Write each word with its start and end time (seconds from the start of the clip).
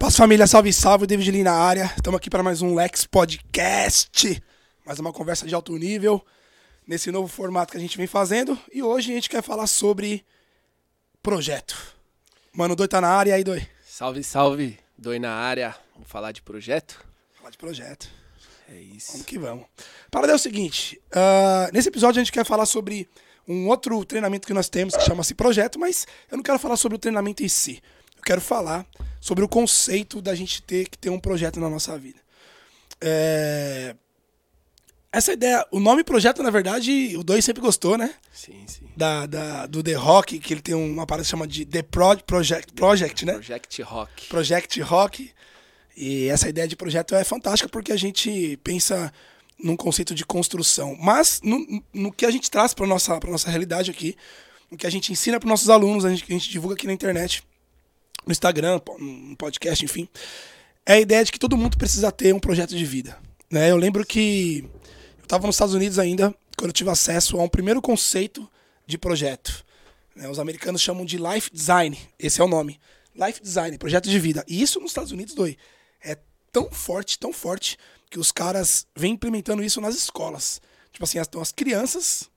Paz 0.00 0.16
família, 0.16 0.46
salve, 0.46 0.72
salve, 0.72 1.06
David 1.06 1.30
Lee 1.30 1.42
na 1.42 1.52
área. 1.52 1.92
Estamos 1.94 2.16
aqui 2.16 2.30
para 2.30 2.42
mais 2.42 2.62
um 2.62 2.74
Lex 2.74 3.04
Podcast. 3.04 4.42
Mais 4.86 4.98
uma 4.98 5.12
conversa 5.12 5.46
de 5.46 5.54
alto 5.54 5.76
nível, 5.76 6.24
nesse 6.86 7.12
novo 7.12 7.28
formato 7.28 7.70
que 7.70 7.76
a 7.76 7.80
gente 7.80 7.98
vem 7.98 8.06
fazendo. 8.06 8.58
E 8.72 8.82
hoje 8.82 9.12
a 9.12 9.14
gente 9.14 9.28
quer 9.28 9.42
falar 9.42 9.66
sobre 9.66 10.24
projeto. 11.22 11.76
Mano, 12.50 12.72
o 12.72 12.76
Doi 12.76 12.88
tá 12.88 12.98
na 12.98 13.08
área, 13.08 13.34
aí, 13.34 13.44
Doi? 13.44 13.62
Salve, 13.84 14.24
salve, 14.24 14.78
Doi 14.96 15.18
na 15.18 15.34
área. 15.34 15.76
Vamos 15.92 16.08
falar 16.08 16.32
de 16.32 16.40
projeto? 16.40 17.04
Falar 17.36 17.50
de 17.50 17.58
projeto. 17.58 18.08
É 18.70 18.80
isso. 18.80 19.12
Vamos 19.12 19.26
que 19.26 19.38
vamos. 19.38 19.66
Para 20.10 20.32
é 20.32 20.34
o 20.34 20.38
seguinte, 20.38 20.98
uh, 21.10 21.70
nesse 21.74 21.90
episódio 21.90 22.22
a 22.22 22.24
gente 22.24 22.32
quer 22.32 22.46
falar 22.46 22.64
sobre 22.64 23.06
um 23.46 23.68
outro 23.68 24.02
treinamento 24.06 24.46
que 24.46 24.54
nós 24.54 24.70
temos 24.70 24.96
que 24.96 25.04
chama-se 25.04 25.34
projeto, 25.34 25.78
mas 25.78 26.06
eu 26.30 26.38
não 26.38 26.42
quero 26.42 26.58
falar 26.58 26.76
sobre 26.76 26.96
o 26.96 26.98
treinamento 26.98 27.42
em 27.42 27.48
si. 27.48 27.82
Eu 28.20 28.24
quero 28.24 28.40
falar 28.40 28.86
sobre 29.18 29.42
o 29.42 29.48
conceito 29.48 30.20
da 30.20 30.34
gente 30.34 30.62
ter 30.62 30.86
que 30.88 30.98
ter 30.98 31.08
um 31.08 31.18
projeto 31.18 31.58
na 31.58 31.70
nossa 31.70 31.98
vida. 31.98 32.20
É... 33.00 33.96
Essa 35.10 35.32
ideia, 35.32 35.66
o 35.72 35.80
nome 35.80 36.04
projeto, 36.04 36.42
na 36.42 36.50
verdade, 36.50 37.16
o 37.16 37.24
dois 37.24 37.44
sempre 37.44 37.62
gostou, 37.62 37.98
né? 37.98 38.14
Sim, 38.30 38.62
sim. 38.66 38.84
Da, 38.94 39.26
da, 39.26 39.66
do 39.66 39.82
The 39.82 39.94
Rock, 39.94 40.38
que 40.38 40.52
ele 40.54 40.60
tem 40.60 40.74
uma 40.74 41.06
parada 41.06 41.24
que 41.24 41.30
chama 41.30 41.48
de 41.48 41.64
The 41.64 41.82
Pro 41.82 42.16
Project, 42.24 42.72
Project, 42.74 43.24
né? 43.24 43.32
Project 43.32 43.82
Rock. 43.82 44.26
Project 44.26 44.80
Rock. 44.82 45.30
E 45.96 46.28
essa 46.28 46.48
ideia 46.48 46.68
de 46.68 46.76
projeto 46.76 47.14
é 47.14 47.24
fantástica 47.24 47.68
porque 47.68 47.90
a 47.90 47.96
gente 47.96 48.56
pensa 48.62 49.12
num 49.58 49.76
conceito 49.76 50.14
de 50.14 50.24
construção. 50.24 50.94
Mas 51.00 51.40
no, 51.42 51.82
no 51.92 52.12
que 52.12 52.26
a 52.26 52.30
gente 52.30 52.50
traz 52.50 52.74
para 52.74 52.86
nossa 52.86 53.18
nossa 53.26 53.48
realidade 53.48 53.90
aqui, 53.90 54.14
no 54.70 54.76
que 54.76 54.86
a 54.86 54.90
gente 54.90 55.10
ensina 55.10 55.40
para 55.40 55.48
nossos 55.48 55.70
alunos, 55.70 56.04
a 56.04 56.10
gente, 56.10 56.24
a 56.28 56.32
gente 56.32 56.50
divulga 56.50 56.74
aqui 56.74 56.86
na 56.86 56.92
internet, 56.92 57.42
no 58.26 58.32
Instagram, 58.32 58.80
no 58.98 59.36
podcast, 59.36 59.84
enfim, 59.84 60.08
é 60.84 60.94
a 60.94 61.00
ideia 61.00 61.24
de 61.24 61.32
que 61.32 61.38
todo 61.38 61.56
mundo 61.56 61.76
precisa 61.76 62.10
ter 62.10 62.34
um 62.34 62.40
projeto 62.40 62.76
de 62.76 62.84
vida. 62.84 63.18
Né? 63.50 63.70
Eu 63.70 63.76
lembro 63.76 64.04
que 64.04 64.64
eu 65.18 65.22
estava 65.22 65.46
nos 65.46 65.56
Estados 65.56 65.74
Unidos 65.74 65.98
ainda, 65.98 66.34
quando 66.56 66.70
eu 66.70 66.74
tive 66.74 66.90
acesso 66.90 67.38
a 67.38 67.42
um 67.42 67.48
primeiro 67.48 67.80
conceito 67.80 68.48
de 68.86 68.98
projeto. 68.98 69.64
Né? 70.14 70.28
Os 70.28 70.38
americanos 70.38 70.80
chamam 70.80 71.04
de 71.04 71.16
life 71.16 71.50
design, 71.52 71.98
esse 72.18 72.40
é 72.40 72.44
o 72.44 72.48
nome. 72.48 72.78
Life 73.14 73.42
design, 73.42 73.76
projeto 73.78 74.08
de 74.08 74.18
vida. 74.18 74.44
E 74.46 74.62
isso 74.62 74.80
nos 74.80 74.90
Estados 74.90 75.12
Unidos, 75.12 75.34
doi, 75.34 75.56
é 76.02 76.16
tão 76.52 76.70
forte, 76.70 77.18
tão 77.18 77.32
forte, 77.32 77.76
que 78.10 78.18
os 78.18 78.32
caras 78.32 78.86
vêm 78.96 79.12
implementando 79.12 79.62
isso 79.62 79.80
nas 79.80 79.94
escolas. 79.94 80.60
Tipo 80.92 81.04
assim, 81.04 81.18
as, 81.18 81.28
então 81.28 81.40
as 81.40 81.52
crianças, 81.52 82.28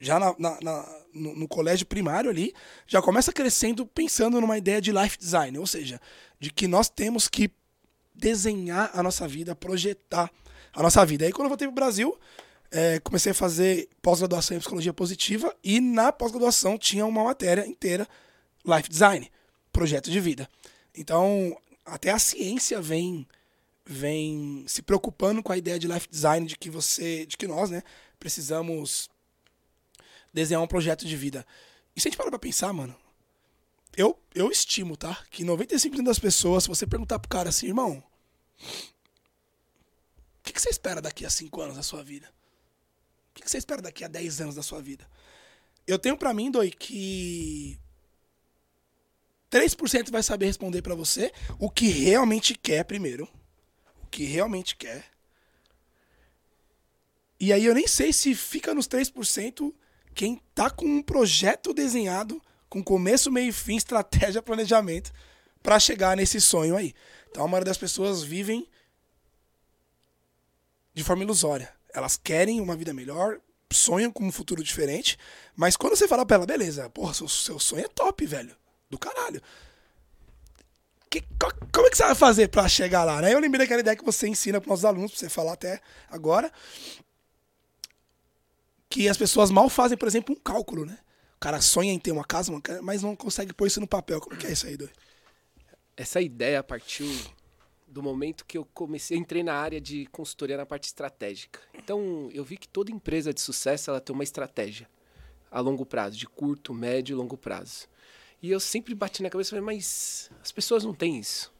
já 0.00 0.18
na, 0.18 0.34
na, 0.38 0.58
na 0.60 1.03
no, 1.14 1.48
colégio 1.48 1.86
primário 1.86 2.30
ali, 2.30 2.52
já 2.86 3.00
começa 3.00 3.32
crescendo 3.32 3.86
pensando 3.86 4.40
numa 4.40 4.58
ideia 4.58 4.80
de 4.80 4.92
life 4.92 5.18
design, 5.18 5.58
ou 5.58 5.66
seja, 5.66 6.00
de 6.38 6.50
que 6.50 6.66
nós 6.66 6.88
temos 6.88 7.28
que 7.28 7.50
desenhar 8.14 8.90
a 8.92 9.02
nossa 9.02 9.26
vida, 9.26 9.54
projetar 9.54 10.30
a 10.72 10.82
nossa 10.82 11.04
vida. 11.04 11.24
Aí 11.24 11.32
quando 11.32 11.46
eu 11.46 11.50
voltei 11.50 11.68
pro 11.68 11.74
Brasil, 11.74 12.18
é, 12.70 12.98
comecei 13.00 13.32
a 13.32 13.34
fazer 13.34 13.88
pós-graduação 14.02 14.56
em 14.56 14.60
psicologia 14.60 14.92
positiva 14.92 15.54
e 15.62 15.80
na 15.80 16.10
pós-graduação 16.10 16.76
tinha 16.76 17.06
uma 17.06 17.22
matéria 17.22 17.66
inteira 17.66 18.06
life 18.66 18.88
design, 18.88 19.30
projeto 19.72 20.10
de 20.10 20.20
vida. 20.20 20.48
Então, 20.94 21.56
até 21.84 22.10
a 22.10 22.18
ciência 22.18 22.80
vem 22.80 23.26
vem 23.86 24.64
se 24.66 24.80
preocupando 24.80 25.42
com 25.42 25.52
a 25.52 25.58
ideia 25.58 25.78
de 25.78 25.86
life 25.86 26.08
design 26.08 26.46
de 26.46 26.56
que 26.56 26.70
você, 26.70 27.26
de 27.26 27.36
que 27.36 27.46
nós, 27.46 27.68
né, 27.68 27.82
precisamos 28.18 29.10
desenhar 30.34 30.62
um 30.62 30.66
projeto 30.66 31.06
de 31.06 31.16
vida. 31.16 31.46
E 31.96 32.00
se 32.00 32.08
a 32.08 32.10
gente 32.10 32.18
parar 32.18 32.30
pra 32.30 32.38
pensar, 32.38 32.72
mano, 32.72 32.94
eu, 33.96 34.18
eu 34.34 34.50
estimo, 34.50 34.96
tá? 34.96 35.24
Que 35.30 35.44
95% 35.44 36.02
das 36.02 36.18
pessoas, 36.18 36.64
se 36.64 36.68
você 36.68 36.86
perguntar 36.86 37.18
pro 37.18 37.28
cara 37.28 37.48
assim, 37.48 37.68
irmão, 37.68 38.02
o 38.60 38.62
que, 40.42 40.52
que 40.52 40.60
você 40.60 40.68
espera 40.68 41.00
daqui 41.00 41.24
a 41.24 41.30
5 41.30 41.60
anos 41.60 41.76
da 41.76 41.82
sua 41.82 42.02
vida? 42.02 42.26
O 43.30 43.34
que, 43.34 43.42
que 43.42 43.50
você 43.50 43.56
espera 43.58 43.80
daqui 43.80 44.04
a 44.04 44.08
10 44.08 44.40
anos 44.42 44.54
da 44.56 44.62
sua 44.62 44.82
vida? 44.82 45.08
Eu 45.86 45.98
tenho 45.98 46.16
para 46.18 46.34
mim, 46.34 46.50
Doi, 46.50 46.70
que 46.70 47.78
3% 49.50 50.10
vai 50.10 50.22
saber 50.22 50.46
responder 50.46 50.82
para 50.82 50.94
você 50.94 51.32
o 51.58 51.70
que 51.70 51.86
realmente 51.86 52.54
quer 52.54 52.84
primeiro 52.84 53.28
que 54.14 54.22
realmente 54.22 54.76
quer. 54.76 55.04
E 57.40 57.52
aí 57.52 57.64
eu 57.64 57.74
nem 57.74 57.88
sei 57.88 58.12
se 58.12 58.32
fica 58.32 58.72
nos 58.72 58.86
3% 58.86 59.74
quem 60.14 60.40
tá 60.54 60.70
com 60.70 60.86
um 60.86 61.02
projeto 61.02 61.74
desenhado, 61.74 62.40
com 62.68 62.82
começo, 62.82 63.30
meio 63.30 63.48
e 63.48 63.52
fim, 63.52 63.76
estratégia, 63.76 64.42
planejamento, 64.42 65.12
para 65.62 65.78
chegar 65.78 66.16
nesse 66.16 66.40
sonho 66.40 66.76
aí. 66.76 66.94
Então 67.30 67.44
a 67.44 67.48
maioria 67.48 67.66
das 67.70 67.78
pessoas 67.78 68.22
vivem 68.22 68.68
de 70.94 71.02
forma 71.02 71.22
ilusória. 71.22 71.72
Elas 71.92 72.16
querem 72.16 72.60
uma 72.60 72.76
vida 72.76 72.92
melhor, 72.92 73.40
sonham 73.72 74.10
com 74.10 74.24
um 74.24 74.32
futuro 74.32 74.62
diferente, 74.62 75.18
mas 75.56 75.76
quando 75.76 75.96
você 75.96 76.06
fala 76.06 76.24
pra 76.24 76.36
ela, 76.36 76.46
beleza, 76.46 76.88
porra, 76.90 77.12
seu, 77.12 77.28
seu 77.28 77.58
sonho 77.58 77.84
é 77.84 77.88
top, 77.88 78.24
velho. 78.24 78.56
Do 78.88 78.98
caralho 78.98 79.42
que, 81.20 81.24
como 81.72 81.86
é 81.86 81.90
que 81.90 81.96
você 81.96 82.04
vai 82.04 82.14
fazer 82.14 82.48
para 82.48 82.68
chegar 82.68 83.04
lá? 83.04 83.20
Né? 83.20 83.32
Eu 83.32 83.38
lembrei 83.38 83.64
daquela 83.64 83.80
ideia 83.80 83.96
que 83.96 84.04
você 84.04 84.26
ensina 84.26 84.60
para 84.60 84.72
os 84.72 84.84
alunos, 84.84 85.12
para 85.12 85.20
você 85.20 85.28
falar 85.28 85.52
até 85.52 85.80
agora, 86.10 86.50
que 88.94 89.08
as 89.08 89.16
pessoas 89.16 89.50
mal 89.50 89.68
fazem, 89.68 89.98
por 89.98 90.06
exemplo, 90.06 90.32
um 90.32 90.38
cálculo, 90.38 90.86
né? 90.86 90.96
O 91.34 91.40
cara 91.40 91.60
sonha 91.60 91.92
em 91.92 91.98
ter 91.98 92.12
uma 92.12 92.24
casa, 92.24 92.52
mas 92.80 93.02
não 93.02 93.16
consegue 93.16 93.52
pôr 93.52 93.66
isso 93.66 93.80
no 93.80 93.88
papel. 93.88 94.20
Como 94.20 94.36
que 94.36 94.46
é 94.46 94.52
isso 94.52 94.68
aí, 94.68 94.76
Doi? 94.76 94.88
Essa 95.96 96.20
ideia 96.20 96.62
partiu 96.62 97.10
do 97.88 98.00
momento 98.00 98.44
que 98.46 98.56
eu 98.56 98.64
comecei, 98.72 99.18
entrei 99.18 99.42
na 99.42 99.54
área 99.54 99.80
de 99.80 100.06
consultoria 100.06 100.56
na 100.56 100.64
parte 100.64 100.84
estratégica. 100.84 101.58
Então, 101.74 102.30
eu 102.32 102.44
vi 102.44 102.56
que 102.56 102.68
toda 102.68 102.92
empresa 102.92 103.34
de 103.34 103.40
sucesso 103.40 103.90
ela 103.90 104.00
tem 104.00 104.14
uma 104.14 104.22
estratégia 104.22 104.88
a 105.50 105.58
longo 105.58 105.84
prazo, 105.84 106.16
de 106.16 106.28
curto, 106.28 106.72
médio 106.72 107.14
e 107.14 107.16
longo 107.16 107.36
prazo. 107.36 107.88
E 108.40 108.48
eu 108.48 108.60
sempre 108.60 108.94
bati 108.94 109.24
na 109.24 109.30
cabeça, 109.30 109.50
falei, 109.50 109.64
mas 109.64 110.30
as 110.40 110.52
pessoas 110.52 110.84
não 110.84 110.94
têm 110.94 111.18
isso. 111.18 111.52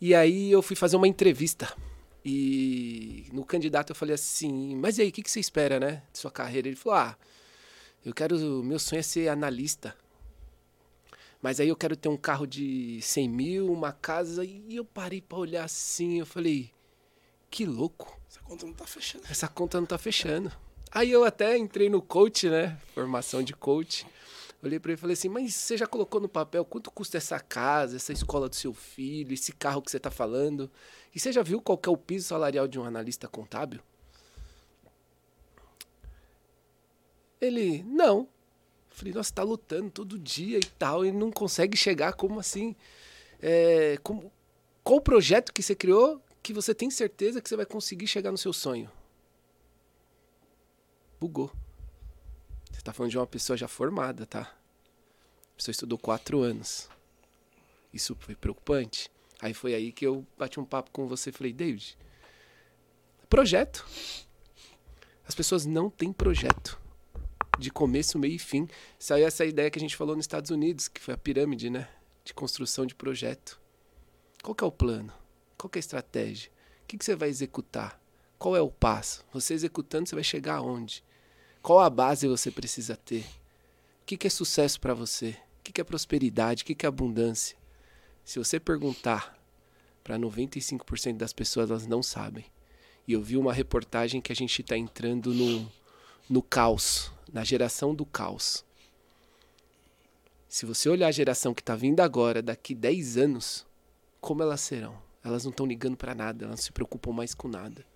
E 0.00 0.14
aí 0.14 0.52
eu 0.52 0.62
fui 0.62 0.76
fazer 0.76 0.94
uma 0.94 1.08
entrevista. 1.08 1.76
E 2.24 3.26
no 3.32 3.44
candidato 3.44 3.90
eu 3.90 3.96
falei 3.96 4.14
assim, 4.14 4.76
mas 4.76 4.98
e 4.98 5.02
aí, 5.02 5.08
o 5.08 5.12
que, 5.12 5.22
que 5.22 5.30
você 5.30 5.40
espera, 5.40 5.80
né, 5.80 6.02
de 6.12 6.18
sua 6.18 6.30
carreira? 6.30 6.68
Ele 6.68 6.76
falou, 6.76 6.98
ah, 6.98 7.16
eu 8.04 8.14
quero, 8.14 8.36
meu 8.62 8.78
sonho 8.78 9.00
é 9.00 9.02
ser 9.02 9.28
analista. 9.28 9.96
Mas 11.40 11.58
aí 11.58 11.68
eu 11.68 11.76
quero 11.76 11.96
ter 11.96 12.08
um 12.08 12.16
carro 12.16 12.46
de 12.46 13.00
100 13.02 13.28
mil, 13.28 13.72
uma 13.72 13.92
casa. 13.92 14.44
E 14.44 14.76
eu 14.76 14.84
parei 14.84 15.20
para 15.20 15.38
olhar 15.38 15.64
assim, 15.64 16.20
eu 16.20 16.26
falei, 16.26 16.70
que 17.50 17.66
louco. 17.66 18.16
Essa 18.30 18.40
conta 18.40 18.66
não 18.66 18.72
tá 18.72 18.86
fechando. 18.86 19.24
Essa 19.28 19.48
conta 19.48 19.80
não 19.80 19.86
tá 19.86 19.98
fechando. 19.98 20.52
Aí 20.92 21.10
eu 21.10 21.24
até 21.24 21.56
entrei 21.56 21.88
no 21.88 22.00
coach, 22.00 22.48
né, 22.48 22.78
formação 22.94 23.42
de 23.42 23.52
coach. 23.52 24.06
Olhei 24.62 24.78
para 24.78 24.92
ele 24.92 24.98
e 24.98 25.00
falei 25.00 25.14
assim: 25.14 25.28
Mas 25.28 25.54
você 25.54 25.76
já 25.76 25.86
colocou 25.86 26.20
no 26.20 26.28
papel 26.28 26.64
quanto 26.64 26.90
custa 26.90 27.16
essa 27.16 27.40
casa, 27.40 27.96
essa 27.96 28.12
escola 28.12 28.48
do 28.48 28.54
seu 28.54 28.72
filho, 28.72 29.34
esse 29.34 29.52
carro 29.52 29.82
que 29.82 29.90
você 29.90 29.96
está 29.96 30.10
falando? 30.10 30.70
E 31.12 31.18
você 31.18 31.32
já 31.32 31.42
viu 31.42 31.60
qual 31.60 31.80
é 31.84 31.90
o 31.90 31.96
piso 31.96 32.28
salarial 32.28 32.68
de 32.68 32.78
um 32.78 32.84
analista 32.84 33.26
contábil? 33.26 33.80
Ele, 37.40 37.82
não. 37.82 38.28
falei, 38.88 39.12
nossa, 39.12 39.32
tá 39.32 39.42
lutando 39.42 39.90
todo 39.90 40.16
dia 40.16 40.58
e 40.58 40.64
tal, 40.78 41.04
e 41.04 41.10
não 41.10 41.32
consegue 41.32 41.76
chegar 41.76 42.12
como 42.12 42.38
assim? 42.38 42.76
É, 43.40 43.98
como, 44.04 44.30
qual 44.84 44.98
o 44.98 45.02
projeto 45.02 45.52
que 45.52 45.60
você 45.60 45.74
criou 45.74 46.22
que 46.40 46.52
você 46.52 46.72
tem 46.72 46.88
certeza 46.88 47.40
que 47.40 47.48
você 47.48 47.56
vai 47.56 47.66
conseguir 47.66 48.06
chegar 48.06 48.30
no 48.30 48.38
seu 48.38 48.52
sonho? 48.52 48.88
Bugou. 51.18 51.50
Você 52.82 52.86
tá 52.86 52.92
falando 52.92 53.12
de 53.12 53.18
uma 53.18 53.26
pessoa 53.28 53.56
já 53.56 53.68
formada, 53.68 54.26
tá? 54.26 54.40
A 54.40 55.56
pessoa 55.56 55.70
estudou 55.70 55.96
quatro 55.96 56.40
anos. 56.40 56.88
Isso 57.94 58.16
foi 58.18 58.34
preocupante. 58.34 59.08
Aí 59.40 59.54
foi 59.54 59.72
aí 59.72 59.92
que 59.92 60.04
eu 60.04 60.26
bati 60.36 60.58
um 60.58 60.64
papo 60.64 60.90
com 60.90 61.06
você 61.06 61.30
e 61.30 61.32
falei, 61.32 61.52
David, 61.52 61.96
projeto. 63.30 63.86
As 65.24 65.32
pessoas 65.32 65.64
não 65.64 65.88
têm 65.88 66.12
projeto. 66.12 66.76
De 67.56 67.70
começo, 67.70 68.18
meio 68.18 68.34
e 68.34 68.38
fim. 68.40 68.66
Saiu 68.98 69.28
essa 69.28 69.44
ideia 69.44 69.70
que 69.70 69.78
a 69.78 69.80
gente 69.80 69.96
falou 69.96 70.16
nos 70.16 70.24
Estados 70.24 70.50
Unidos, 70.50 70.88
que 70.88 71.00
foi 71.00 71.14
a 71.14 71.16
pirâmide, 71.18 71.70
né? 71.70 71.88
De 72.24 72.34
construção 72.34 72.84
de 72.84 72.96
projeto. 72.96 73.60
Qual 74.42 74.56
é 74.60 74.64
o 74.64 74.72
plano? 74.72 75.12
Qual 75.56 75.70
é 75.72 75.78
a 75.78 75.78
estratégia? 75.78 76.50
O 76.82 76.86
que, 76.88 76.98
que 76.98 77.04
você 77.04 77.14
vai 77.14 77.28
executar? 77.28 78.00
Qual 78.40 78.56
é 78.56 78.60
o 78.60 78.72
passo? 78.72 79.24
Você 79.32 79.54
executando, 79.54 80.08
você 80.08 80.16
vai 80.16 80.24
chegar 80.24 80.56
aonde? 80.56 81.04
Qual 81.62 81.78
a 81.78 81.88
base 81.88 82.26
você 82.26 82.50
precisa 82.50 82.96
ter? 82.96 83.24
O 84.02 84.04
que, 84.04 84.26
é 84.26 84.30
sucesso 84.30 84.80
para 84.80 84.94
você? 84.94 85.36
O 85.60 85.62
que, 85.62 85.72
que 85.72 85.80
é 85.80 85.84
prosperidade? 85.84 86.64
O 86.64 86.66
que, 86.66 86.74
que 86.74 86.84
é 86.84 86.88
abundância? 86.88 87.56
Se 88.24 88.38
você 88.38 88.58
perguntar 88.58 89.38
para 90.02 90.18
95% 90.18 91.16
das 91.16 91.32
pessoas, 91.32 91.70
elas 91.70 91.86
não 91.86 92.02
sabem. 92.02 92.44
E 93.06 93.12
eu 93.12 93.22
vi 93.22 93.36
uma 93.36 93.52
reportagem 93.52 94.20
que 94.20 94.32
a 94.32 94.34
gente 94.34 94.60
está 94.60 94.76
entrando 94.76 95.32
no, 95.32 95.70
no 96.28 96.42
caos, 96.42 97.12
na 97.32 97.44
geração 97.44 97.94
do 97.94 98.04
caos. 98.04 98.64
Se 100.48 100.66
você 100.66 100.88
olhar 100.88 101.06
a 101.06 101.12
geração 101.12 101.54
que 101.54 101.62
está 101.62 101.76
vindo 101.76 102.00
agora, 102.00 102.42
daqui 102.42 102.74
10 102.74 103.16
anos, 103.18 103.64
como 104.20 104.42
elas 104.42 104.60
serão? 104.60 105.00
Elas 105.24 105.44
não 105.44 105.50
estão 105.50 105.64
ligando 105.64 105.96
para 105.96 106.14
nada, 106.14 106.44
elas 106.44 106.58
não 106.58 106.64
se 106.64 106.72
preocupam 106.72 107.12
mais 107.12 107.34
com 107.34 107.46
nada. 107.46 107.86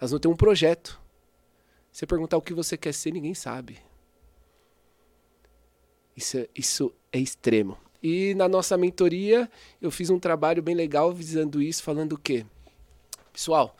Elas 0.00 0.10
não 0.10 0.18
têm 0.18 0.30
um 0.30 0.36
projeto. 0.36 0.98
Você 1.96 2.06
perguntar 2.06 2.36
o 2.36 2.42
que 2.42 2.52
você 2.52 2.76
quer 2.76 2.92
ser, 2.92 3.10
ninguém 3.10 3.32
sabe. 3.32 3.78
Isso 6.14 6.36
é, 6.36 6.48
isso 6.54 6.92
é 7.10 7.18
extremo. 7.18 7.78
E 8.02 8.34
na 8.34 8.46
nossa 8.46 8.76
mentoria, 8.76 9.50
eu 9.80 9.90
fiz 9.90 10.10
um 10.10 10.18
trabalho 10.18 10.62
bem 10.62 10.74
legal 10.74 11.10
visando 11.10 11.62
isso, 11.62 11.82
falando 11.82 12.12
o 12.12 12.18
quê? 12.18 12.44
Pessoal, 13.32 13.74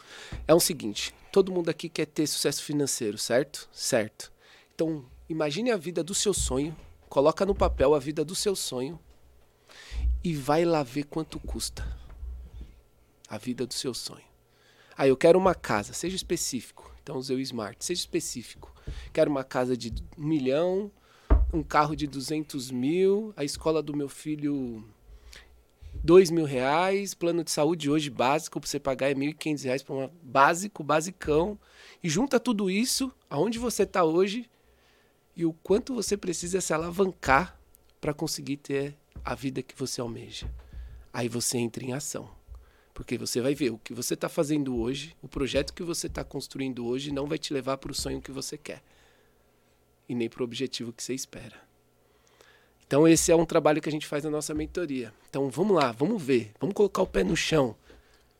é 0.48 0.54
o 0.54 0.58
seguinte: 0.58 1.14
todo 1.30 1.52
mundo 1.52 1.68
aqui 1.68 1.90
quer 1.90 2.06
ter 2.06 2.26
sucesso 2.26 2.62
financeiro, 2.62 3.18
certo? 3.18 3.68
Certo. 3.70 4.32
Então, 4.74 5.04
imagine 5.28 5.70
a 5.70 5.76
vida 5.76 6.02
do 6.02 6.14
seu 6.14 6.32
sonho, 6.32 6.74
coloca 7.10 7.44
no 7.44 7.54
papel 7.54 7.94
a 7.94 7.98
vida 7.98 8.24
do 8.24 8.34
seu 8.34 8.56
sonho 8.56 8.98
e 10.24 10.34
vai 10.34 10.64
lá 10.64 10.82
ver 10.82 11.04
quanto 11.04 11.38
custa 11.38 11.86
a 13.28 13.36
vida 13.36 13.66
do 13.66 13.74
seu 13.74 13.92
sonho. 13.92 14.24
Ah, 14.96 15.06
eu 15.06 15.18
quero 15.18 15.38
uma 15.38 15.54
casa, 15.54 15.92
seja 15.92 16.16
específico. 16.16 16.95
Então, 17.06 17.18
usei 17.18 17.36
o 17.36 17.40
Smart, 17.40 17.76
seja 17.84 18.00
específico. 18.00 18.74
Quero 19.12 19.30
uma 19.30 19.44
casa 19.44 19.76
de 19.76 19.94
um 20.18 20.26
milhão, 20.26 20.90
um 21.54 21.62
carro 21.62 21.94
de 21.94 22.04
200 22.04 22.72
mil, 22.72 23.32
a 23.36 23.44
escola 23.44 23.80
do 23.80 23.96
meu 23.96 24.08
filho 24.08 24.84
dois 26.02 26.32
mil 26.32 26.44
reais, 26.44 27.14
plano 27.14 27.44
de 27.44 27.52
saúde 27.52 27.88
hoje 27.88 28.10
básico 28.10 28.58
para 28.58 28.68
você 28.68 28.80
pagar 28.80 29.08
é 29.08 29.14
mil 29.14 29.30
e 29.30 29.34
quinhentos 29.34 29.62
reais 29.62 29.84
para 29.84 29.94
um 29.94 30.10
básico, 30.20 30.82
basicão, 30.82 31.56
e 32.02 32.08
junta 32.08 32.40
tudo 32.40 32.68
isso, 32.68 33.12
aonde 33.30 33.56
você 33.56 33.84
está 33.84 34.02
hoje 34.02 34.50
e 35.36 35.44
o 35.46 35.52
quanto 35.52 35.94
você 35.94 36.16
precisa 36.16 36.60
se 36.60 36.74
alavancar 36.74 37.56
para 38.00 38.12
conseguir 38.12 38.56
ter 38.56 38.96
a 39.24 39.36
vida 39.36 39.62
que 39.62 39.78
você 39.78 40.00
almeja. 40.00 40.52
Aí 41.12 41.28
você 41.28 41.56
entra 41.56 41.84
em 41.84 41.92
ação. 41.92 42.28
Porque 42.96 43.18
você 43.18 43.42
vai 43.42 43.54
ver 43.54 43.68
o 43.68 43.76
que 43.76 43.92
você 43.92 44.14
está 44.14 44.26
fazendo 44.26 44.74
hoje, 44.74 45.14
o 45.20 45.28
projeto 45.28 45.74
que 45.74 45.82
você 45.82 46.06
está 46.06 46.24
construindo 46.24 46.86
hoje 46.86 47.12
não 47.12 47.26
vai 47.26 47.36
te 47.36 47.52
levar 47.52 47.76
para 47.76 47.92
o 47.92 47.94
sonho 47.94 48.22
que 48.22 48.32
você 48.32 48.56
quer 48.56 48.82
e 50.08 50.14
nem 50.14 50.30
para 50.30 50.40
o 50.40 50.44
objetivo 50.44 50.94
que 50.94 51.02
você 51.02 51.12
espera. 51.12 51.60
Então 52.86 53.06
esse 53.06 53.30
é 53.30 53.36
um 53.36 53.44
trabalho 53.44 53.82
que 53.82 53.88
a 53.90 53.92
gente 53.92 54.06
faz 54.06 54.24
na 54.24 54.30
nossa 54.30 54.54
mentoria. 54.54 55.12
Então 55.28 55.50
vamos 55.50 55.76
lá, 55.76 55.92
vamos 55.92 56.22
ver, 56.22 56.52
vamos 56.58 56.74
colocar 56.74 57.02
o 57.02 57.06
pé 57.06 57.22
no 57.22 57.36
chão. 57.36 57.76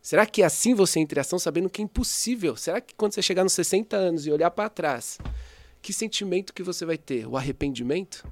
Será 0.01 0.25
que 0.25 0.41
assim 0.41 0.73
você 0.73 0.99
entra 0.99 1.19
em 1.19 1.21
ação 1.21 1.37
sabendo 1.37 1.69
que 1.69 1.79
é 1.79 1.85
impossível? 1.85 2.55
Será 2.55 2.81
que 2.81 2.95
quando 2.95 3.13
você 3.13 3.21
chegar 3.21 3.43
nos 3.43 3.53
60 3.53 3.95
anos 3.95 4.25
e 4.25 4.31
olhar 4.31 4.49
para 4.49 4.71
trás, 4.71 5.19
que 5.83 5.93
sentimento 5.93 6.51
que 6.51 6.63
você 6.63 6.83
vai 6.83 6.97
ter? 6.97 7.27
O 7.27 7.37
arrependimento? 7.37 8.27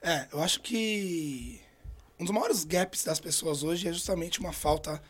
É, 0.00 0.28
eu 0.32 0.40
acho 0.42 0.62
que 0.62 1.60
um 2.20 2.24
dos 2.24 2.34
maiores 2.34 2.64
gaps 2.64 3.02
das 3.02 3.18
pessoas 3.18 3.62
hoje 3.62 3.88
é 3.88 3.92
justamente 3.94 4.40
uma 4.40 4.52
falta, 4.52 5.02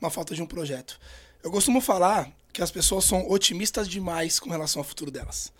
uma 0.00 0.08
falta 0.08 0.32
de 0.32 0.40
um 0.40 0.46
projeto. 0.46 0.98
Eu 1.42 1.50
costumo 1.50 1.80
falar 1.80 2.30
que 2.52 2.62
as 2.62 2.70
pessoas 2.70 3.04
são 3.04 3.28
otimistas 3.28 3.88
demais 3.88 4.38
com 4.38 4.48
relação 4.48 4.78
ao 4.78 4.84
futuro 4.84 5.10
delas. 5.10 5.52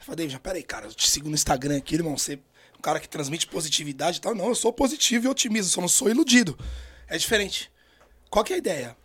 Eu 0.00 0.04
falei, 0.04 0.26
David, 0.26 0.40
peraí, 0.40 0.62
cara, 0.64 0.86
eu 0.86 0.92
te 0.92 1.08
sigo 1.08 1.28
no 1.28 1.36
Instagram 1.36 1.78
aqui, 1.78 1.94
irmão, 1.94 2.18
você 2.18 2.34
é 2.34 2.38
um 2.76 2.80
cara 2.80 2.98
que 2.98 3.08
transmite 3.08 3.46
positividade 3.46 4.18
e 4.18 4.20
tal. 4.20 4.34
Não, 4.34 4.48
eu 4.48 4.54
sou 4.56 4.72
positivo 4.72 5.26
e 5.26 5.28
otimista, 5.28 5.70
só 5.70 5.80
não 5.80 5.86
sou 5.86 6.10
iludido. 6.10 6.58
É 7.06 7.16
diferente. 7.16 7.70
Qual 8.28 8.44
que 8.44 8.52
é 8.52 8.56
a 8.56 8.58
ideia? 8.58 8.96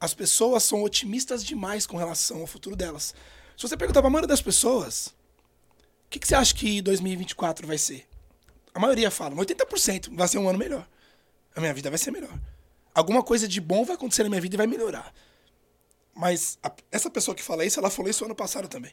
As 0.00 0.14
pessoas 0.14 0.62
são 0.62 0.82
otimistas 0.82 1.44
demais 1.44 1.86
com 1.86 1.98
relação 1.98 2.40
ao 2.40 2.46
futuro 2.46 2.74
delas. 2.74 3.14
Se 3.58 3.68
você 3.68 3.76
perguntar 3.76 4.00
pra 4.00 4.08
maioria 4.08 4.28
das 4.28 4.40
pessoas, 4.40 5.08
o 6.06 6.08
que, 6.08 6.18
que 6.18 6.26
você 6.26 6.34
acha 6.34 6.54
que 6.54 6.80
2024 6.80 7.66
vai 7.66 7.76
ser? 7.76 8.08
A 8.72 8.80
maioria 8.80 9.10
fala, 9.10 9.36
80% 9.36 10.16
vai 10.16 10.26
ser 10.26 10.38
um 10.38 10.48
ano 10.48 10.58
melhor. 10.58 10.88
A 11.54 11.60
minha 11.60 11.74
vida 11.74 11.90
vai 11.90 11.98
ser 11.98 12.10
melhor. 12.10 12.36
Alguma 12.94 13.22
coisa 13.22 13.48
de 13.48 13.60
bom 13.60 13.84
vai 13.84 13.96
acontecer 13.96 14.22
na 14.22 14.28
minha 14.28 14.40
vida 14.40 14.56
e 14.56 14.58
vai 14.58 14.66
melhorar. 14.66 15.12
Mas 16.14 16.58
a, 16.62 16.72
essa 16.90 17.10
pessoa 17.10 17.34
que 17.34 17.42
fala 17.42 17.64
isso, 17.64 17.78
ela 17.78 17.90
falou 17.90 18.10
isso 18.10 18.24
ano 18.24 18.34
passado 18.34 18.68
também. 18.68 18.92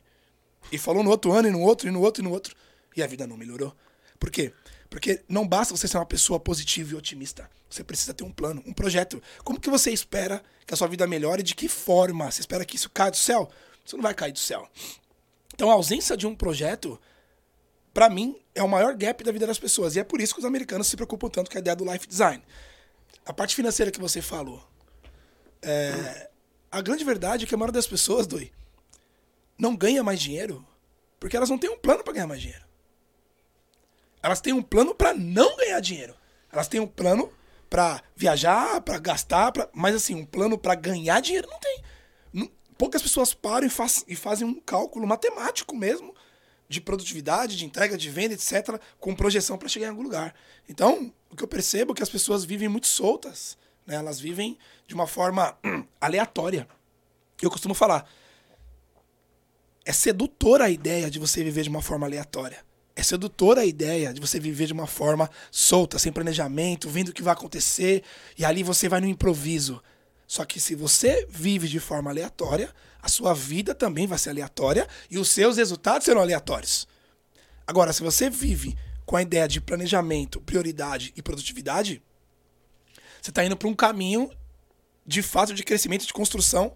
E 0.71 0.77
falou 0.77 1.03
no 1.03 1.09
outro 1.09 1.31
ano, 1.31 1.47
e 1.47 1.51
no 1.51 1.61
outro, 1.61 1.87
e 1.87 1.91
no 1.91 2.01
outro, 2.01 2.21
e 2.21 2.25
no 2.25 2.31
outro. 2.31 2.55
E 2.95 3.03
a 3.03 3.07
vida 3.07 3.27
não 3.27 3.37
melhorou. 3.37 3.75
Por 4.19 4.29
quê? 4.29 4.53
Porque 4.89 5.23
não 5.27 5.47
basta 5.47 5.75
você 5.75 5.87
ser 5.87 5.97
uma 5.97 6.05
pessoa 6.05 6.39
positiva 6.39 6.91
e 6.91 6.95
otimista. 6.95 7.49
Você 7.69 7.83
precisa 7.83 8.13
ter 8.13 8.23
um 8.23 8.31
plano, 8.31 8.61
um 8.65 8.73
projeto. 8.73 9.21
Como 9.43 9.59
que 9.59 9.69
você 9.69 9.91
espera 9.91 10.43
que 10.65 10.73
a 10.73 10.77
sua 10.77 10.87
vida 10.87 11.07
melhore? 11.07 11.41
De 11.41 11.55
que 11.55 11.69
forma? 11.69 12.29
Você 12.29 12.41
espera 12.41 12.65
que 12.65 12.75
isso 12.75 12.89
caia 12.89 13.11
do 13.11 13.17
céu? 13.17 13.49
Isso 13.85 13.95
não 13.95 14.03
vai 14.03 14.13
cair 14.13 14.33
do 14.33 14.39
céu. 14.39 14.69
Então 15.53 15.69
a 15.69 15.73
ausência 15.73 16.17
de 16.17 16.27
um 16.27 16.35
projeto, 16.35 16.99
para 17.93 18.09
mim, 18.09 18.39
é 18.55 18.63
o 18.63 18.69
maior 18.69 18.95
gap 18.95 19.23
da 19.23 19.31
vida 19.31 19.47
das 19.47 19.59
pessoas. 19.59 19.95
E 19.95 19.99
é 19.99 20.03
por 20.03 20.21
isso 20.21 20.33
que 20.33 20.39
os 20.39 20.45
americanos 20.45 20.87
se 20.87 20.95
preocupam 20.95 21.29
tanto 21.29 21.51
com 21.51 21.57
a 21.57 21.61
ideia 21.61 21.75
do 21.75 21.85
life 21.85 22.07
design. 22.07 22.43
A 23.25 23.33
parte 23.33 23.55
financeira 23.55 23.91
que 23.91 23.99
você 23.99 24.21
falou. 24.21 24.65
É, 25.61 26.29
a 26.71 26.81
grande 26.81 27.03
verdade 27.03 27.43
é 27.43 27.47
que 27.47 27.53
a 27.53 27.57
maioria 27.57 27.73
das 27.73 27.87
pessoas, 27.87 28.25
Doi, 28.25 28.51
não 29.57 29.75
ganha 29.75 30.03
mais 30.03 30.19
dinheiro 30.19 30.65
porque 31.19 31.37
elas 31.37 31.49
não 31.49 31.57
têm 31.57 31.69
um 31.69 31.77
plano 31.77 32.03
para 32.03 32.13
ganhar 32.13 32.25
mais 32.25 32.41
dinheiro. 32.41 32.65
Elas 34.23 34.41
têm 34.41 34.53
um 34.53 34.61
plano 34.63 34.95
para 34.95 35.13
não 35.13 35.55
ganhar 35.55 35.79
dinheiro. 35.79 36.15
Elas 36.51 36.67
têm 36.67 36.79
um 36.79 36.87
plano 36.87 37.31
para 37.69 38.01
viajar, 38.15 38.81
para 38.81 38.97
gastar, 38.97 39.51
pra... 39.51 39.69
mas 39.71 39.95
assim, 39.95 40.15
um 40.15 40.25
plano 40.25 40.57
para 40.57 40.73
ganhar 40.73 41.21
dinheiro 41.21 41.47
não 41.47 41.59
tem. 41.59 42.51
Poucas 42.75 43.03
pessoas 43.03 43.35
param 43.35 43.67
e, 43.67 43.69
faz... 43.69 44.03
e 44.07 44.15
fazem 44.15 44.47
um 44.47 44.59
cálculo 44.59 45.05
matemático 45.05 45.75
mesmo 45.75 46.15
de 46.71 46.79
produtividade, 46.79 47.57
de 47.57 47.65
entrega, 47.65 47.97
de 47.97 48.09
venda, 48.09 48.33
etc., 48.33 48.79
com 48.97 49.13
projeção 49.13 49.57
para 49.57 49.67
chegar 49.67 49.87
em 49.87 49.89
algum 49.89 50.03
lugar. 50.03 50.33
Então, 50.69 51.13
o 51.29 51.35
que 51.35 51.43
eu 51.43 51.47
percebo 51.47 51.91
é 51.91 51.95
que 51.95 52.01
as 52.01 52.09
pessoas 52.09 52.45
vivem 52.45 52.69
muito 52.69 52.87
soltas, 52.87 53.57
né? 53.85 53.95
elas 53.95 54.21
vivem 54.21 54.57
de 54.87 54.95
uma 54.95 55.05
forma 55.05 55.57
aleatória. 55.99 56.65
Eu 57.41 57.51
costumo 57.51 57.73
falar, 57.73 58.09
é 59.83 59.91
sedutora 59.91 60.63
a 60.65 60.69
ideia 60.69 61.11
de 61.11 61.19
você 61.19 61.43
viver 61.43 61.63
de 61.63 61.69
uma 61.69 61.81
forma 61.81 62.07
aleatória. 62.07 62.63
É 62.95 63.03
sedutora 63.03 63.61
a 63.61 63.65
ideia 63.65 64.13
de 64.13 64.21
você 64.21 64.39
viver 64.39 64.67
de 64.67 64.73
uma 64.73 64.87
forma 64.87 65.29
solta, 65.51 65.99
sem 65.99 66.11
planejamento, 66.11 66.89
vendo 66.89 67.09
o 67.09 67.13
que 67.13 67.21
vai 67.21 67.33
acontecer, 67.33 68.01
e 68.37 68.45
ali 68.45 68.63
você 68.63 68.87
vai 68.87 69.01
no 69.01 69.07
improviso. 69.07 69.83
Só 70.25 70.45
que 70.45 70.57
se 70.57 70.73
você 70.73 71.27
vive 71.29 71.67
de 71.67 71.81
forma 71.81 72.09
aleatória, 72.09 72.73
a 73.01 73.09
sua 73.09 73.33
vida 73.33 73.73
também 73.73 74.07
vai 74.07 74.17
ser 74.17 74.29
aleatória 74.29 74.87
e 75.09 75.17
os 75.17 75.29
seus 75.29 75.57
resultados 75.57 76.05
serão 76.05 76.21
aleatórios. 76.21 76.87
Agora, 77.65 77.93
se 77.93 78.01
você 78.01 78.29
vive 78.29 78.77
com 79.05 79.15
a 79.15 79.21
ideia 79.21 79.47
de 79.47 79.59
planejamento, 79.59 80.39
prioridade 80.41 81.13
e 81.15 81.21
produtividade, 81.21 82.01
você 83.21 83.29
está 83.29 83.43
indo 83.43 83.57
para 83.57 83.67
um 83.67 83.73
caminho 83.73 84.29
de 85.05 85.21
fato 85.21 85.53
de 85.53 85.63
crescimento, 85.63 86.05
de 86.05 86.13
construção 86.13 86.75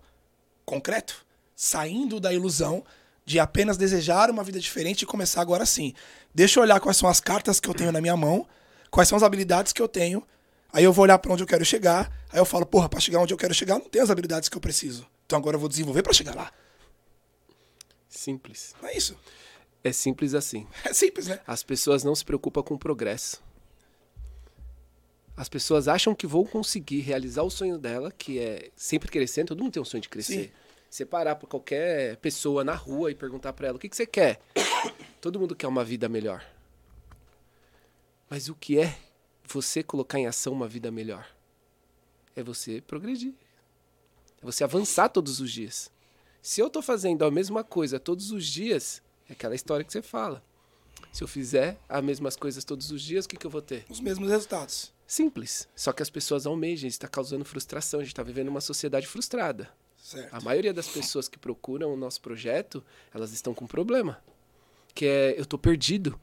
concreto 0.65 1.25
saindo 1.55 2.19
da 2.19 2.33
ilusão 2.33 2.83
de 3.25 3.39
apenas 3.39 3.77
desejar 3.77 4.29
uma 4.29 4.43
vida 4.43 4.59
diferente 4.59 5.01
e 5.01 5.05
começar 5.05 5.41
agora 5.41 5.65
sim. 5.65 5.93
Deixa 6.33 6.59
eu 6.59 6.63
olhar 6.63 6.79
quais 6.79 6.97
são 6.97 7.09
as 7.09 7.19
cartas 7.19 7.59
que 7.59 7.67
eu 7.67 7.73
tenho 7.73 7.91
na 7.91 8.01
minha 8.01 8.15
mão, 8.15 8.47
quais 8.91 9.09
são 9.09 9.15
as 9.15 9.23
habilidades 9.23 9.73
que 9.73 9.81
eu 9.81 9.87
tenho. 9.87 10.21
Aí 10.71 10.83
eu 10.83 10.93
vou 10.93 11.03
olhar 11.03 11.17
para 11.17 11.31
onde 11.33 11.41
eu 11.41 11.47
quero 11.47 11.65
chegar. 11.65 12.11
Aí 12.31 12.39
eu 12.39 12.45
falo, 12.45 12.65
porra, 12.65 12.89
para 12.89 12.99
chegar 12.99 13.19
onde 13.19 13.33
eu 13.33 13.37
quero 13.37 13.53
chegar, 13.53 13.79
não 13.79 13.89
tenho 13.89 14.03
as 14.03 14.09
habilidades 14.09 14.49
que 14.49 14.57
eu 14.57 14.61
preciso. 14.61 15.07
Então 15.25 15.39
agora 15.39 15.55
eu 15.55 15.59
vou 15.59 15.69
desenvolver 15.69 16.03
para 16.03 16.13
chegar 16.13 16.35
lá. 16.35 16.51
Simples. 18.07 18.75
Não 18.81 18.89
é 18.89 18.97
isso? 18.97 19.17
É 19.83 19.91
simples 19.91 20.33
assim. 20.33 20.67
É 20.83 20.93
simples, 20.93 21.27
né? 21.27 21.39
As 21.45 21.63
pessoas 21.63 22.03
não 22.03 22.15
se 22.15 22.23
preocupam 22.25 22.63
com 22.63 22.73
o 22.75 22.79
progresso. 22.79 23.43
As 25.37 25.49
pessoas 25.49 25.87
acham 25.87 26.15
que 26.15 26.25
vão 26.25 26.45
conseguir 26.45 27.01
realizar 27.01 27.43
o 27.43 27.49
sonho 27.49 27.77
dela, 27.77 28.11
que 28.11 28.39
é 28.39 28.71
sempre 28.75 29.09
crescendo. 29.11 29.49
Todo 29.49 29.63
mundo 29.63 29.73
tem 29.73 29.81
um 29.81 29.85
sonho 29.85 30.01
de 30.01 30.09
crescer. 30.09 30.45
Sim. 30.45 30.51
Você 30.89 31.05
parar 31.05 31.35
para 31.35 31.47
qualquer 31.47 32.15
pessoa 32.17 32.63
na 32.63 32.73
rua 32.73 33.11
e 33.11 33.15
perguntar 33.15 33.51
para 33.51 33.67
ela 33.67 33.75
o 33.75 33.79
que, 33.79 33.89
que 33.89 33.95
você 33.95 34.05
quer. 34.05 34.39
Todo 35.19 35.39
mundo 35.39 35.55
quer 35.55 35.67
uma 35.67 35.83
vida 35.83 36.07
melhor. 36.07 36.45
Mas 38.29 38.47
o 38.47 38.55
que 38.55 38.79
é 38.79 38.97
você 39.43 39.83
colocar 39.83 40.17
em 40.17 40.25
ação 40.25 40.53
uma 40.53 40.67
vida 40.67 40.89
melhor? 40.89 41.27
É 42.35 42.41
você 42.41 42.81
progredir. 42.81 43.33
Você 44.45 44.63
avançar 44.63 45.09
todos 45.09 45.39
os 45.39 45.51
dias. 45.51 45.91
Se 46.39 46.61
eu 46.61 46.67
estou 46.67 46.83
fazendo 46.83 47.25
a 47.25 47.31
mesma 47.31 47.63
coisa 47.63 47.99
todos 47.99 48.29
os 48.29 48.45
dias, 48.45 49.01
é 49.27 49.33
aquela 49.33 49.55
história 49.55 49.83
que 49.83 49.91
você 49.91 50.03
fala. 50.03 50.43
Se 51.11 51.23
eu 51.23 51.27
fizer 51.27 51.79
as 51.89 52.03
mesmas 52.03 52.35
coisas 52.35 52.63
todos 52.63 52.91
os 52.91 53.01
dias, 53.01 53.25
o 53.25 53.29
que, 53.29 53.37
que 53.37 53.47
eu 53.47 53.49
vou 53.49 53.61
ter? 53.61 53.85
Os 53.89 53.99
mesmos 53.99 54.29
resultados. 54.29 54.93
Simples. 55.07 55.67
Só 55.75 55.91
que 55.91 56.03
as 56.03 56.11
pessoas 56.11 56.45
almejam, 56.45 56.87
está 56.87 57.07
causando 57.07 57.43
frustração. 57.43 57.99
A 57.99 58.03
gente 58.03 58.11
está 58.11 58.21
vivendo 58.21 58.49
uma 58.49 58.61
sociedade 58.61 59.07
frustrada. 59.07 59.67
Certo. 59.97 60.31
A 60.31 60.39
maioria 60.39 60.71
das 60.71 60.87
pessoas 60.87 61.27
que 61.27 61.39
procuram 61.39 61.91
o 61.91 61.97
nosso 61.97 62.21
projeto, 62.21 62.83
elas 63.11 63.33
estão 63.33 63.51
com 63.51 63.65
um 63.65 63.67
problema. 63.67 64.23
Que 64.93 65.07
é, 65.07 65.39
eu 65.39 65.45
tô 65.47 65.57
perdido. 65.57 66.19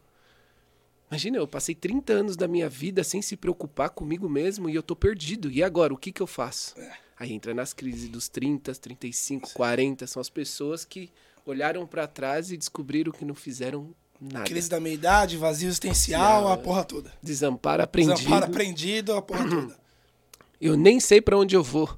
Imagina, 1.10 1.38
eu 1.38 1.48
passei 1.48 1.74
30 1.74 2.12
anos 2.12 2.36
da 2.36 2.46
minha 2.46 2.68
vida 2.68 3.02
sem 3.02 3.20
se 3.20 3.36
preocupar 3.36 3.90
comigo 3.90 4.28
mesmo 4.28 4.70
e 4.70 4.76
eu 4.76 4.82
tô 4.82 4.94
perdido. 4.94 5.50
E 5.50 5.60
agora, 5.60 5.92
o 5.92 5.96
que 5.96 6.12
que 6.12 6.22
eu 6.22 6.26
faço? 6.28 6.78
É. 6.78 7.02
Aí 7.22 7.32
entra 7.32 7.54
nas 7.54 7.72
crises 7.72 8.08
dos 8.08 8.28
30, 8.28 8.74
35, 8.74 9.46
Sim. 9.46 9.54
40. 9.54 10.08
São 10.08 10.20
as 10.20 10.28
pessoas 10.28 10.84
que 10.84 11.08
olharam 11.46 11.86
para 11.86 12.04
trás 12.08 12.50
e 12.50 12.56
descobriram 12.56 13.12
que 13.12 13.24
não 13.24 13.32
fizeram 13.32 13.94
nada. 14.20 14.44
Crise 14.44 14.68
da 14.68 14.80
meia-idade, 14.80 15.36
vazio 15.36 15.68
existencial, 15.68 16.48
a 16.48 16.56
porra 16.56 16.82
toda. 16.82 17.12
Desamparo 17.22 17.80
aprendido. 17.80 18.16
Desamparo 18.16 18.46
aprendido, 18.46 19.12
a 19.12 19.22
porra 19.22 19.48
toda. 19.48 19.80
Eu 20.60 20.76
nem 20.76 20.98
sei 20.98 21.20
para 21.20 21.38
onde 21.38 21.54
eu 21.56 21.62
vou. 21.62 21.88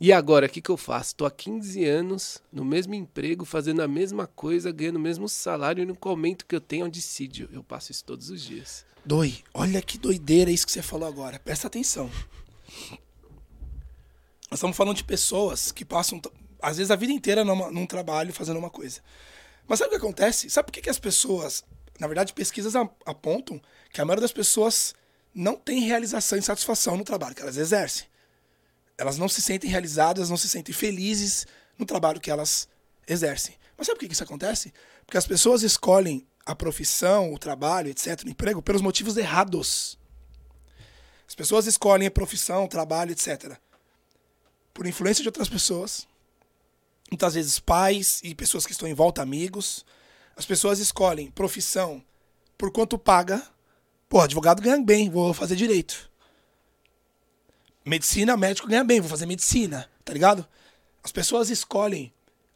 E 0.00 0.12
agora, 0.12 0.46
o 0.46 0.48
que, 0.48 0.60
que 0.60 0.70
eu 0.70 0.76
faço? 0.76 1.14
Tô 1.16 1.24
há 1.24 1.30
15 1.30 1.84
anos 1.84 2.38
no 2.52 2.64
mesmo 2.64 2.94
emprego, 2.94 3.44
fazendo 3.44 3.82
a 3.82 3.88
mesma 3.88 4.28
coisa, 4.28 4.70
ganhando 4.70 4.96
o 4.96 5.00
mesmo 5.00 5.28
salário, 5.28 5.82
e 5.82 5.86
no 5.86 5.96
momento 6.04 6.46
que 6.46 6.54
eu 6.54 6.60
tenho 6.60 6.84
é 6.84 6.86
um 6.86 6.90
dissídio. 6.90 7.48
Eu 7.52 7.64
passo 7.64 7.90
isso 7.90 8.04
todos 8.04 8.30
os 8.30 8.40
dias. 8.40 8.84
Doi, 9.04 9.38
olha 9.52 9.82
que 9.82 9.98
doideira 9.98 10.52
isso 10.52 10.66
que 10.66 10.72
você 10.72 10.82
falou 10.82 11.08
agora. 11.08 11.40
Presta 11.40 11.66
atenção. 11.66 12.08
Nós 14.52 14.58
estamos 14.58 14.76
falando 14.76 14.98
de 14.98 15.04
pessoas 15.04 15.72
que 15.72 15.82
passam, 15.82 16.20
às 16.60 16.76
vezes, 16.76 16.90
a 16.90 16.94
vida 16.94 17.10
inteira 17.10 17.42
numa, 17.42 17.70
num 17.70 17.86
trabalho 17.86 18.34
fazendo 18.34 18.58
uma 18.58 18.68
coisa. 18.68 19.00
Mas 19.66 19.78
sabe 19.78 19.88
o 19.88 19.90
que 19.92 19.96
acontece? 19.96 20.50
Sabe 20.50 20.66
por 20.66 20.72
que, 20.72 20.82
que 20.82 20.90
as 20.90 20.98
pessoas, 20.98 21.64
na 21.98 22.06
verdade, 22.06 22.34
pesquisas 22.34 22.74
apontam 23.06 23.58
que 23.90 23.98
a 23.98 24.04
maioria 24.04 24.20
das 24.20 24.30
pessoas 24.30 24.94
não 25.34 25.56
tem 25.56 25.80
realização 25.80 26.36
e 26.36 26.42
satisfação 26.42 26.98
no 26.98 27.02
trabalho 27.02 27.34
que 27.34 27.40
elas 27.40 27.56
exercem. 27.56 28.06
Elas 28.98 29.16
não 29.16 29.26
se 29.26 29.40
sentem 29.40 29.70
realizadas, 29.70 30.28
não 30.28 30.36
se 30.36 30.50
sentem 30.50 30.74
felizes 30.74 31.46
no 31.78 31.86
trabalho 31.86 32.20
que 32.20 32.30
elas 32.30 32.68
exercem. 33.08 33.54
Mas 33.78 33.86
sabe 33.86 34.00
por 34.00 34.06
que 34.06 34.12
isso 34.12 34.22
acontece? 34.22 34.70
Porque 35.06 35.16
as 35.16 35.26
pessoas 35.26 35.62
escolhem 35.62 36.26
a 36.44 36.54
profissão, 36.54 37.32
o 37.32 37.38
trabalho, 37.38 37.88
etc., 37.88 38.22
o 38.26 38.28
emprego, 38.28 38.60
pelos 38.60 38.82
motivos 38.82 39.16
errados. 39.16 39.98
As 41.26 41.34
pessoas 41.34 41.66
escolhem 41.66 42.08
a 42.08 42.10
profissão, 42.10 42.66
o 42.66 42.68
trabalho, 42.68 43.12
etc., 43.12 43.58
por 44.72 44.86
influência 44.86 45.22
de 45.22 45.28
outras 45.28 45.48
pessoas, 45.48 46.06
muitas 47.10 47.34
vezes 47.34 47.58
pais 47.58 48.20
e 48.24 48.34
pessoas 48.34 48.64
que 48.64 48.72
estão 48.72 48.88
em 48.88 48.94
volta, 48.94 49.22
amigos. 49.22 49.84
As 50.36 50.46
pessoas 50.46 50.78
escolhem 50.78 51.30
profissão 51.30 52.02
por 52.56 52.70
quanto 52.70 52.98
paga. 52.98 53.42
Pô, 54.08 54.20
advogado 54.20 54.62
ganha 54.62 54.80
bem, 54.82 55.10
vou 55.10 55.34
fazer 55.34 55.56
direito. 55.56 56.10
Medicina, 57.84 58.36
médico 58.36 58.68
ganha 58.68 58.84
bem, 58.84 59.00
vou 59.00 59.10
fazer 59.10 59.26
medicina, 59.26 59.90
tá 60.04 60.12
ligado? 60.12 60.46
As 61.02 61.10
pessoas 61.10 61.50
escolhem 61.50 62.12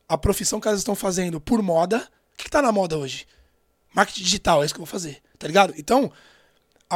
a 0.08 0.16
profissão 0.16 0.60
que 0.60 0.68
elas 0.68 0.80
estão 0.80 0.94
fazendo 0.94 1.40
por 1.40 1.60
moda. 1.62 2.08
O 2.32 2.36
que, 2.36 2.44
que 2.44 2.50
tá 2.50 2.62
na 2.62 2.70
moda 2.70 2.96
hoje? 2.96 3.26
Marketing 3.92 4.22
digital, 4.22 4.62
é 4.62 4.66
isso 4.66 4.74
que 4.74 4.80
eu 4.80 4.84
vou 4.84 4.90
fazer, 4.90 5.22
tá 5.38 5.46
ligado? 5.46 5.74
Então, 5.76 6.12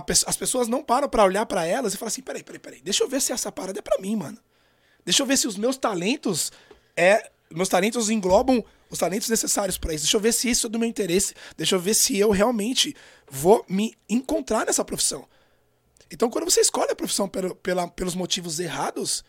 pe 0.07 0.13
as 0.13 0.37
pessoas 0.37 0.69
não 0.69 0.85
param 0.85 1.09
para 1.09 1.25
olhar 1.25 1.45
para 1.47 1.67
elas 1.67 1.93
e 1.93 1.97
falar 1.97 2.09
assim: 2.09 2.23
peraí, 2.23 2.43
peraí, 2.43 2.61
peraí, 2.61 2.81
deixa 2.83 3.03
eu 3.03 3.09
ver 3.09 3.21
se 3.21 3.33
essa 3.33 3.51
parada 3.51 3.79
é 3.79 3.83
pra 3.83 3.99
mim, 3.99 4.15
mano. 4.17 4.39
Deixa 5.05 5.23
eu 5.23 5.27
ver 5.27 5.37
se 5.37 5.47
os 5.47 5.57
meus 5.57 5.77
talentos 5.77 6.53
é. 6.97 7.31
Meus 7.51 7.69
talentos 7.69 8.11
englobam 8.11 8.65
os 8.89 8.99
talentos 8.99 9.29
necessários 9.29 9.77
para 9.77 9.95
isso. 9.95 10.05
Deixa 10.05 10.17
eu 10.17 10.21
ver 10.21 10.33
se 10.33 10.51
isso 10.51 10.67
é 10.67 10.71
do 10.71 10.79
meu 10.79 10.89
interesse. 10.89 11.35
Deixa 11.57 11.75
eu 11.75 11.81
ver 11.81 11.95
se 11.95 12.17
eu 12.19 12.31
realmente 12.31 12.95
vou 13.29 13.65
me 13.69 13.97
encontrar 14.09 14.67
nessa 14.67 14.85
profissão. 14.85 15.27
Então, 16.11 16.29
quando 16.29 16.45
você 16.45 16.61
escolhe 16.61 16.91
a 16.91 16.97
profissão 16.97 17.29
pelo, 17.29 17.55
pela, 17.57 17.89
pelos 17.89 18.15
motivos 18.15 18.59
errados, 18.59 19.25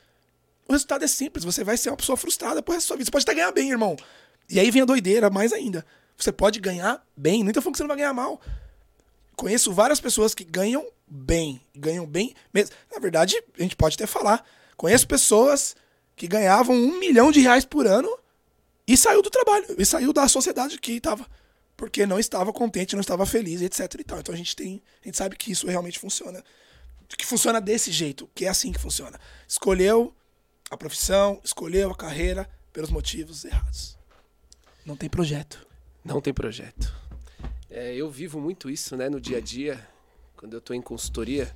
o 0.67 0.71
resultado 0.71 1.03
é 1.03 1.07
simples. 1.07 1.43
Você 1.43 1.63
vai 1.63 1.77
ser 1.77 1.89
uma 1.89 1.97
pessoa 1.97 2.17
frustrada 2.17 2.61
por 2.61 2.73
resto 2.73 2.85
da 2.85 2.87
sua 2.87 2.97
vida. 2.97 3.05
Você 3.05 3.11
pode 3.11 3.23
até 3.23 3.33
ganhar 3.35 3.51
bem, 3.51 3.69
irmão. 3.69 3.95
E 4.49 4.59
aí 4.59 4.71
vem 4.71 4.81
a 4.81 4.85
doideira, 4.85 5.29
mais 5.29 5.53
ainda. 5.53 5.85
Você 6.17 6.31
pode 6.31 6.59
ganhar 6.59 7.05
bem. 7.15 7.43
Não 7.43 7.51
tô 7.51 7.61
falando 7.61 7.73
que 7.73 7.77
você 7.77 7.83
não 7.83 7.87
vai 7.89 7.97
ganhar 7.97 8.13
mal. 8.13 8.41
Conheço 9.35 9.71
várias 9.71 9.99
pessoas 9.99 10.33
que 10.33 10.43
ganham 10.43 10.85
bem. 11.07 11.61
Ganham 11.75 12.05
bem 12.05 12.33
mesmo. 12.53 12.75
Na 12.91 12.99
verdade, 12.99 13.41
a 13.57 13.61
gente 13.61 13.75
pode 13.75 13.95
até 13.95 14.07
falar. 14.07 14.45
Conheço 14.81 15.07
pessoas 15.07 15.75
que 16.15 16.27
ganhavam 16.27 16.75
um 16.75 16.97
milhão 16.97 17.31
de 17.31 17.39
reais 17.39 17.63
por 17.63 17.85
ano 17.85 18.09
e 18.87 18.97
saiu 18.97 19.21
do 19.21 19.29
trabalho. 19.29 19.75
E 19.77 19.85
saiu 19.85 20.11
da 20.11 20.27
sociedade 20.27 20.79
que 20.79 20.93
estava 20.93 21.23
porque 21.77 22.03
não 22.07 22.17
estava 22.17 22.51
contente, 22.51 22.95
não 22.95 23.01
estava 23.01 23.23
feliz, 23.27 23.61
etc 23.61 23.93
e 23.99 24.03
tal. 24.03 24.19
Então 24.19 24.33
a 24.33 24.37
gente 24.37 24.55
tem, 24.55 24.81
a 25.03 25.05
gente 25.05 25.17
sabe 25.17 25.35
que 25.35 25.51
isso 25.51 25.67
realmente 25.67 25.99
funciona 25.99 26.43
que 27.15 27.25
funciona 27.25 27.59
desse 27.59 27.91
jeito, 27.91 28.27
que 28.33 28.45
é 28.45 28.49
assim 28.49 28.71
que 28.71 28.79
funciona. 28.79 29.19
Escolheu 29.47 30.15
a 30.69 30.77
profissão, 30.77 31.39
escolheu 31.43 31.91
a 31.91 31.95
carreira 31.95 32.49
pelos 32.73 32.89
motivos 32.89 33.45
errados. 33.45 33.97
Não 34.83 34.95
tem 34.95 35.07
projeto. 35.07 35.67
Não 36.03 36.21
tem 36.21 36.33
projeto. 36.33 36.91
É, 37.69 37.93
eu 37.93 38.09
vivo 38.09 38.39
muito 38.39 38.67
isso, 38.67 38.95
né, 38.97 39.09
no 39.09 39.21
dia 39.21 39.37
a 39.37 39.41
dia, 39.41 39.87
quando 40.35 40.53
eu 40.53 40.59
estou 40.59 40.75
em 40.75 40.81
consultoria. 40.81 41.55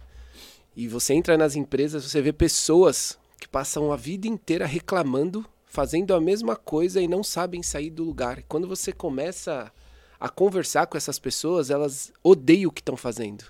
E 0.76 0.88
você 0.88 1.14
entra 1.14 1.38
nas 1.38 1.56
empresas, 1.56 2.04
você 2.04 2.22
vê 2.22 2.34
pessoas 2.34 3.18
que 3.40 3.48
passam 3.48 3.92
a 3.92 3.96
vida 3.96 4.28
inteira 4.28 4.66
reclamando, 4.66 5.46
fazendo 5.66 6.14
a 6.14 6.20
mesma 6.20 6.56
coisa 6.56 7.02
e 7.02 7.08
não 7.08 7.24
sabem 7.24 7.64
sair 7.64 7.90
do 7.90 8.04
lugar. 8.04 8.44
Quando 8.44 8.68
você 8.68 8.92
começa 8.92 9.72
a 10.20 10.30
conversar 10.30 10.88
com 10.88 10.98
essas 10.98 11.20
pessoas, 11.20 11.70
elas 11.70 12.12
odeiam 12.24 12.70
o 12.70 12.74
que 12.74 12.82
estão 12.82 12.98
fazendo. 12.98 13.46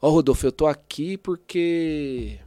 Ó, 0.00 0.08
oh, 0.08 0.12
Rodolfo, 0.12 0.46
eu 0.46 0.52
tô 0.52 0.66
aqui 0.66 1.16
porque 1.16 2.40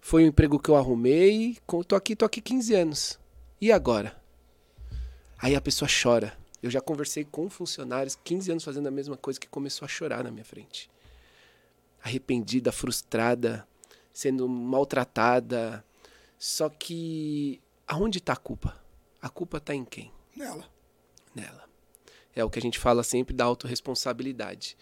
foi 0.00 0.24
um 0.24 0.28
emprego 0.28 0.58
que 0.58 0.70
eu 0.70 0.76
arrumei, 0.76 1.56
tô 1.86 1.96
aqui, 1.96 2.14
tô 2.14 2.24
aqui 2.24 2.40
15 2.40 2.74
anos. 2.74 3.20
E 3.60 3.72
agora? 3.72 4.20
Aí 5.38 5.54
a 5.54 5.60
pessoa 5.60 5.88
chora. 5.88 6.38
Eu 6.62 6.70
já 6.70 6.80
conversei 6.80 7.24
com 7.24 7.48
funcionários, 7.48 8.18
15 8.22 8.50
anos 8.50 8.64
fazendo 8.64 8.86
a 8.86 8.90
mesma 8.90 9.16
coisa, 9.16 9.40
que 9.40 9.48
começou 9.48 9.86
a 9.86 9.88
chorar 9.88 10.22
na 10.22 10.30
minha 10.30 10.44
frente. 10.44 10.90
Arrependida, 12.02 12.72
frustrada, 12.72 13.66
sendo 14.12 14.48
maltratada. 14.48 15.84
Só 16.38 16.68
que 16.68 17.60
aonde 17.86 18.18
está 18.18 18.32
a 18.34 18.36
culpa? 18.36 18.80
A 19.20 19.28
culpa 19.28 19.58
está 19.58 19.74
em 19.74 19.84
quem? 19.84 20.12
Nela. 20.36 20.64
Nela. 21.34 21.64
É 22.34 22.44
o 22.44 22.50
que 22.50 22.58
a 22.58 22.62
gente 22.62 22.78
fala 22.78 23.02
sempre 23.02 23.34
da 23.34 23.44
autorresponsabilidade. 23.44 24.76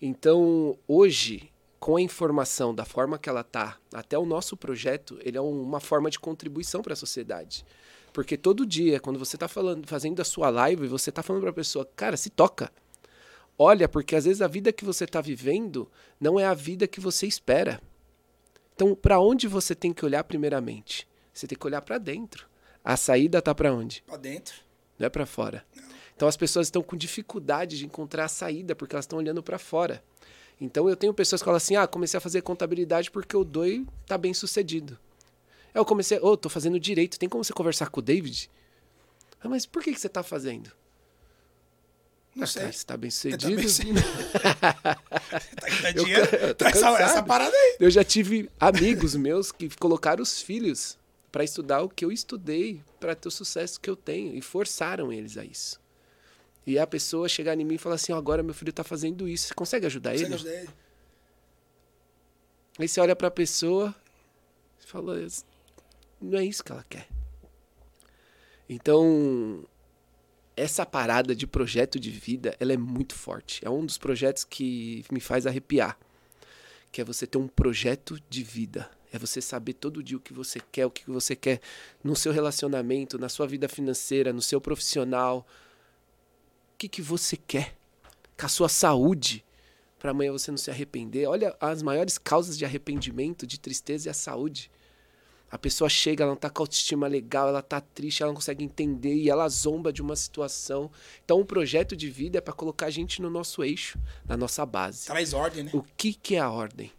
Então, 0.00 0.78
hoje, 0.86 1.52
com 1.78 1.96
a 1.96 2.00
informação 2.00 2.74
da 2.74 2.84
forma 2.84 3.18
que 3.18 3.28
ela 3.28 3.42
tá, 3.42 3.76
até 3.92 4.16
o 4.16 4.24
nosso 4.24 4.56
projeto, 4.56 5.18
ele 5.22 5.36
é 5.36 5.40
uma 5.40 5.80
forma 5.80 6.08
de 6.10 6.18
contribuição 6.18 6.80
para 6.80 6.92
a 6.92 6.96
sociedade. 6.96 7.66
Porque 8.12 8.36
todo 8.36 8.66
dia, 8.66 9.00
quando 9.00 9.18
você 9.18 9.36
está 9.36 9.48
falando, 9.48 9.86
fazendo 9.86 10.20
a 10.20 10.24
sua 10.24 10.48
live, 10.50 10.86
você 10.86 11.10
está 11.10 11.22
falando 11.22 11.42
para 11.42 11.50
a 11.50 11.54
pessoa, 11.54 11.84
cara, 11.96 12.16
se 12.16 12.30
toca. 12.30 12.70
Olha, 13.64 13.88
porque 13.88 14.16
às 14.16 14.24
vezes 14.24 14.42
a 14.42 14.48
vida 14.48 14.72
que 14.72 14.84
você 14.84 15.04
está 15.04 15.20
vivendo 15.20 15.88
não 16.20 16.38
é 16.38 16.44
a 16.44 16.52
vida 16.52 16.88
que 16.88 16.98
você 16.98 17.28
espera. 17.28 17.80
Então, 18.74 18.92
para 18.92 19.20
onde 19.20 19.46
você 19.46 19.72
tem 19.72 19.92
que 19.92 20.04
olhar 20.04 20.24
primeiramente? 20.24 21.06
Você 21.32 21.46
tem 21.46 21.56
que 21.56 21.64
olhar 21.64 21.80
para 21.80 21.96
dentro. 21.96 22.48
A 22.84 22.96
saída 22.96 23.40
tá 23.40 23.54
para 23.54 23.72
onde? 23.72 24.02
Para 24.04 24.16
dentro. 24.16 24.56
Não 24.98 25.06
é 25.06 25.08
para 25.08 25.24
fora. 25.24 25.64
Não. 25.76 25.84
Então 26.16 26.26
as 26.26 26.36
pessoas 26.36 26.66
estão 26.66 26.82
com 26.82 26.96
dificuldade 26.96 27.78
de 27.78 27.86
encontrar 27.86 28.24
a 28.24 28.28
saída 28.28 28.74
porque 28.74 28.96
elas 28.96 29.04
estão 29.04 29.20
olhando 29.20 29.44
para 29.44 29.60
fora. 29.60 30.02
Então 30.60 30.88
eu 30.88 30.96
tenho 30.96 31.14
pessoas 31.14 31.40
que 31.40 31.44
falam 31.44 31.58
assim: 31.58 31.76
"Ah, 31.76 31.86
comecei 31.86 32.18
a 32.18 32.20
fazer 32.20 32.42
contabilidade 32.42 33.12
porque 33.12 33.36
o 33.36 33.44
doi 33.44 33.86
tá 34.08 34.18
bem 34.18 34.34
sucedido". 34.34 34.98
Eu 35.72 35.84
comecei, 35.84 36.18
ô, 36.18 36.32
oh, 36.32 36.36
tô 36.36 36.48
fazendo 36.48 36.80
direito, 36.80 37.16
tem 37.16 37.28
como 37.28 37.44
você 37.44 37.52
conversar 37.52 37.90
com 37.90 38.00
o 38.00 38.02
David? 38.02 38.50
Ah, 39.40 39.48
mas 39.48 39.66
por 39.66 39.84
que 39.84 39.92
que 39.92 40.00
você 40.00 40.08
tá 40.08 40.24
fazendo? 40.24 40.72
Não 42.34 42.44
ah, 42.44 42.46
sei. 42.46 42.62
Cara, 42.62 42.72
você 42.72 42.84
tá 42.86 42.96
bem 42.96 43.10
sucedido. 43.10 43.62
Tá, 44.42 45.66
tá 45.82 45.90
dinheiro. 45.92 46.36
Eu, 46.36 46.54
tá 46.54 46.68
essa, 46.68 46.88
essa 46.98 47.22
parada 47.22 47.54
aí. 47.54 47.76
Eu 47.78 47.90
já 47.90 48.02
tive 48.02 48.50
amigos 48.58 49.14
meus 49.14 49.52
que 49.52 49.68
colocaram 49.76 50.22
os 50.22 50.40
filhos 50.40 50.98
para 51.30 51.44
estudar 51.44 51.82
o 51.82 51.88
que 51.88 52.04
eu 52.04 52.12
estudei 52.12 52.80
para 53.00 53.14
ter 53.14 53.28
o 53.28 53.30
sucesso 53.30 53.80
que 53.80 53.88
eu 53.88 53.96
tenho 53.96 54.34
e 54.36 54.42
forçaram 54.42 55.12
eles 55.12 55.36
a 55.36 55.44
isso. 55.44 55.80
E 56.66 56.78
a 56.78 56.86
pessoa 56.86 57.28
chegar 57.28 57.58
em 57.58 57.64
mim 57.64 57.74
e 57.74 57.78
falar 57.78 57.96
assim: 57.96 58.12
oh, 58.12 58.16
agora 58.16 58.42
meu 58.42 58.54
filho 58.54 58.70
está 58.70 58.84
fazendo 58.84 59.28
isso, 59.28 59.48
você 59.48 59.54
consegue 59.54 59.86
ajudar 59.86 60.10
consegue 60.10 60.26
ele? 60.26 60.34
Ajudar 60.34 60.54
ele? 60.54 60.70
Aí 62.78 62.88
você 62.88 63.00
olha 63.00 63.16
para 63.16 63.28
a 63.28 63.30
pessoa 63.30 63.94
e 64.80 64.86
fala: 64.86 65.16
não 66.20 66.38
é 66.38 66.44
isso 66.44 66.62
que 66.62 66.72
ela 66.72 66.84
quer. 66.88 67.08
Então, 68.68 69.64
essa 70.56 70.84
parada 70.84 71.34
de 71.34 71.46
projeto 71.46 71.98
de 71.98 72.10
vida, 72.10 72.56
ela 72.60 72.72
é 72.72 72.76
muito 72.76 73.14
forte. 73.14 73.64
É 73.64 73.70
um 73.70 73.84
dos 73.84 73.98
projetos 73.98 74.44
que 74.44 75.04
me 75.10 75.20
faz 75.20 75.46
arrepiar. 75.46 75.98
Que 76.90 77.00
é 77.00 77.04
você 77.04 77.26
ter 77.26 77.38
um 77.38 77.48
projeto 77.48 78.18
de 78.28 78.42
vida. 78.42 78.90
É 79.12 79.18
você 79.18 79.40
saber 79.40 79.74
todo 79.74 80.02
dia 80.02 80.16
o 80.16 80.20
que 80.20 80.32
você 80.32 80.60
quer, 80.72 80.86
o 80.86 80.90
que 80.90 81.10
você 81.10 81.34
quer 81.34 81.60
no 82.02 82.16
seu 82.16 82.32
relacionamento, 82.32 83.18
na 83.18 83.28
sua 83.28 83.46
vida 83.46 83.68
financeira, 83.68 84.32
no 84.32 84.42
seu 84.42 84.60
profissional, 84.60 85.46
que, 86.82 86.88
que 86.88 87.02
você 87.02 87.36
quer 87.36 87.76
com 88.36 88.46
a 88.46 88.48
sua 88.48 88.68
saúde 88.68 89.44
para 90.00 90.10
amanhã 90.10 90.32
você 90.32 90.50
não 90.50 90.58
se 90.58 90.68
arrepender. 90.68 91.28
Olha 91.28 91.56
as 91.60 91.80
maiores 91.80 92.18
causas 92.18 92.58
de 92.58 92.64
arrependimento, 92.64 93.46
de 93.46 93.60
tristeza 93.60 94.08
é 94.08 94.10
a 94.10 94.14
saúde. 94.14 94.68
A 95.52 95.58
pessoa 95.58 95.90
chega, 95.90 96.24
ela 96.24 96.30
não 96.30 96.36
está 96.36 96.48
com 96.48 96.62
autoestima 96.62 97.06
legal, 97.06 97.46
ela 97.46 97.60
está 97.60 97.78
triste, 97.78 98.22
ela 98.22 98.30
não 98.30 98.36
consegue 98.36 98.64
entender 98.64 99.14
e 99.14 99.28
ela 99.28 99.46
zomba 99.50 99.92
de 99.92 100.00
uma 100.00 100.16
situação. 100.16 100.90
Então, 101.22 101.36
o 101.36 101.42
um 101.42 101.44
projeto 101.44 101.94
de 101.94 102.08
vida 102.08 102.38
é 102.38 102.40
para 102.40 102.54
colocar 102.54 102.86
a 102.86 102.90
gente 102.90 103.20
no 103.20 103.28
nosso 103.28 103.62
eixo, 103.62 103.98
na 104.26 104.34
nossa 104.34 104.64
base. 104.64 105.04
Traz 105.04 105.34
ordem, 105.34 105.64
né? 105.64 105.70
O 105.74 105.82
que, 105.82 106.14
que 106.14 106.36
é 106.36 106.38
a 106.38 106.50
ordem? 106.50 106.90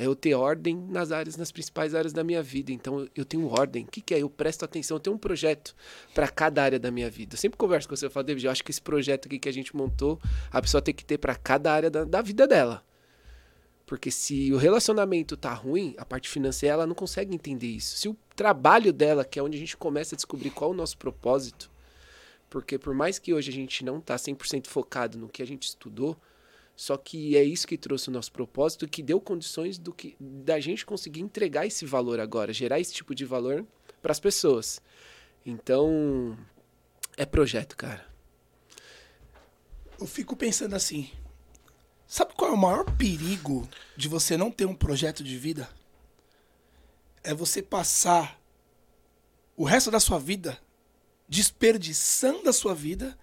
é 0.00 0.06
eu 0.06 0.16
ter 0.16 0.34
ordem 0.34 0.74
nas 0.88 1.12
áreas, 1.12 1.36
nas 1.36 1.52
principais 1.52 1.94
áreas 1.94 2.14
da 2.14 2.24
minha 2.24 2.42
vida. 2.42 2.72
Então 2.72 3.06
eu 3.14 3.22
tenho 3.22 3.46
ordem. 3.46 3.84
O 3.84 3.86
que, 3.86 4.00
que 4.00 4.14
é? 4.14 4.22
Eu 4.22 4.30
presto 4.30 4.64
atenção, 4.64 4.96
eu 4.96 5.00
tenho 5.00 5.14
um 5.14 5.18
projeto 5.18 5.76
para 6.14 6.26
cada 6.26 6.62
área 6.62 6.78
da 6.78 6.90
minha 6.90 7.10
vida. 7.10 7.34
Eu 7.34 7.38
sempre 7.38 7.58
converso 7.58 7.86
com 7.86 7.94
você, 7.94 8.06
eu 8.06 8.10
falo, 8.10 8.24
David, 8.24 8.46
eu 8.46 8.50
acho 8.50 8.64
que 8.64 8.70
esse 8.70 8.80
projeto 8.80 9.26
aqui 9.26 9.38
que 9.38 9.48
a 9.48 9.52
gente 9.52 9.76
montou, 9.76 10.18
a 10.50 10.62
pessoa 10.62 10.80
tem 10.80 10.94
que 10.94 11.04
ter 11.04 11.18
para 11.18 11.34
cada 11.34 11.70
área 11.70 11.90
da, 11.90 12.04
da 12.04 12.22
vida 12.22 12.46
dela. 12.46 12.82
Porque 13.90 14.08
se 14.08 14.52
o 14.52 14.56
relacionamento 14.56 15.36
tá 15.36 15.52
ruim, 15.52 15.96
a 15.98 16.04
parte 16.04 16.28
financeira 16.28 16.74
ela 16.74 16.86
não 16.86 16.94
consegue 16.94 17.34
entender 17.34 17.66
isso. 17.66 17.96
Se 17.96 18.08
o 18.08 18.16
trabalho 18.36 18.92
dela, 18.92 19.24
que 19.24 19.36
é 19.36 19.42
onde 19.42 19.56
a 19.56 19.58
gente 19.58 19.76
começa 19.76 20.14
a 20.14 20.16
descobrir 20.16 20.50
qual 20.50 20.70
é 20.70 20.74
o 20.74 20.76
nosso 20.76 20.96
propósito, 20.96 21.68
porque 22.48 22.78
por 22.78 22.94
mais 22.94 23.18
que 23.18 23.34
hoje 23.34 23.50
a 23.50 23.52
gente 23.52 23.84
não 23.84 24.00
tá 24.00 24.14
100% 24.14 24.68
focado 24.68 25.18
no 25.18 25.28
que 25.28 25.42
a 25.42 25.44
gente 25.44 25.64
estudou, 25.64 26.16
só 26.76 26.96
que 26.96 27.36
é 27.36 27.42
isso 27.42 27.66
que 27.66 27.76
trouxe 27.76 28.10
o 28.10 28.12
nosso 28.12 28.30
propósito, 28.30 28.86
que 28.86 29.02
deu 29.02 29.20
condições 29.20 29.76
do 29.76 29.92
que 29.92 30.14
da 30.20 30.60
gente 30.60 30.86
conseguir 30.86 31.22
entregar 31.22 31.66
esse 31.66 31.84
valor 31.84 32.20
agora, 32.20 32.52
gerar 32.52 32.78
esse 32.78 32.94
tipo 32.94 33.12
de 33.12 33.24
valor 33.24 33.66
para 34.00 34.12
as 34.12 34.20
pessoas. 34.20 34.80
Então, 35.44 36.38
é 37.16 37.26
projeto, 37.26 37.76
cara. 37.76 38.06
Eu 39.98 40.06
fico 40.06 40.36
pensando 40.36 40.76
assim. 40.76 41.10
Sabe 42.10 42.34
qual 42.34 42.50
é 42.50 42.54
o 42.54 42.56
maior 42.56 42.84
perigo 42.96 43.68
de 43.96 44.08
você 44.08 44.36
não 44.36 44.50
ter 44.50 44.64
um 44.64 44.74
projeto 44.74 45.22
de 45.22 45.38
vida? 45.38 45.70
É 47.22 47.32
você 47.32 47.62
passar 47.62 48.36
o 49.56 49.62
resto 49.62 49.92
da 49.92 50.00
sua 50.00 50.18
vida 50.18 50.58
desperdiçando 51.28 52.50
a 52.50 52.52
sua 52.52 52.74
vida 52.74 53.16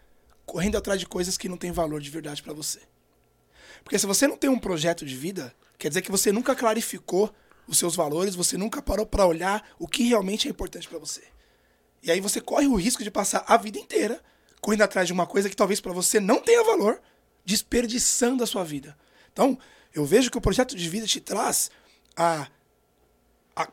correndo 0.46 0.77
atrás 0.77 1.01
de 1.01 1.06
coisas 1.06 1.38
que 1.38 1.50
não 1.50 1.58
têm 1.58 1.70
valor 1.70 2.00
de 2.00 2.10
verdade 2.10 2.41
para 2.41 2.53
você. 2.53 2.79
Porque 3.84 4.00
se 4.00 4.06
você 4.06 4.25
não 4.25 4.38
tem 4.38 4.50
um 4.50 4.58
projeto 4.58 5.06
de 5.06 5.17
vida, 5.17 5.53
quer 5.77 5.89
dizer 5.89 6.01
que 6.01 6.10
você 6.10 6.32
nunca 6.32 6.56
clarificou 6.56 7.29
os 7.67 7.77
seus 7.77 7.94
valores, 7.94 8.36
você 8.36 8.56
nunca 8.56 8.82
parou 8.82 9.06
para 9.06 9.27
olhar 9.27 9.70
o 9.77 9.86
que 9.86 10.03
realmente 10.03 10.48
é 10.48 10.51
importante 10.51 10.88
para 10.88 10.98
você. 10.98 11.24
E 12.01 12.10
aí 12.10 12.22
você 12.22 12.39
corre 12.39 12.67
o 12.67 12.75
risco 12.75 13.03
de 13.03 13.12
passar 13.12 13.44
a 13.50 13.58
vida 13.58 13.77
inteira 13.77 14.24
correndo 14.62 14.84
atrás 14.84 15.08
de 15.08 15.13
uma 15.13 15.27
coisa 15.27 15.50
que 15.50 15.58
talvez 15.58 15.82
para 15.82 15.91
você 15.91 16.22
não 16.22 16.39
tenha 16.39 16.63
valor, 16.63 17.01
desperdiçando 17.48 18.44
a 18.44 18.48
sua 18.48 18.66
vida. 18.66 18.96
Então, 19.32 19.58
eu 19.94 20.06
vejo 20.06 20.30
que 20.30 20.38
o 20.38 20.42
projeto 20.42 20.75
de 20.75 20.89
vida 20.89 21.08
te 21.08 21.22
traz 21.22 21.72
a, 22.13 22.46
a 23.56 23.70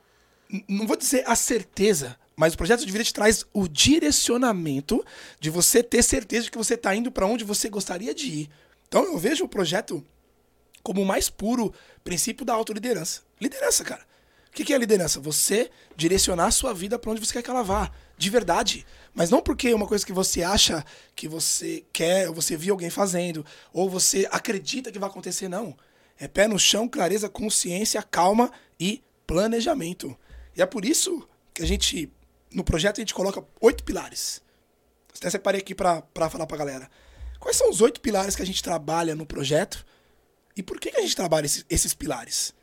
não 0.69 0.87
vou 0.87 0.97
dizer 0.97 1.25
a 1.27 1.35
certeza, 1.35 2.17
mas 2.37 2.55
o 2.55 2.57
projeto 2.57 2.87
de 2.87 2.93
vida 2.93 3.03
te 3.03 3.13
traz 3.13 3.45
o 3.53 3.67
direcionamento 3.67 5.05
de 5.41 5.51
você 5.51 5.83
ter 5.83 6.05
certeza 6.05 6.45
de 6.45 6.53
que 6.53 6.59
você 6.59 6.75
está 6.75 6.95
indo 6.95 7.11
para 7.11 7.27
onde 7.27 7.43
você 7.43 7.69
gostaria 7.69 8.15
de 8.15 8.27
ir. 8.27 8.51
Então 8.87 9.05
eu 9.05 9.19
vejo 9.19 9.45
o 9.45 9.49
projeto 9.49 10.05
como 10.81 11.03
o 11.03 11.07
mais 11.07 11.29
puro 11.29 11.75
princípio 12.05 12.47
da 12.47 12.55
autoliderança. 12.55 13.23
Liderança, 13.41 13.83
cara. 13.83 14.07
O 14.55 14.65
que 14.65 14.73
é 14.73 14.79
liderança? 14.79 15.19
Você 15.19 15.69
direcionar 15.97 16.47
a 16.47 16.51
sua 16.53 16.73
vida 16.73 16.97
para 16.97 17.11
onde 17.11 17.21
você 17.21 17.33
quer 17.33 17.43
que 17.43 17.51
ela 17.51 17.65
vá. 17.65 17.91
De 18.17 18.31
verdade. 18.31 18.87
Mas 19.13 19.29
não 19.29 19.43
porque 19.43 19.69
é 19.69 19.75
uma 19.75 19.87
coisa 19.87 20.07
que 20.07 20.13
você 20.13 20.45
acha 20.45 20.85
que 21.17 21.27
você 21.27 21.85
quer, 21.93 22.29
ou 22.29 22.35
você 22.35 22.57
viu 22.57 22.73
alguém 22.73 22.89
fazendo, 22.89 23.45
ou 23.73 23.91
você 23.91 24.29
acredita 24.31 24.93
que 24.93 24.99
vai 24.99 25.11
acontecer, 25.11 25.49
não. 25.49 25.77
É 26.17 26.29
pé 26.29 26.47
no 26.47 26.57
chão, 26.57 26.87
clareza, 26.87 27.29
consciência, 27.29 28.01
calma 28.01 28.53
e 28.79 29.03
planejamento. 29.27 30.17
E 30.57 30.63
é 30.63 30.67
por 30.67 30.85
isso 30.85 31.29
que 31.53 31.61
a 31.61 31.67
gente, 31.67 32.09
no 32.53 32.63
projeto, 32.63 32.99
a 32.99 33.03
gente 33.03 33.13
coloca 33.13 33.45
oito 33.61 33.83
pilares. 33.83 34.41
Até 35.17 35.31
separei 35.31 35.61
aqui 35.61 35.75
para 35.75 36.31
falar 36.31 36.47
pra 36.47 36.57
galera. 36.57 36.89
Quais 37.41 37.57
são 37.57 37.69
os 37.69 37.81
oito 37.81 38.01
pilares 38.01 38.37
que 38.37 38.43
a 38.43 38.47
gente 38.47 38.63
trabalha 38.63 39.17
no 39.17 39.27
projeto 39.27 39.85
e 40.57 40.63
por 40.63 40.79
que, 40.79 40.93
que 40.93 40.97
a 40.99 41.03
gente 41.03 41.17
trabalha 41.17 41.47
esses, 41.47 41.67
esses 41.69 41.93
pilares? 41.93 42.55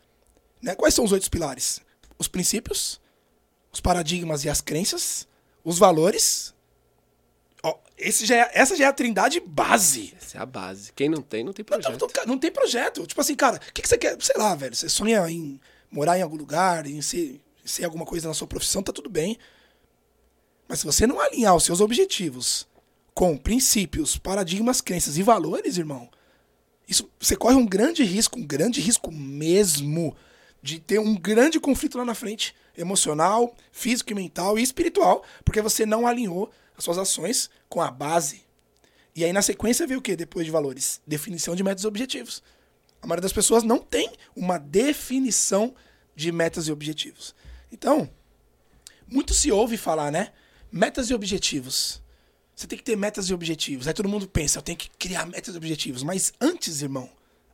Né? 0.61 0.75
Quais 0.75 0.93
são 0.93 1.03
os 1.03 1.11
oito 1.11 1.29
pilares? 1.29 1.81
Os 2.17 2.27
princípios, 2.27 3.01
os 3.71 3.79
paradigmas 3.79 4.45
e 4.45 4.49
as 4.49 4.61
crenças, 4.61 5.27
os 5.63 5.79
valores. 5.79 6.53
Ó, 7.63 7.77
esse 7.97 8.25
já 8.25 8.35
é, 8.35 8.51
essa 8.53 8.75
já 8.75 8.85
é 8.85 8.87
a 8.87 8.93
trindade 8.93 9.39
base. 9.39 10.13
Essa 10.21 10.37
é 10.37 10.41
a 10.41 10.45
base. 10.45 10.91
Quem 10.93 11.09
não 11.09 11.21
tem, 11.21 11.43
não 11.43 11.53
tem 11.53 11.65
projeto. 11.65 11.91
Não, 11.91 12.07
não, 12.07 12.25
não 12.25 12.37
tem 12.37 12.51
projeto. 12.51 13.05
Tipo 13.07 13.21
assim, 13.21 13.35
cara, 13.35 13.57
o 13.57 13.73
que, 13.73 13.81
que 13.81 13.87
você 13.87 13.97
quer? 13.97 14.15
Sei 14.21 14.35
lá, 14.37 14.53
velho. 14.53 14.75
Você 14.75 14.87
sonha 14.87 15.27
em 15.29 15.59
morar 15.89 16.17
em 16.17 16.21
algum 16.21 16.37
lugar, 16.37 16.85
em 16.85 17.01
ser, 17.01 17.41
ser 17.65 17.85
alguma 17.85 18.05
coisa 18.05 18.27
na 18.27 18.33
sua 18.33 18.47
profissão, 18.47 18.83
tá 18.83 18.93
tudo 18.93 19.09
bem. 19.09 19.37
Mas 20.67 20.79
se 20.79 20.85
você 20.85 21.05
não 21.05 21.19
alinhar 21.19 21.55
os 21.55 21.63
seus 21.63 21.81
objetivos 21.81 22.67
com 23.13 23.35
princípios, 23.35 24.17
paradigmas, 24.17 24.79
crenças 24.79 25.17
e 25.17 25.23
valores, 25.23 25.77
irmão, 25.77 26.09
isso 26.87 27.09
você 27.19 27.35
corre 27.35 27.55
um 27.55 27.65
grande 27.65 28.03
risco, 28.03 28.39
um 28.39 28.45
grande 28.45 28.79
risco 28.79 29.11
mesmo 29.11 30.15
de 30.61 30.79
ter 30.79 30.99
um 30.99 31.15
grande 31.15 31.59
conflito 31.59 31.97
lá 31.97 32.05
na 32.05 32.13
frente, 32.13 32.55
emocional, 32.77 33.55
físico 33.71 34.11
e 34.11 34.15
mental 34.15 34.57
e 34.59 34.63
espiritual, 34.63 35.23
porque 35.43 35.61
você 35.61 35.85
não 35.85 36.05
alinhou 36.05 36.51
as 36.77 36.83
suas 36.83 36.97
ações 36.97 37.49
com 37.67 37.81
a 37.81 37.89
base. 37.89 38.43
E 39.15 39.25
aí 39.25 39.33
na 39.33 39.41
sequência 39.41 39.87
veio 39.87 39.99
o 39.99 40.03
que 40.03 40.15
depois 40.15 40.45
de 40.45 40.51
valores? 40.51 41.01
Definição 41.05 41.55
de 41.55 41.63
metas 41.63 41.83
e 41.83 41.87
objetivos. 41.87 42.43
A 43.01 43.07
maioria 43.07 43.23
das 43.23 43.33
pessoas 43.33 43.63
não 43.63 43.79
tem 43.79 44.11
uma 44.35 44.57
definição 44.57 45.73
de 46.15 46.31
metas 46.31 46.67
e 46.67 46.71
objetivos. 46.71 47.35
Então, 47.71 48.09
muito 49.07 49.33
se 49.33 49.51
ouve 49.51 49.75
falar, 49.75 50.11
né? 50.11 50.31
Metas 50.71 51.09
e 51.09 51.13
objetivos. 51.13 52.01
Você 52.55 52.67
tem 52.67 52.77
que 52.77 52.83
ter 52.83 52.95
metas 52.95 53.25
e 53.25 53.33
objetivos. 53.33 53.87
Aí 53.87 53.93
todo 53.93 54.07
mundo 54.07 54.27
pensa, 54.27 54.59
eu 54.59 54.61
tenho 54.61 54.77
que 54.77 54.89
criar 54.91 55.25
metas 55.25 55.55
e 55.55 55.57
objetivos. 55.57 56.03
Mas 56.03 56.31
antes, 56.39 56.81
irmão, 56.81 57.09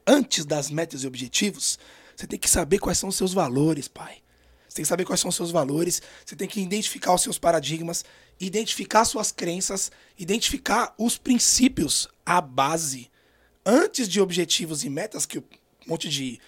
antes 0.06 0.46
das 0.46 0.70
metas 0.70 1.04
e 1.04 1.08
objetivos, 1.08 1.80
você 2.18 2.26
tem 2.26 2.40
que 2.40 2.50
saber 2.50 2.80
quais 2.80 2.98
são 2.98 3.10
os 3.10 3.16
seus 3.16 3.32
valores, 3.32 3.88
pai. 3.88 4.18
Você 4.68 4.78
tem 4.78 4.84
que 4.84 4.90
saber 4.90 5.06
quais 5.06 5.22
são 5.22 5.30
os 5.30 5.36
seus 5.36 5.52
valores, 5.52 6.02
você 6.26 6.36
tem 6.36 6.48
que 6.48 6.60
identificar 6.60 7.14
os 7.14 7.22
seus 7.22 7.38
paradigmas, 7.38 8.04
identificar 8.40 9.06
suas 9.06 9.32
crenças, 9.32 9.92
identificar 10.18 10.96
os 10.98 11.16
princípios, 11.16 12.10
a 12.26 12.42
base. 12.42 13.12
Antes 13.64 14.10
de 14.10 14.20
objetivos 14.20 14.84
e 14.84 14.90
metas, 14.90 15.28
que 15.28 15.38
um 15.38 15.44
monte 15.86 16.10
de, 16.10 16.40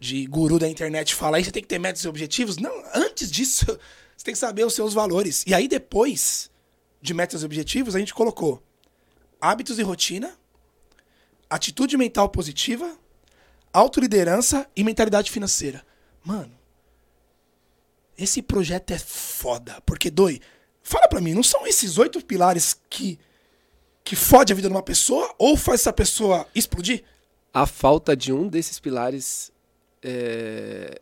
de 0.00 0.24
guru 0.26 0.58
da 0.58 0.68
internet 0.68 1.14
fala 1.14 1.36
aí, 1.36 1.44
você 1.44 1.50
tem 1.50 1.62
que 1.62 1.68
ter 1.68 1.78
metas 1.78 2.02
e 2.02 2.08
objetivos. 2.08 2.56
Não, 2.56 2.72
antes 2.94 3.30
disso, 3.30 3.66
você 4.16 4.24
tem 4.24 4.32
que 4.32 4.38
saber 4.38 4.64
os 4.64 4.72
seus 4.72 4.94
valores. 4.94 5.44
E 5.46 5.52
aí 5.52 5.68
depois 5.68 6.50
de 7.02 7.12
metas 7.12 7.42
e 7.42 7.44
objetivos, 7.44 7.94
a 7.94 7.98
gente 7.98 8.14
colocou 8.14 8.62
hábitos 9.38 9.78
e 9.78 9.82
rotina, 9.82 10.34
atitude 11.50 11.96
mental 11.98 12.30
positiva, 12.30 12.98
autoliderança 13.72 14.68
e 14.74 14.84
mentalidade 14.84 15.30
financeira. 15.30 15.84
Mano, 16.24 16.56
esse 18.16 18.42
projeto 18.42 18.90
é 18.92 18.98
foda. 18.98 19.80
Porque, 19.86 20.10
Doi, 20.10 20.40
fala 20.82 21.08
pra 21.08 21.20
mim, 21.20 21.34
não 21.34 21.42
são 21.42 21.66
esses 21.66 21.98
oito 21.98 22.24
pilares 22.24 22.80
que, 22.90 23.18
que 24.02 24.16
fode 24.16 24.52
a 24.52 24.56
vida 24.56 24.68
de 24.68 24.74
uma 24.74 24.82
pessoa 24.82 25.34
ou 25.38 25.56
faz 25.56 25.80
essa 25.82 25.92
pessoa 25.92 26.46
explodir? 26.54 27.04
A 27.52 27.66
falta 27.66 28.16
de 28.16 28.32
um 28.32 28.48
desses 28.48 28.78
pilares 28.78 29.50
é... 30.02 31.00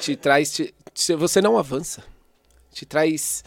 te 0.00 0.16
traz. 0.16 0.52
Te, 0.52 0.74
você 1.14 1.40
não 1.40 1.56
avança. 1.56 2.02
Te 2.72 2.84
traz 2.84 3.44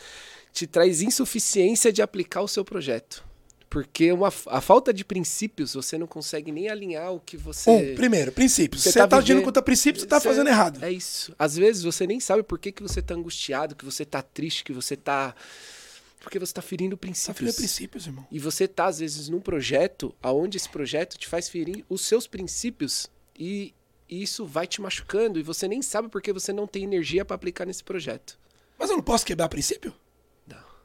te 0.51 0.67
traz 0.67 1.01
insuficiência 1.01 1.91
de 1.91 2.01
aplicar 2.01 2.41
o 2.41 2.47
seu 2.47 2.63
projeto. 2.63 3.23
Porque 3.71 4.12
uma, 4.12 4.27
a 4.47 4.60
falta 4.60 4.93
de 4.93 5.05
princípios, 5.05 5.73
você 5.75 5.97
não 5.97 6.05
consegue 6.05 6.51
nem 6.51 6.67
alinhar 6.67 7.13
o 7.13 7.21
que 7.21 7.38
você. 7.38 7.69
Um, 7.69 7.95
primeiro, 7.95 8.29
princípios. 8.29 8.84
Você, 8.84 8.91
você 8.91 8.99
tá, 8.99 9.07
tá 9.07 9.17
agindo 9.17 9.41
contra 9.41 9.63
princípios, 9.63 10.03
você 10.03 10.10
tá 10.10 10.19
fazendo 10.19 10.49
errado. 10.49 10.84
É 10.84 10.91
isso. 10.91 11.34
Às 11.39 11.55
vezes 11.55 11.81
você 11.81 12.05
nem 12.05 12.19
sabe 12.19 12.43
por 12.43 12.60
que, 12.60 12.73
que 12.73 12.84
você 12.84 13.01
tá 13.01 13.15
angustiado, 13.15 13.73
que 13.73 13.86
você 13.86 14.03
tá 14.03 14.21
triste, 14.21 14.65
que 14.65 14.73
você 14.73 14.97
tá. 14.97 15.34
Porque 16.19 16.38
você 16.38 16.53
tá 16.53 16.62
ferindo 16.62 16.97
princípios. 16.97 17.27
Tá 17.27 17.34
ferindo 17.34 17.55
princípios, 17.55 18.05
irmão. 18.07 18.27
E 18.29 18.39
você 18.39 18.67
tá, 18.67 18.88
às 18.88 18.99
vezes, 18.99 19.29
num 19.29 19.39
projeto 19.39 20.13
aonde 20.21 20.57
esse 20.57 20.67
projeto 20.67 21.17
te 21.17 21.29
faz 21.29 21.47
ferir 21.47 21.86
os 21.88 22.01
seus 22.01 22.27
princípios 22.27 23.10
e 23.39 23.73
isso 24.10 24.45
vai 24.45 24.67
te 24.67 24.81
machucando 24.81 25.39
e 25.39 25.43
você 25.43 25.65
nem 25.69 25.81
sabe 25.81 26.10
porque 26.10 26.34
você 26.34 26.51
não 26.51 26.67
tem 26.67 26.84
energia 26.84 27.23
para 27.23 27.38
aplicar 27.38 27.65
nesse 27.65 27.86
projeto. 27.86 28.38
Mas 28.77 28.89
eu 28.89 28.97
não 28.97 29.03
posso 29.03 29.25
quebrar 29.25 29.47
princípio? 29.47 29.95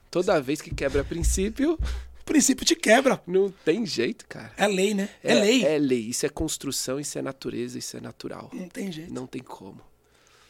Toda 0.08 0.40
vez 0.40 0.62
que 0.62 0.72
quebra 0.72 1.02
princípio. 1.02 1.76
Princípio 2.26 2.66
te 2.66 2.74
quebra. 2.74 3.22
Não 3.24 3.50
tem 3.64 3.86
jeito, 3.86 4.26
cara. 4.28 4.52
É 4.56 4.66
lei, 4.66 4.92
né? 4.94 5.08
É, 5.22 5.32
é 5.32 5.34
lei. 5.40 5.64
É 5.64 5.78
lei. 5.78 6.00
Isso 6.00 6.26
é 6.26 6.28
construção, 6.28 6.98
isso 6.98 7.16
é 7.16 7.22
natureza, 7.22 7.78
isso 7.78 7.96
é 7.96 8.00
natural. 8.00 8.50
Não 8.52 8.68
tem 8.68 8.90
jeito. 8.90 9.14
Não 9.14 9.28
tem 9.28 9.40
como. 9.40 9.80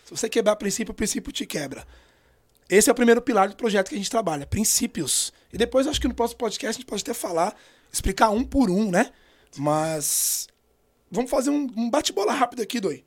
Se 0.06 0.10
você 0.10 0.26
quebrar 0.28 0.56
princípio, 0.56 0.92
o 0.92 0.94
princípio 0.94 1.30
te 1.30 1.44
quebra. 1.44 1.86
Esse 2.68 2.88
é 2.88 2.92
o 2.92 2.96
primeiro 2.96 3.20
pilar 3.20 3.50
do 3.50 3.56
projeto 3.56 3.90
que 3.90 3.94
a 3.94 3.98
gente 3.98 4.10
trabalha, 4.10 4.46
princípios. 4.46 5.32
E 5.52 5.58
depois, 5.58 5.86
acho 5.86 6.00
que 6.00 6.08
no 6.08 6.14
próximo 6.14 6.38
podcast 6.38 6.78
a 6.78 6.80
gente 6.80 6.88
pode 6.88 7.02
até 7.02 7.12
falar, 7.12 7.54
explicar 7.92 8.30
um 8.30 8.42
por 8.42 8.70
um, 8.70 8.90
né? 8.90 9.12
Mas 9.56 10.48
vamos 11.10 11.30
fazer 11.30 11.50
um, 11.50 11.70
um 11.76 11.90
bate-bola 11.90 12.32
rápido 12.32 12.62
aqui, 12.62 12.80
Doi. 12.80 13.04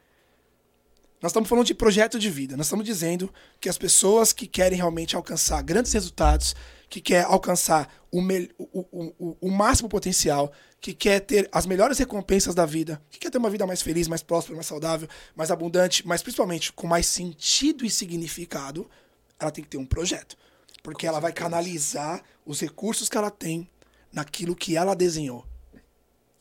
Nós 1.21 1.31
estamos 1.31 1.49
falando 1.49 1.65
de 1.65 1.73
projeto 1.73 2.17
de 2.17 2.29
vida. 2.29 2.55
Nós 2.55 2.67
estamos 2.67 2.85
dizendo 2.85 3.31
que 3.59 3.67
as 3.67 3.77
pessoas 3.77 4.31
que 4.31 4.47
querem 4.47 4.77
realmente 4.77 5.15
alcançar 5.15 5.61
grandes 5.61 5.91
resultados, 5.91 6.55
que 6.89 7.01
quer 7.01 7.25
alcançar 7.25 7.93
o, 8.09 8.21
o, 8.57 9.13
o, 9.19 9.37
o, 9.41 9.51
máximo 9.51 9.89
potencial, 9.89 10.51
que 10.79 10.93
quer 10.93 11.19
ter 11.19 11.49
as 11.51 11.65
melhores 11.65 11.97
recompensas 11.97 12.55
da 12.55 12.65
vida, 12.65 13.01
que 13.11 13.19
quer 13.19 13.29
ter 13.29 13.37
uma 13.37 13.49
vida 13.49 13.67
mais 13.67 13.81
feliz, 13.81 14.07
mais 14.07 14.23
próspera, 14.23 14.55
mais 14.55 14.65
saudável, 14.65 15.09
mais 15.35 15.51
abundante, 15.51 16.07
mas 16.07 16.23
principalmente 16.23 16.71
com 16.71 16.87
mais 16.87 17.05
sentido 17.05 17.85
e 17.85 17.89
significado, 17.89 18.89
ela 19.37 19.51
tem 19.51 19.63
que 19.63 19.69
ter 19.69 19.77
um 19.77 19.85
projeto. 19.85 20.37
Porque 20.81 21.05
ela 21.05 21.19
vai 21.19 21.33
canalizar 21.33 22.23
os 22.45 22.61
recursos 22.61 23.09
que 23.09 23.17
ela 23.17 23.29
tem 23.29 23.69
naquilo 24.11 24.55
que 24.55 24.77
ela 24.77 24.95
desenhou. 24.95 25.45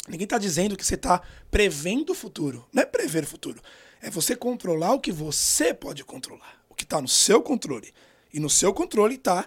Ninguém 0.09 0.25
está 0.25 0.39
dizendo 0.39 0.77
que 0.77 0.87
você 0.87 0.95
está 0.95 1.21
prevendo 1.51 2.11
o 2.11 2.15
futuro. 2.15 2.67
Não 2.73 2.83
é 2.83 2.87
prever 2.87 3.25
o 3.25 3.27
futuro. 3.27 3.61
É 4.01 4.11
você 4.11 4.37
controlar 4.37 4.93
o 4.95 5.01
que 5.01 5.13
você 5.13 5.75
pode 5.75 6.05
controlar. 6.05 6.63
O 6.69 6.75
que 6.75 6.85
está 6.85 7.01
no 7.01 7.09
seu 7.09 7.43
controle. 7.43 7.93
E 8.33 8.39
no 8.39 8.49
seu 8.49 8.73
controle 8.73 9.17
está 9.17 9.47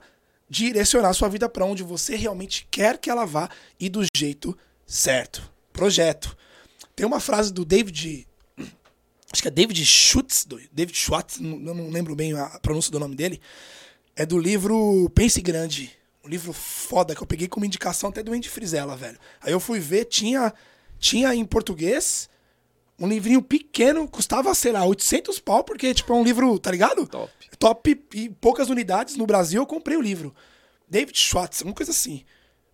direcionar 0.49 1.13
sua 1.13 1.29
vida 1.29 1.47
para 1.47 1.65
onde 1.65 1.83
você 1.83 2.15
realmente 2.15 2.67
quer 2.69 2.97
que 2.97 3.09
ela 3.09 3.25
vá 3.25 3.49
e 3.79 3.89
do 3.89 4.01
jeito 4.15 4.57
certo. 4.85 5.49
Projeto. 5.71 6.37
Tem 6.95 7.05
uma 7.05 7.19
frase 7.19 7.53
do 7.53 7.63
David. 7.63 8.27
Acho 9.31 9.41
que 9.41 9.47
é 9.47 9.51
David 9.51 9.85
Schutz. 9.85 10.45
David 10.71 10.97
Schwartz, 10.97 11.39
não 11.39 11.89
lembro 11.89 12.15
bem 12.15 12.33
a 12.33 12.59
pronúncia 12.59 12.91
do 12.91 12.99
nome 12.99 13.15
dele. 13.15 13.39
É 14.15 14.25
do 14.25 14.37
livro 14.37 15.09
Pense 15.15 15.39
Grande 15.41 16.01
um 16.23 16.29
livro 16.29 16.53
foda 16.53 17.15
que 17.15 17.21
eu 17.21 17.27
peguei 17.27 17.47
como 17.47 17.65
indicação 17.65 18.09
até 18.09 18.21
do 18.21 18.33
Andy 18.33 18.49
Frisella, 18.49 18.95
velho. 18.95 19.17
Aí 19.41 19.51
eu 19.51 19.59
fui 19.59 19.79
ver, 19.79 20.05
tinha, 20.05 20.53
tinha 20.99 21.33
em 21.33 21.43
português 21.45 22.29
um 23.01 23.07
livrinho 23.07 23.41
pequeno, 23.41 24.07
custava, 24.07 24.53
sei 24.53 24.71
lá, 24.71 24.85
800 24.85 25.39
pau, 25.39 25.63
porque, 25.63 25.91
tipo, 25.93 26.13
é 26.13 26.15
um 26.15 26.23
livro, 26.23 26.59
tá 26.59 26.69
ligado? 26.69 27.07
Top. 27.07 27.31
Top 27.57 28.03
e 28.13 28.29
poucas 28.29 28.69
unidades 28.69 29.17
no 29.17 29.25
Brasil, 29.25 29.61
eu 29.61 29.65
comprei 29.65 29.97
o 29.97 30.01
livro. 30.01 30.33
David 30.87 31.17
Schwartz, 31.17 31.61
uma 31.61 31.73
coisa 31.73 31.91
assim, 31.91 32.23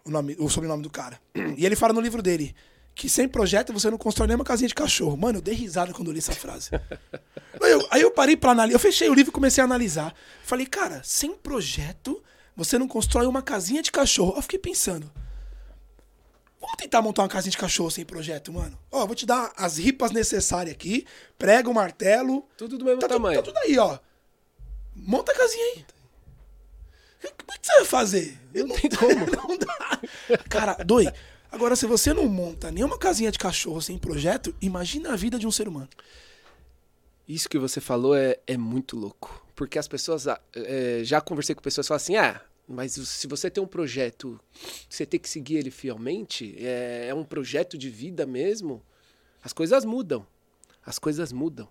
o, 0.03 0.09
nome, 0.09 0.35
o 0.37 0.49
sobrenome 0.49 0.83
do 0.83 0.89
cara. 0.89 1.19
E 1.55 1.65
ele 1.65 1.75
fala 1.75 1.93
no 1.93 2.01
livro 2.01 2.21
dele 2.21 2.53
que 2.93 3.07
sem 3.07 3.27
projeto 3.27 3.71
você 3.71 3.91
não 3.91 3.97
constrói 3.97 4.27
nenhuma 4.27 4.43
casinha 4.43 4.67
de 4.67 4.73
cachorro. 4.73 5.15
Mano, 5.15 5.37
eu 5.37 5.41
dei 5.41 5.53
risada 5.53 5.93
quando 5.93 6.07
eu 6.07 6.13
li 6.13 6.17
essa 6.17 6.33
frase. 6.33 6.71
aí, 7.61 7.71
eu, 7.71 7.87
aí 7.91 8.01
eu 8.01 8.09
parei 8.09 8.35
pra 8.35 8.51
analisar, 8.51 8.75
eu 8.75 8.79
fechei 8.79 9.07
o 9.07 9.13
livro 9.13 9.29
e 9.29 9.33
comecei 9.33 9.61
a 9.61 9.65
analisar. 9.65 10.15
Falei, 10.43 10.65
cara, 10.65 11.01
sem 11.03 11.35
projeto 11.35 12.21
você 12.55 12.77
não 12.79 12.87
constrói 12.87 13.27
uma 13.27 13.43
casinha 13.43 13.83
de 13.83 13.91
cachorro. 13.91 14.33
Eu 14.35 14.41
fiquei 14.41 14.57
pensando. 14.57 15.11
Vamos 16.59 16.75
tentar 16.77 17.01
montar 17.01 17.23
uma 17.23 17.29
casinha 17.29 17.51
de 17.51 17.57
cachorro 17.57 17.91
sem 17.91 18.03
projeto, 18.03 18.51
mano? 18.51 18.77
Ó, 18.91 19.05
vou 19.05 19.15
te 19.15 19.25
dar 19.25 19.53
as 19.55 19.77
ripas 19.77 20.11
necessárias 20.11 20.73
aqui. 20.73 21.05
Prega 21.37 21.69
o 21.69 21.73
martelo. 21.73 22.47
Tudo 22.57 22.77
do 22.77 22.85
mesmo 22.85 22.99
tá 22.99 23.07
tamanho. 23.07 23.41
Tudo, 23.43 23.53
tá 23.53 23.61
tudo 23.61 23.69
aí, 23.69 23.77
ó. 23.77 23.99
Monta 24.95 25.31
a 25.31 25.35
casinha 25.35 25.63
aí. 25.63 25.85
Como 27.21 27.51
é 27.51 27.57
que 27.57 27.67
você 27.67 27.73
vai 27.73 27.85
fazer? 27.85 28.39
Não, 28.53 28.67
não 28.67 28.75
tem 28.75 28.89
como. 28.89 29.25
não 29.47 29.57
dá. 29.57 30.01
Cara, 30.49 30.73
doi. 30.83 31.07
Agora, 31.51 31.75
se 31.75 31.85
você 31.85 32.13
não 32.13 32.27
monta 32.27 32.71
nenhuma 32.71 32.97
casinha 32.97 33.31
de 33.31 33.39
cachorro 33.39 33.81
sem 33.81 33.97
projeto, 33.97 34.53
imagina 34.61 35.13
a 35.13 35.15
vida 35.15 35.39
de 35.39 35.47
um 35.47 35.51
ser 35.51 35.67
humano. 35.67 35.89
Isso 37.27 37.49
que 37.49 37.57
você 37.57 37.79
falou 37.79 38.15
é, 38.15 38.39
é 38.47 38.57
muito 38.57 38.97
louco. 38.97 39.45
Porque 39.55 39.77
as 39.77 39.87
pessoas. 39.87 40.25
É, 40.55 41.01
já 41.03 41.21
conversei 41.21 41.55
com 41.55 41.61
pessoas 41.61 41.85
que 41.85 41.89
falam 41.89 41.97
assim: 41.97 42.15
ah, 42.15 42.41
mas 42.67 42.91
se 42.93 43.27
você 43.27 43.49
tem 43.49 43.63
um 43.63 43.67
projeto, 43.67 44.39
você 44.89 45.05
tem 45.05 45.19
que 45.19 45.29
seguir 45.29 45.55
ele 45.55 45.71
fielmente, 45.71 46.55
é, 46.59 47.07
é 47.07 47.13
um 47.13 47.23
projeto 47.23 47.77
de 47.77 47.89
vida 47.89 48.25
mesmo, 48.25 48.83
as 49.41 49.53
coisas 49.53 49.85
mudam. 49.85 50.27
As 50.85 50.99
coisas 50.99 51.31
mudam. 51.31 51.69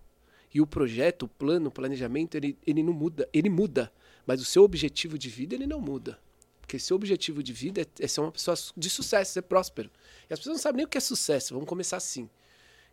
E 0.52 0.60
o 0.60 0.66
projeto, 0.66 1.24
o 1.24 1.28
plano, 1.28 1.68
o 1.68 1.70
planejamento, 1.70 2.34
ele, 2.34 2.56
ele 2.66 2.82
não 2.82 2.92
muda. 2.92 3.28
Ele 3.32 3.50
muda. 3.50 3.92
Mas 4.26 4.40
o 4.40 4.44
seu 4.44 4.62
objetivo 4.62 5.18
de 5.18 5.28
vida, 5.28 5.54
ele 5.54 5.66
não 5.66 5.80
muda. 5.80 6.18
Porque 6.60 6.78
seu 6.78 6.96
objetivo 6.96 7.42
de 7.42 7.52
vida 7.52 7.82
é, 7.82 7.86
é 8.00 8.08
ser 8.08 8.20
uma 8.20 8.32
pessoa 8.32 8.56
de 8.76 8.88
sucesso, 8.88 9.32
ser 9.32 9.42
próspero. 9.42 9.90
E 10.28 10.32
as 10.32 10.38
pessoas 10.38 10.56
não 10.56 10.62
sabem 10.62 10.78
nem 10.78 10.86
o 10.86 10.88
que 10.88 10.98
é 10.98 11.00
sucesso. 11.00 11.54
Vamos 11.54 11.68
começar 11.68 11.98
assim. 11.98 12.28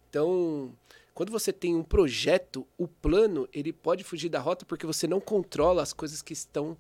Então, 0.10 0.74
quando 1.14 1.32
você 1.32 1.54
tem 1.54 1.76
um 1.76 1.84
projeto, 1.84 2.68
o 2.78 2.88
plano 2.88 3.48
ele 3.54 3.72
pode 3.72 4.04
fugir 4.04 4.30
da 4.30 4.40
rota 4.40 4.66
porque 4.66 4.86
você 4.86 5.08
não 5.08 5.20
controla 5.20 5.82
as 5.82 5.94
coisas 5.94 6.22
que 6.22 6.34
estão 6.34 6.78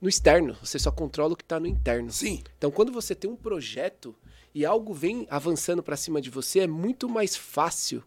no 0.00 0.08
externo. 0.08 0.56
Você 0.62 0.78
só 0.78 0.90
controla 0.90 1.34
o 1.34 1.36
que 1.36 1.42
está 1.42 1.58
no 1.58 1.66
interno. 1.66 2.10
Sim. 2.10 2.42
Então, 2.56 2.70
quando 2.70 2.92
você 2.92 3.14
tem 3.14 3.30
um 3.30 3.36
projeto 3.36 4.14
e 4.54 4.64
algo 4.64 4.94
vem 4.94 5.26
avançando 5.30 5.82
para 5.82 5.96
cima 5.96 6.20
de 6.20 6.30
você, 6.30 6.60
é 6.60 6.66
muito 6.66 7.08
mais 7.08 7.36
fácil 7.36 8.02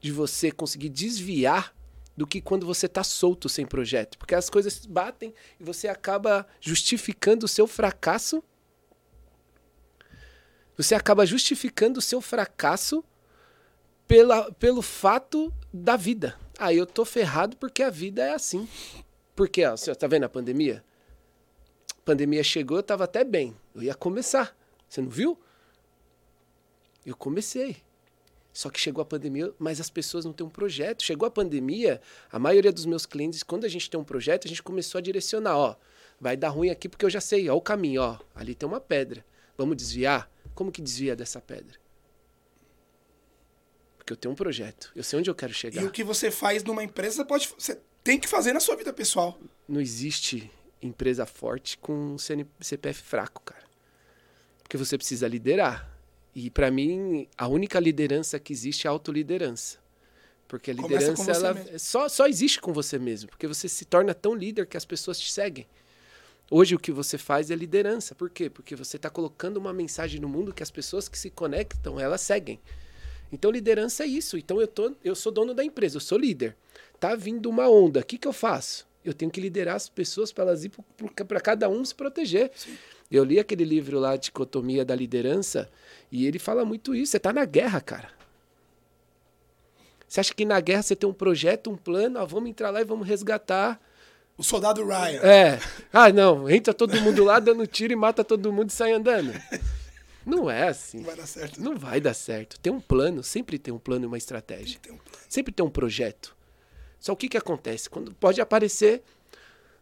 de 0.00 0.12
você 0.12 0.50
conseguir 0.50 0.88
desviar 0.88 1.74
do 2.16 2.26
que 2.26 2.40
quando 2.40 2.64
você 2.64 2.86
está 2.86 3.04
solto 3.04 3.48
sem 3.48 3.66
projeto, 3.66 4.16
porque 4.16 4.34
as 4.34 4.48
coisas 4.48 4.86
batem 4.86 5.34
e 5.60 5.64
você 5.64 5.86
acaba 5.86 6.46
justificando 6.60 7.44
o 7.44 7.48
seu 7.48 7.66
fracasso. 7.66 8.42
Você 10.76 10.94
acaba 10.94 11.26
justificando 11.26 11.98
o 11.98 12.02
seu 12.02 12.20
fracasso 12.20 13.04
pela, 14.08 14.50
pelo 14.52 14.80
fato 14.80 15.52
da 15.72 15.96
vida. 15.96 16.38
Ah, 16.58 16.72
eu 16.72 16.86
tô 16.86 17.04
ferrado 17.04 17.56
porque 17.56 17.82
a 17.82 17.90
vida 17.90 18.22
é 18.22 18.32
assim. 18.32 18.68
Porque, 19.34 19.64
ó, 19.66 19.76
você 19.76 19.94
tá 19.94 20.06
vendo 20.06 20.24
a 20.24 20.28
pandemia? 20.28 20.82
A 22.06 22.14
pandemia 22.14 22.44
chegou, 22.44 22.76
eu 22.76 22.84
tava 22.84 23.02
até 23.02 23.24
bem. 23.24 23.52
Eu 23.74 23.82
ia 23.82 23.92
começar. 23.92 24.56
Você 24.88 25.00
não 25.00 25.10
viu? 25.10 25.36
Eu 27.04 27.16
comecei. 27.16 27.78
Só 28.52 28.70
que 28.70 28.78
chegou 28.78 29.02
a 29.02 29.04
pandemia, 29.04 29.52
mas 29.58 29.80
as 29.80 29.90
pessoas 29.90 30.24
não 30.24 30.32
têm 30.32 30.46
um 30.46 30.48
projeto. 30.48 31.02
Chegou 31.02 31.26
a 31.26 31.30
pandemia, 31.32 32.00
a 32.30 32.38
maioria 32.38 32.72
dos 32.72 32.86
meus 32.86 33.06
clientes, 33.06 33.42
quando 33.42 33.64
a 33.64 33.68
gente 33.68 33.90
tem 33.90 33.98
um 33.98 34.04
projeto, 34.04 34.46
a 34.46 34.48
gente 34.48 34.62
começou 34.62 35.00
a 35.00 35.02
direcionar, 35.02 35.58
ó, 35.58 35.74
vai 36.20 36.36
dar 36.36 36.50
ruim 36.50 36.70
aqui 36.70 36.88
porque 36.88 37.04
eu 37.04 37.10
já 37.10 37.20
sei, 37.20 37.50
ó, 37.50 37.56
o 37.56 37.60
caminho, 37.60 38.00
ó, 38.00 38.20
ali 38.36 38.54
tem 38.54 38.68
uma 38.68 38.80
pedra. 38.80 39.26
Vamos 39.58 39.76
desviar? 39.76 40.30
Como 40.54 40.70
que 40.70 40.80
desvia 40.80 41.16
dessa 41.16 41.40
pedra? 41.40 41.76
Porque 43.98 44.12
eu 44.12 44.16
tenho 44.16 44.30
um 44.30 44.36
projeto. 44.36 44.92
Eu 44.94 45.02
sei 45.02 45.18
onde 45.18 45.28
eu 45.28 45.34
quero 45.34 45.52
chegar. 45.52 45.82
E 45.82 45.84
o 45.84 45.90
que 45.90 46.04
você 46.04 46.30
faz 46.30 46.62
numa 46.62 46.84
empresa, 46.84 47.24
pode, 47.24 47.52
você 47.58 47.80
tem 48.04 48.16
que 48.16 48.28
fazer 48.28 48.52
na 48.52 48.60
sua 48.60 48.76
vida 48.76 48.92
pessoal. 48.92 49.36
Não 49.68 49.80
existe 49.80 50.48
empresa 50.82 51.26
forte 51.26 51.78
com 51.78 52.16
CPF 52.18 53.02
fraco, 53.02 53.42
cara. 53.42 53.64
Porque 54.62 54.76
você 54.76 54.96
precisa 54.96 55.28
liderar. 55.28 55.90
E 56.34 56.50
para 56.50 56.70
mim, 56.70 57.26
a 57.36 57.48
única 57.48 57.80
liderança 57.80 58.38
que 58.38 58.52
existe 58.52 58.86
é 58.86 58.88
a 58.88 58.92
autoliderança. 58.92 59.78
Porque 60.48 60.70
a 60.70 60.74
liderança 60.74 61.32
ela 61.32 61.78
só, 61.78 62.08
só 62.08 62.26
existe 62.26 62.60
com 62.60 62.72
você 62.72 62.98
mesmo. 62.98 63.30
Porque 63.30 63.46
você 63.46 63.68
se 63.68 63.84
torna 63.84 64.14
tão 64.14 64.34
líder 64.34 64.66
que 64.66 64.76
as 64.76 64.84
pessoas 64.84 65.18
te 65.18 65.32
seguem. 65.32 65.66
Hoje 66.50 66.74
o 66.74 66.78
que 66.78 66.92
você 66.92 67.18
faz 67.18 67.50
é 67.50 67.56
liderança. 67.56 68.14
Por 68.14 68.30
quê? 68.30 68.48
Porque 68.48 68.76
você 68.76 68.96
está 68.96 69.10
colocando 69.10 69.56
uma 69.56 69.72
mensagem 69.72 70.20
no 70.20 70.28
mundo 70.28 70.52
que 70.52 70.62
as 70.62 70.70
pessoas 70.70 71.08
que 71.08 71.18
se 71.18 71.30
conectam, 71.30 71.98
elas 71.98 72.20
seguem. 72.20 72.60
Então, 73.32 73.50
liderança 73.50 74.04
é 74.04 74.06
isso. 74.06 74.38
Então, 74.38 74.60
eu, 74.60 74.68
tô, 74.68 74.94
eu 75.02 75.16
sou 75.16 75.32
dono 75.32 75.52
da 75.52 75.64
empresa, 75.64 75.96
eu 75.96 76.00
sou 76.00 76.16
líder. 76.16 76.56
Tá 77.00 77.16
vindo 77.16 77.50
uma 77.50 77.68
onda, 77.68 78.00
o 78.00 78.04
que, 78.04 78.16
que 78.16 78.28
eu 78.28 78.32
faço? 78.32 78.86
Eu 79.08 79.14
tenho 79.14 79.30
que 79.30 79.40
liderar 79.40 79.76
as 79.76 79.88
pessoas 79.88 80.32
para 80.32 80.44
elas 80.44 80.64
ir 80.64 80.72
para 81.28 81.40
cada 81.40 81.68
um 81.68 81.84
se 81.84 81.94
proteger. 81.94 82.50
Sim. 82.54 82.76
Eu 83.10 83.22
li 83.22 83.38
aquele 83.38 83.64
livro 83.64 84.00
lá, 84.00 84.16
Dicotomia 84.16 84.84
da 84.84 84.94
Liderança, 84.94 85.70
e 86.10 86.26
ele 86.26 86.38
fala 86.38 86.64
muito 86.64 86.94
isso. 86.94 87.12
Você 87.12 87.16
está 87.18 87.32
na 87.32 87.44
guerra, 87.44 87.80
cara. 87.80 88.10
Você 90.08 90.20
acha 90.20 90.34
que 90.34 90.44
na 90.44 90.60
guerra 90.60 90.82
você 90.82 90.96
tem 90.96 91.08
um 91.08 91.12
projeto, 91.12 91.70
um 91.70 91.76
plano, 91.76 92.18
ah, 92.18 92.24
vamos 92.24 92.50
entrar 92.50 92.70
lá 92.70 92.80
e 92.80 92.84
vamos 92.84 93.06
resgatar. 93.06 93.80
O 94.36 94.42
soldado 94.42 94.84
Ryan. 94.84 95.20
É. 95.22 95.60
Ah, 95.92 96.12
não, 96.12 96.48
entra 96.48 96.74
todo 96.74 97.00
mundo 97.00 97.24
lá 97.24 97.38
dando 97.38 97.66
tiro 97.66 97.92
e 97.92 97.96
mata 97.96 98.22
todo 98.22 98.52
mundo 98.52 98.70
e 98.70 98.72
sai 98.72 98.92
andando. 98.92 99.32
Não 100.24 100.50
é 100.50 100.68
assim. 100.68 100.98
Não 100.98 101.04
vai 101.04 101.16
dar 101.16 101.26
certo. 101.26 101.62
Não 101.62 101.76
vai 101.76 102.00
dar 102.00 102.14
certo. 102.14 102.60
Tem 102.60 102.72
um 102.72 102.80
plano, 102.80 103.22
sempre 103.22 103.58
tem 103.58 103.72
um 103.72 103.78
plano 103.78 104.04
e 104.04 104.08
uma 104.08 104.18
estratégia. 104.18 104.78
Tem 104.82 104.92
um 104.92 104.98
sempre 105.28 105.52
tem 105.52 105.64
um 105.64 105.70
projeto. 105.70 106.35
Só 107.06 107.12
o 107.12 107.16
que, 107.16 107.28
que 107.28 107.36
acontece? 107.36 107.88
Quando 107.88 108.12
pode 108.14 108.40
aparecer 108.40 109.00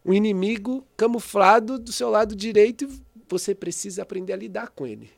um 0.05 0.13
inimigo 0.13 0.85
camuflado 0.95 1.79
do 1.79 1.91
seu 1.91 2.07
lado 2.07 2.35
direito 2.35 2.85
e 2.85 3.01
você 3.27 3.55
precisa 3.55 4.03
aprender 4.03 4.31
a 4.31 4.35
lidar 4.35 4.69
com 4.69 4.85
ele. 4.85 5.11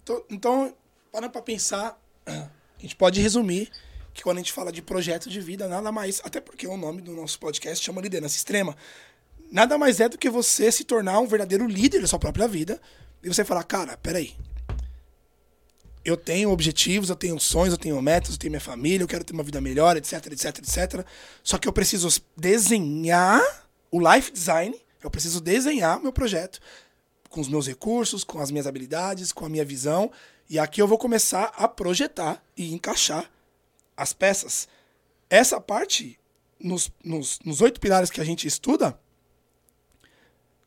Então, 0.00 0.24
então 0.30 0.76
para 1.10 1.28
para 1.28 1.42
pensar, 1.42 2.00
a 2.24 2.48
gente 2.78 2.94
pode 2.94 3.20
resumir 3.20 3.68
que 4.14 4.22
quando 4.22 4.36
a 4.36 4.40
gente 4.40 4.52
fala 4.52 4.70
de 4.70 4.80
projeto 4.80 5.28
de 5.28 5.40
vida, 5.40 5.66
nada 5.66 5.90
mais, 5.90 6.20
até 6.22 6.40
porque 6.40 6.68
o 6.68 6.76
nome 6.76 7.02
do 7.02 7.16
nosso 7.16 7.36
podcast 7.40 7.84
chama 7.84 8.00
liderança 8.00 8.36
extrema, 8.36 8.76
nada 9.50 9.76
mais 9.76 9.98
é 9.98 10.08
do 10.08 10.16
que 10.16 10.30
você 10.30 10.70
se 10.70 10.84
tornar 10.84 11.18
um 11.18 11.26
verdadeiro 11.26 11.66
líder 11.66 12.00
da 12.00 12.06
sua 12.06 12.20
própria 12.20 12.46
vida 12.46 12.80
e 13.24 13.28
você 13.28 13.44
falar, 13.44 13.64
cara, 13.64 13.96
peraí, 13.96 14.36
eu 16.04 16.16
tenho 16.16 16.50
objetivos, 16.50 17.10
eu 17.10 17.16
tenho 17.16 17.38
sonhos, 17.38 17.72
eu 17.72 17.78
tenho 17.78 18.00
metas, 18.00 18.32
eu 18.32 18.38
tenho 18.38 18.50
minha 18.50 18.60
família, 18.60 19.04
eu 19.04 19.08
quero 19.08 19.24
ter 19.24 19.32
uma 19.32 19.42
vida 19.42 19.60
melhor, 19.60 19.96
etc, 19.96 20.26
etc, 20.26 20.58
etc. 20.58 21.06
Só 21.42 21.58
que 21.58 21.68
eu 21.68 21.72
preciso 21.72 22.08
desenhar 22.36 23.42
o 23.90 24.00
life 24.00 24.30
design, 24.32 24.74
eu 25.02 25.10
preciso 25.10 25.40
desenhar 25.40 25.98
o 25.98 26.02
meu 26.02 26.12
projeto 26.12 26.60
com 27.28 27.40
os 27.40 27.48
meus 27.48 27.66
recursos, 27.66 28.24
com 28.24 28.40
as 28.40 28.50
minhas 28.50 28.66
habilidades, 28.66 29.32
com 29.32 29.44
a 29.44 29.48
minha 29.48 29.64
visão. 29.64 30.10
E 30.48 30.58
aqui 30.58 30.82
eu 30.82 30.88
vou 30.88 30.98
começar 30.98 31.52
a 31.56 31.68
projetar 31.68 32.42
e 32.56 32.72
encaixar 32.74 33.30
as 33.96 34.12
peças. 34.12 34.68
Essa 35.28 35.60
parte, 35.60 36.18
nos, 36.58 36.90
nos, 37.04 37.38
nos 37.44 37.60
oito 37.60 37.78
pilares 37.78 38.10
que 38.10 38.20
a 38.20 38.24
gente 38.24 38.48
estuda, 38.48 38.98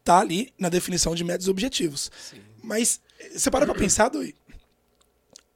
tá 0.03 0.19
ali 0.19 0.53
na 0.57 0.69
definição 0.69 1.13
de 1.15 1.23
metas 1.23 1.47
e 1.47 1.49
objetivos. 1.49 2.11
Sim. 2.29 2.41
Mas 2.63 3.01
você 3.31 3.51
para 3.51 3.65
pra 3.65 3.75
pensar, 3.75 4.09
Doi, 4.09 4.35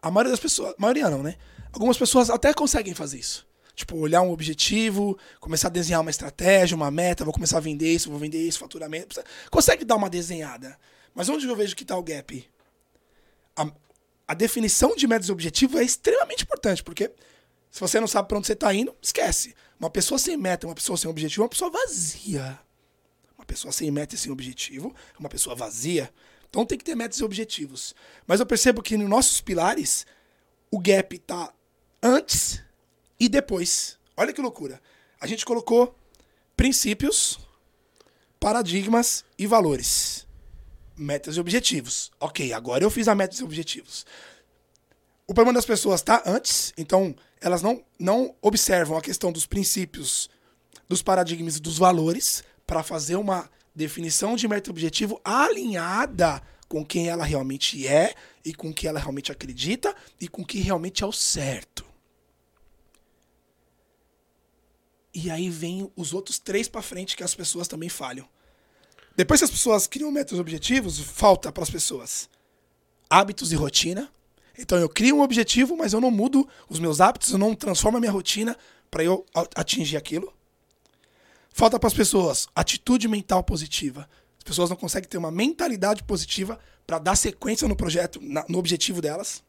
a 0.02 0.12
maioria 0.12 0.32
das 0.32 0.40
pessoas, 0.40 0.76
maioria 0.78 1.10
não, 1.10 1.24
né? 1.24 1.36
Algumas 1.72 1.98
pessoas 1.98 2.30
até 2.30 2.54
conseguem 2.54 2.94
fazer 2.94 3.20
isso. 3.20 3.48
Tipo, 3.76 3.96
olhar 3.98 4.22
um 4.22 4.32
objetivo, 4.32 5.18
começar 5.40 5.68
a 5.68 5.72
desenhar 5.72 6.02
uma 6.02 6.10
estratégia, 6.10 6.76
uma 6.76 6.90
meta, 6.90 7.24
vou 7.24 7.34
começar 7.34 7.58
a 7.58 7.62
vender 7.62 7.94
isso, 7.94 8.10
vou 8.10 8.18
vender 8.18 8.40
isso, 8.40 8.58
faturamento. 8.58 9.22
Consegue 9.52 9.86
dar 9.86 9.96
uma 9.96 10.10
desenhada. 10.10 10.78
Mas 11.14 11.30
onde 11.30 11.48
eu 11.48 11.56
vejo 11.56 11.76
que 11.76 11.86
tá 11.86 11.96
o 11.96 12.02
gap? 12.02 12.50
A, 13.56 13.72
a 14.28 14.34
definição 14.34 14.96
de 14.96 15.08
metas 15.08 15.30
e 15.30 15.32
objetivos 15.32 15.80
é 15.80 15.84
extremamente 15.84 16.44
importante, 16.44 16.84
porque 16.84 17.12
se 17.70 17.80
você 17.80 18.00
não 18.00 18.08
sabe 18.08 18.28
para 18.28 18.38
onde 18.40 18.48
você 18.48 18.54
está 18.54 18.74
indo, 18.74 18.96
esquece. 19.02 19.54
Uma 19.80 19.90
pessoa 19.90 20.18
sem 20.18 20.36
meta, 20.36 20.66
uma 20.66 20.76
pessoa 20.76 20.98
sem 20.98 21.10
objetivo, 21.10 21.42
é 21.42 21.46
uma 21.46 21.50
pessoa 21.50 21.70
vazia. 21.70 22.60
Uma 23.38 23.46
pessoa 23.46 23.72
sem 23.72 23.92
meta 23.92 24.16
e 24.16 24.18
sem 24.18 24.32
objetivo 24.32 24.96
é 25.16 25.20
uma 25.20 25.30
pessoa 25.30 25.56
vazia. 25.56 26.12
Então 26.50 26.66
tem 26.66 26.78
que 26.78 26.84
ter 26.84 26.96
metas 26.96 27.20
e 27.20 27.24
objetivos. 27.24 27.94
Mas 28.26 28.40
eu 28.40 28.46
percebo 28.46 28.82
que 28.82 28.98
nos 28.98 29.10
nossos 29.10 29.42
pilares, 29.42 30.06
o 30.72 30.80
gap 30.80 31.16
está 31.16 31.54
antes 32.02 32.62
e 33.20 33.28
depois. 33.30 33.98
Olha 34.16 34.34
que 34.34 34.42
loucura. 34.42 34.82
A 35.20 35.28
gente 35.28 35.46
colocou 35.46 35.96
princípios, 36.56 37.40
paradigmas 38.40 39.24
e 39.38 39.46
valores. 39.46 40.26
Metas 40.96 41.38
e 41.38 41.40
objetivos. 41.40 42.12
Ok, 42.20 42.52
agora 42.54 42.84
eu 42.84 42.90
fiz 42.90 43.08
a 43.08 43.16
metas 43.16 43.40
e 43.40 43.44
objetivos. 43.44 44.06
O 45.28 45.34
problema 45.34 45.58
das 45.58 45.66
pessoas 45.66 46.00
está 46.00 46.24
antes, 46.26 46.74
então 46.78 47.16
elas 47.42 47.62
não, 47.62 47.84
não 48.00 48.34
observam 48.42 48.98
a 48.98 49.02
questão 49.02 49.32
dos 49.32 49.46
princípios, 49.46 50.30
dos 50.88 51.02
paradigmas 51.02 51.58
e 51.58 51.62
dos 51.62 51.78
valores 51.78 52.44
para 52.66 52.82
fazer 52.82 53.18
uma 53.18 53.50
definição 53.78 54.36
de 54.36 54.48
meta 54.48 54.72
objetivo 54.72 55.22
alinhada 55.24 56.42
com 56.68 56.84
quem 56.84 57.10
ela 57.10 57.24
realmente 57.24 57.88
é 57.88 58.16
e 58.44 58.52
com 58.54 58.74
que 58.74 58.88
ela 58.88 59.00
realmente 59.00 59.32
acredita 59.32 59.96
e 60.20 60.28
com 60.28 60.42
o 60.42 60.46
que 60.46 60.60
realmente 60.60 61.04
é 61.04 61.06
o 61.06 61.12
certo. 61.12 61.86
E 65.14 65.30
aí 65.30 65.50
vem 65.50 65.92
os 65.96 66.12
outros 66.12 66.40
três 66.40 66.68
para 66.68 66.82
frente 66.82 67.16
que 67.16 67.24
as 67.24 67.36
pessoas 67.36 67.68
também 67.68 67.88
falham. 67.88 68.28
Depois 69.16 69.40
que 69.40 69.46
as 69.46 69.52
pessoas 69.52 69.86
criam 69.86 70.12
metas 70.12 70.40
objetivos, 70.40 71.00
falta 71.00 71.52
para 71.52 71.64
as 71.64 71.70
pessoas 71.70 72.28
hábitos 73.10 73.52
e 73.52 73.56
rotina. 73.56 74.12
Então 74.58 74.78
eu 74.80 74.90
crio 74.90 75.18
um 75.18 75.22
objetivo, 75.22 75.78
mas 75.78 75.94
eu 75.94 76.02
não 76.02 76.12
mudo 76.12 76.48
os 76.68 76.80
meus 76.80 77.00
hábitos, 77.00 77.32
eu 77.32 77.38
não 77.38 77.54
transformo 77.54 77.98
a 77.98 78.02
minha 78.02 78.12
rotina 78.12 78.58
para 78.90 79.04
eu 79.04 79.24
atingir 79.56 79.98
aquilo. 79.98 80.34
Falta 81.54 81.80
para 81.80 81.88
as 81.88 81.94
pessoas 81.94 82.48
atitude 82.56 83.08
mental 83.08 83.44
positiva. 83.44 84.08
As 84.38 84.44
pessoas 84.44 84.70
não 84.70 84.78
conseguem 84.78 85.10
ter 85.10 85.18
uma 85.18 85.32
mentalidade 85.32 86.04
positiva 86.04 86.60
para 86.86 87.00
dar 87.00 87.16
sequência 87.16 87.68
no 87.68 87.76
projeto, 87.76 88.20
no 88.22 88.58
objetivo 88.58 89.02
delas. 89.02 89.44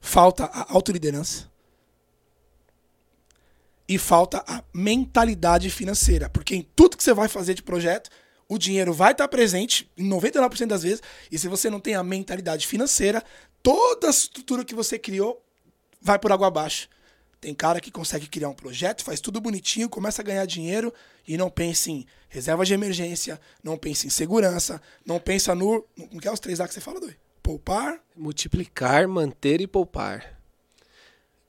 Falta 0.00 0.46
a 0.46 0.72
autoliderança 0.72 1.50
e 3.88 3.98
falta 3.98 4.42
a 4.46 4.64
mentalidade 4.72 5.70
financeira. 5.70 6.28
Porque 6.28 6.56
em 6.56 6.66
tudo 6.74 6.96
que 6.96 7.04
você 7.04 7.12
vai 7.12 7.28
fazer 7.28 7.54
de 7.54 7.62
projeto, 7.62 8.10
o 8.48 8.58
dinheiro 8.58 8.92
vai 8.92 9.12
estar 9.12 9.28
presente 9.28 9.90
em 9.96 10.08
99% 10.08 10.66
das 10.66 10.82
vezes. 10.82 11.02
E 11.30 11.38
se 11.38 11.48
você 11.48 11.70
não 11.70 11.80
tem 11.80 11.94
a 11.94 12.02
mentalidade 12.02 12.66
financeira, 12.66 13.22
toda 13.62 14.08
a 14.08 14.10
estrutura 14.10 14.64
que 14.64 14.74
você 14.74 14.98
criou 14.98 15.44
vai 16.00 16.18
por 16.18 16.32
água 16.32 16.48
abaixo. 16.48 16.88
Tem 17.42 17.52
cara 17.52 17.80
que 17.80 17.90
consegue 17.90 18.28
criar 18.28 18.50
um 18.50 18.54
projeto, 18.54 19.02
faz 19.02 19.20
tudo 19.20 19.40
bonitinho, 19.40 19.88
começa 19.88 20.22
a 20.22 20.24
ganhar 20.24 20.46
dinheiro 20.46 20.94
e 21.26 21.36
não 21.36 21.50
pensa 21.50 21.90
em 21.90 22.06
reserva 22.28 22.64
de 22.64 22.72
emergência, 22.72 23.40
não 23.64 23.76
pensa 23.76 24.06
em 24.06 24.10
segurança, 24.10 24.80
não 25.04 25.18
pensa 25.18 25.52
no. 25.52 25.84
Não 25.96 26.20
quer 26.20 26.30
os 26.30 26.38
três 26.38 26.60
A 26.60 26.68
que 26.68 26.72
você 26.72 26.80
fala, 26.80 27.00
Doi? 27.00 27.16
Poupar. 27.42 28.00
Multiplicar, 28.16 29.08
manter 29.08 29.60
e 29.60 29.66
poupar. 29.66 30.38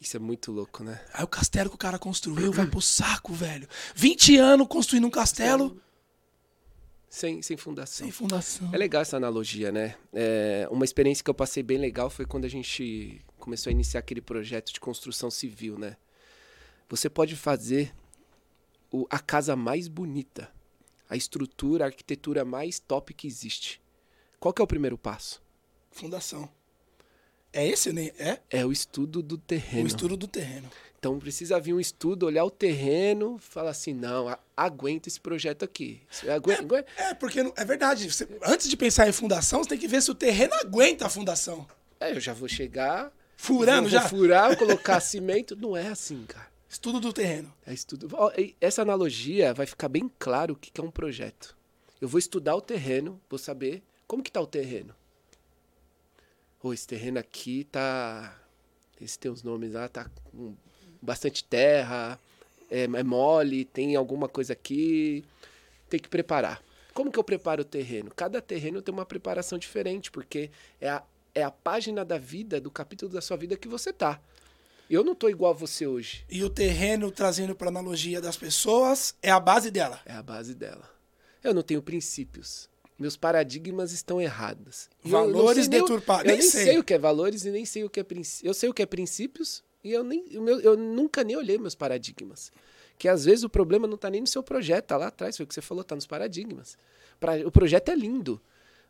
Isso 0.01 0.17
é 0.17 0.19
muito 0.19 0.51
louco, 0.51 0.84
né? 0.84 0.99
Aí 1.13 1.23
o 1.23 1.27
castelo 1.27 1.69
que 1.69 1.75
o 1.75 1.77
cara 1.77 1.99
construiu 1.99 2.51
vai 2.51 2.65
pro 2.65 2.82
saco, 2.82 3.32
velho. 3.32 3.69
20 3.93 4.36
anos 4.38 4.67
construindo 4.67 5.06
um 5.06 5.12
castelo. 5.12 5.79
Sem, 7.08 7.43
sem 7.43 7.56
fundação. 7.56 8.08
Sem 8.08 8.12
fundação. 8.12 8.67
É 8.73 8.77
legal 8.77 9.03
essa 9.03 9.17
analogia, 9.17 9.71
né? 9.71 9.93
É, 10.12 10.67
uma 10.71 10.86
experiência 10.86 11.23
que 11.23 11.29
eu 11.29 11.36
passei 11.36 11.62
bem 11.62 11.77
legal 11.77 12.10
foi 12.10 12.25
quando 12.25 12.45
a 12.45 12.49
gente 12.49 13.21
começou 13.43 13.69
a 13.69 13.73
iniciar 13.73 13.99
aquele 13.99 14.21
projeto 14.21 14.71
de 14.71 14.79
construção 14.79 15.29
civil, 15.29 15.77
né? 15.77 15.97
Você 16.88 17.10
pode 17.10 17.36
fazer 17.36 17.93
o, 18.89 19.06
a 19.10 19.19
casa 19.19 19.53
mais 19.53 19.89
bonita, 19.89 20.49
a 21.10 21.17
estrutura, 21.17 21.84
a 21.84 21.88
arquitetura 21.88 22.45
mais 22.45 22.79
top 22.79 23.13
que 23.13 23.27
existe. 23.27 23.82
Qual 24.39 24.53
que 24.53 24.62
é 24.62 24.63
o 24.63 24.67
primeiro 24.67 24.97
passo? 24.97 25.43
Fundação. 25.91 26.49
É 27.51 27.67
esse, 27.67 27.91
né? 27.91 28.12
É? 28.17 28.39
É 28.49 28.65
o 28.65 28.71
estudo 28.71 29.21
do 29.21 29.38
terreno. 29.38 29.84
O 29.84 29.88
estudo 29.88 30.15
do 30.15 30.27
terreno. 30.27 30.69
Então 30.97 31.19
precisa 31.19 31.60
vir 31.60 31.73
um 31.73 31.82
estudo, 31.82 32.25
olhar 32.25 32.45
o 32.45 32.49
terreno, 32.49 33.38
falar 33.38 33.71
assim, 33.71 33.93
não, 33.93 34.38
aguenta 34.56 35.10
esse 35.10 35.19
projeto 35.19 35.65
aqui. 35.65 36.01
Aguenta, 36.34 36.86
é, 36.95 37.10
é, 37.10 37.13
porque 37.13 37.41
é 37.41 37.65
verdade. 37.65 38.10
Você, 38.10 38.25
antes 38.41 38.69
de 38.69 38.77
pensar 38.77 39.10
em 39.10 39.12
fundação, 39.12 39.62
você 39.62 39.71
tem 39.71 39.77
que 39.77 39.88
ver 39.88 40.01
se 40.01 40.10
o 40.10 40.15
terreno 40.15 40.53
aguenta 40.53 41.08
a 41.08 41.10
fundação. 41.10 41.67
É, 41.99 42.12
eu 42.12 42.21
já 42.21 42.32
vou 42.34 42.47
chegar. 42.47 43.12
Furando 43.43 43.89
já? 43.89 44.08
Furar, 44.08 44.58
colocar 44.58 44.99
cimento. 45.01 45.56
Não 45.56 45.75
é 45.75 45.88
assim, 45.88 46.25
cara. 46.25 46.47
Estudo 46.69 46.99
do 46.99 47.13
terreno. 47.13 47.53
É 47.65 47.73
estudo. 47.73 48.10
Essa 48.60 48.82
analogia 48.82 49.53
vai 49.53 49.65
ficar 49.65 49.88
bem 49.88 50.10
claro 50.17 50.53
o 50.53 50.58
que 50.58 50.79
é 50.79 50.84
um 50.84 50.91
projeto. 50.91 51.56
Eu 52.01 52.08
vou 52.08 52.19
estudar 52.19 52.56
o 52.56 52.62
terreno, 52.62 53.19
vou 53.29 53.38
saber 53.38 53.84
como 54.08 54.23
que 54.23 54.32
tá 54.32 54.41
o 54.41 54.47
terreno 54.47 54.95
oh, 56.63 56.73
esse 56.73 56.88
terreno 56.88 57.19
aqui 57.19 57.65
tá. 57.65 58.39
Esse 58.99 59.19
tem 59.19 59.29
os 59.29 59.43
nomes 59.43 59.73
lá, 59.73 59.89
tá 59.89 60.10
com 60.32 60.56
bastante 61.01 61.43
terra, 61.43 62.17
é, 62.71 62.84
é 62.84 63.03
mole, 63.03 63.65
tem 63.65 63.95
alguma 63.95 64.29
coisa 64.29 64.53
aqui. 64.53 65.25
Tem 65.89 65.99
que 65.99 66.08
preparar. 66.08 66.63
Como 66.93 67.12
que 67.12 67.19
eu 67.19 67.23
preparo 67.23 67.63
o 67.63 67.65
terreno? 67.65 68.12
Cada 68.15 68.41
terreno 68.41 68.82
tem 68.82 68.93
uma 68.93 69.06
preparação 69.06 69.58
diferente, 69.58 70.10
porque 70.10 70.49
é 70.79 70.89
a, 70.89 71.03
é 71.34 71.43
a 71.43 71.52
página 71.52 72.04
da 72.04 72.17
vida, 72.17 72.60
do 72.60 72.72
capítulo 72.72 73.12
da 73.12 73.22
sua 73.22 73.38
vida 73.38 73.58
que 73.58 73.67
você 73.67 73.91
tá. 73.91 74.22
Eu 74.89 75.04
não 75.04 75.15
tô 75.15 75.30
igual 75.30 75.52
a 75.52 75.56
você 75.56 75.88
hoje. 75.88 76.26
E 76.30 76.43
o 76.43 76.50
terreno, 76.50 77.10
trazendo 77.10 77.56
para 77.56 77.69
analogia 77.69 78.22
das 78.22 78.38
pessoas, 78.38 79.15
é 79.22 79.32
a 79.32 79.39
base 79.39 79.72
dela. 79.72 80.00
É 80.06 80.13
a 80.13 80.22
base 80.22 80.54
dela. 80.54 80.89
Eu 81.43 81.54
não 81.54 81.62
tenho 81.62 81.82
princípios 81.82 82.69
meus 83.04 83.17
paradigmas 83.17 83.91
estão 83.91 84.22
errados. 84.22 84.89
Valores 85.04 85.67
deturpados. 85.67 86.26
Eu 86.26 86.38
nem 86.38 86.41
sei. 86.41 86.65
sei. 86.65 86.78
o 86.78 86.84
que 86.84 86.93
é 86.93 86.98
valores 86.98 87.43
e 87.43 87.52
nem 87.52 87.65
sei 87.65 87.84
o 87.84 87.89
que 87.89 88.00
é 88.00 88.04
princípios. 88.04 88.48
Eu 88.48 88.54
sei 88.54 88.69
o 88.69 88.74
que 88.74 88.82
é 88.82 88.86
princípios 88.86 89.63
e 89.84 89.91
eu, 89.91 90.04
nem, 90.04 90.26
eu, 90.32 90.62
eu 90.62 90.78
nunca 90.78 91.24
nem 91.24 91.36
olhei 91.36 91.58
meus 91.58 91.76
paradigmas. 91.76 92.52
Que 92.98 93.10
às 93.10 93.26
vezes 93.26 93.43
o 93.43 93.50
problema 93.50 93.88
não 93.88 93.96
está 93.96 94.10
nem 94.10 94.22
no 94.22 94.28
seu 94.28 94.41
projeto, 94.41 94.86
tá 94.86 94.98
lá 94.98 95.08
atrás, 95.08 95.36
foi 95.36 95.43
o 95.43 95.48
que 95.48 95.54
você 95.54 95.62
falou, 95.62 95.82
está 95.82 95.96
nos 95.96 96.08
paradigmas. 96.08 96.78
Pra, 97.19 97.36
o 97.46 97.52
projeto 97.52 97.89
é 97.89 97.96
lindo, 97.96 98.39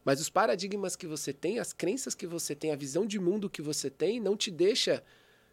mas 0.04 0.20
os 0.20 0.30
paradigmas 0.30 0.96
que 0.96 1.08
você 1.08 1.32
tem, 1.32 1.60
as 1.60 1.74
crenças 1.74 2.14
que 2.14 2.28
você 2.28 2.54
tem, 2.56 2.72
a 2.72 2.76
visão 2.76 3.06
de 3.06 3.20
mundo 3.20 3.50
que 3.50 3.62
você 3.62 3.90
tem, 3.90 4.20
não 4.20 4.36
te 4.36 4.52
deixa 4.52 5.04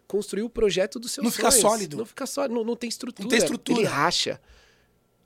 construir 0.06 0.42
o 0.42 0.50
projeto 0.50 0.98
do 0.98 1.08
seu 1.08 1.22
Não 1.22 1.30
sonhos. 1.30 1.54
fica 1.54 1.68
sólido. 1.68 1.96
Não 1.96 2.06
fica 2.06 2.26
sólido, 2.26 2.54
não, 2.54 2.64
não 2.64 2.76
tem 2.76 2.88
estrutura. 2.88 3.22
Não 3.22 3.30
tem 3.30 3.38
estrutura. 3.38 3.78
Ele 3.78 3.86
racha. 3.86 4.40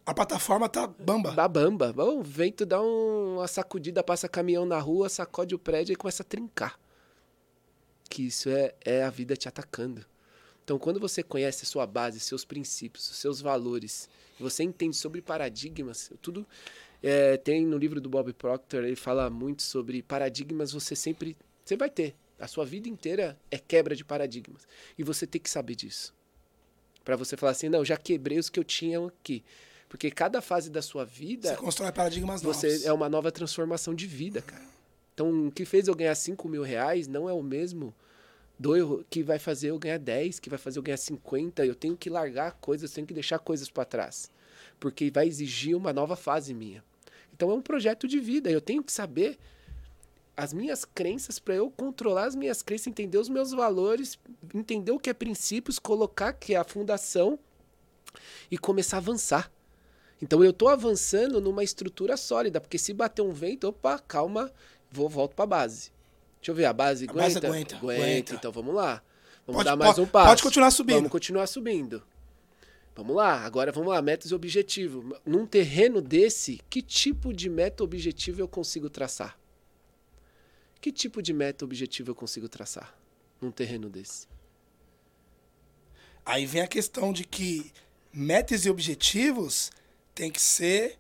A 0.05 0.13
plataforma 0.13 0.69
tá 0.69 0.87
bamba. 0.87 1.35
Tá 1.35 1.49
bamba. 1.49 1.95
O 2.05 2.23
vento 2.23 2.67
dá 2.67 2.83
uma 2.83 3.49
sacudida, 3.49 4.05
passa 4.05 4.29
caminhão 4.29 4.67
na 4.67 4.79
rua, 4.79 5.09
sacode 5.09 5.55
o 5.55 5.59
prédio 5.59 5.95
e 5.95 5.97
começa 5.97 6.23
a 6.23 6.27
trincar. 6.27 6.79
Que 8.11 8.27
isso 8.27 8.51
é, 8.51 8.75
é 8.85 9.03
a 9.03 9.09
vida 9.09 9.35
te 9.35 9.49
atacando. 9.49 10.05
Então, 10.63 10.79
quando 10.79 11.01
você 11.01 11.23
conhece 11.23 11.65
a 11.65 11.67
sua 11.67 11.87
base, 11.87 12.21
seus 12.21 12.45
princípios, 12.45 13.05
seus 13.05 13.41
valores, 13.41 14.09
você 14.39 14.63
entende 14.63 14.97
sobre 14.97 15.23
paradigmas, 15.23 16.11
tudo. 16.21 16.47
É, 17.07 17.37
tem 17.37 17.67
no 17.67 17.77
livro 17.77 18.01
do 18.01 18.09
Bob 18.09 18.33
Proctor, 18.33 18.83
ele 18.83 18.97
fala 18.97 19.29
muito 19.29 19.63
sobre 19.63 20.03
paradigmas, 20.03 20.73
você 20.73 20.97
sempre. 20.97 21.37
Você 21.63 21.77
vai 21.77 21.91
ter. 21.91 22.15
A 22.41 22.49
sua 22.49 22.65
vida 22.65 22.89
inteira 22.89 23.39
é 23.51 23.59
quebra 23.59 23.95
de 23.95 24.03
paradigmas. 24.03 24.67
E 24.97 25.03
você 25.03 25.27
tem 25.27 25.39
que 25.39 25.51
saber 25.51 25.75
disso. 25.75 26.15
Para 27.05 27.15
você 27.15 27.37
falar 27.37 27.53
assim, 27.53 27.69
não, 27.69 27.85
já 27.85 27.99
quebrei 27.99 28.39
os 28.39 28.49
que 28.49 28.59
eu 28.59 28.65
tinha 28.65 29.07
aqui. 29.07 29.45
Porque 29.87 30.11
cada 30.11 30.41
fase 30.41 30.71
da 30.71 30.81
sua 30.81 31.05
vida. 31.05 31.51
Você 31.51 31.57
constrói 31.57 31.93
paradigmas 31.93 32.41
você 32.43 32.69
novos. 32.69 32.87
é 32.87 32.93
uma 32.95 33.09
nova 33.11 33.31
transformação 33.31 33.95
de 33.95 34.07
vida, 34.07 34.41
cara. 34.41 34.65
Então, 35.13 35.49
o 35.49 35.53
que 35.53 35.67
fez 35.67 35.87
eu 35.87 35.95
ganhar 35.95 36.15
5 36.15 36.49
mil 36.49 36.63
reais 36.63 37.07
não 37.07 37.29
é 37.29 37.35
o 37.35 37.43
mesmo 37.43 37.95
do 38.59 39.05
que 39.11 39.23
vai 39.23 39.39
fazer 39.39 39.69
eu 39.69 39.79
ganhar 39.79 39.99
10, 39.99 40.41
que 40.41 40.49
vai 40.49 40.59
fazer 40.59 40.79
eu 40.79 40.83
ganhar 40.83 40.97
50. 40.97 41.67
Eu 41.67 41.75
tenho 41.75 41.99
que 41.99 42.09
largar 42.09 42.53
coisas, 42.53 42.93
tenho 42.93 43.07
que 43.07 43.13
deixar 43.13 43.39
coisas 43.39 43.69
para 43.69 43.85
trás. 43.85 44.31
Porque 44.81 45.11
vai 45.11 45.29
exigir 45.29 45.77
uma 45.77 45.93
nova 45.93 46.17
fase 46.17 46.55
minha. 46.55 46.83
Então, 47.35 47.51
é 47.51 47.55
um 47.55 47.63
projeto 47.63 48.07
de 48.07 48.21
vida. 48.21 48.51
Eu 48.51 48.61
tenho 48.61 48.83
que 48.83 48.93
saber 48.93 49.39
as 50.37 50.53
minhas 50.53 50.85
crenças 50.85 51.39
para 51.39 51.55
eu 51.55 51.71
controlar 51.71 52.25
as 52.25 52.35
minhas 52.35 52.63
crenças, 52.63 52.89
entender 52.89 53.19
os 53.19 53.29
meus 53.29 53.53
valores, 53.53 54.19
entender 54.55 54.91
o 54.91 54.99
que 54.99 55.11
é 55.11 55.15
princípios, 55.15 55.79
colocar 55.79 56.33
que 56.33 56.55
é 56.55 56.57
a 56.57 56.65
fundação 56.65 57.39
e 58.51 58.59
começar 58.59 58.97
a 58.97 58.99
avançar. 58.99 59.51
Então 60.21 60.43
eu 60.43 60.51
estou 60.51 60.69
avançando 60.69 61.41
numa 61.41 61.63
estrutura 61.63 62.17
sólida, 62.17 62.61
porque 62.61 62.79
se 62.79 62.93
bater 62.93 63.23
um 63.23 63.33
vento, 63.33 63.69
opa, 63.69 63.99
calma, 63.99 64.51
vou 64.91 65.09
volto 65.09 65.35
para 65.35 65.45
a 65.45 65.47
base. 65.47 65.93
Deixa 66.41 66.51
eu 66.51 66.55
ver, 66.55 66.65
a 66.65 66.73
base 66.73 67.05
aguenta? 67.05 67.21
A 67.21 67.23
base 67.23 67.39
aguenta, 67.39 67.77
aguenta. 67.77 68.03
aguenta. 68.03 68.35
Então 68.35 68.53
vamos 68.53 68.75
lá. 68.75 69.03
Vamos 69.47 69.59
pode, 69.59 69.65
dar 69.65 69.77
mais 69.77 69.91
pode, 69.91 70.01
um 70.01 70.07
passo. 70.07 70.29
Pode 70.29 70.43
continuar 70.43 70.71
subindo. 70.71 70.97
Vamos 70.97 71.11
continuar 71.11 71.47
subindo. 71.47 72.03
Vamos 72.95 73.17
lá, 73.17 73.45
agora 73.45 73.73
vamos 73.73 73.91
lá, 73.91 74.01
metas 74.01 74.31
e 74.31 74.35
objetivo. 74.35 75.17
Num 75.27 75.47
terreno 75.47 76.01
desse, 76.01 76.61
que 76.71 76.81
tipo 76.81 77.33
de 77.33 77.51
meta 77.51 77.83
objetivo 77.83 78.41
eu 78.41 78.47
consigo 78.47 78.89
traçar? 78.89 79.37
Que 80.81 80.93
tipo 80.93 81.21
de 81.21 81.33
meta 81.33 81.65
objetivo 81.65 82.11
eu 82.11 82.15
consigo 82.15 82.49
traçar 82.49 82.97
num 83.41 83.51
terreno 83.51 83.89
desse? 83.91 84.29
Aí 86.25 86.47
vem 86.47 86.63
a 86.63 86.69
questão 86.69 87.13
de 87.13 87.25
que 87.25 87.73
metas 88.13 88.65
e 88.65 88.71
objetivos 88.71 89.73
tem 90.15 90.31
que 90.31 90.41
ser. 90.41 90.99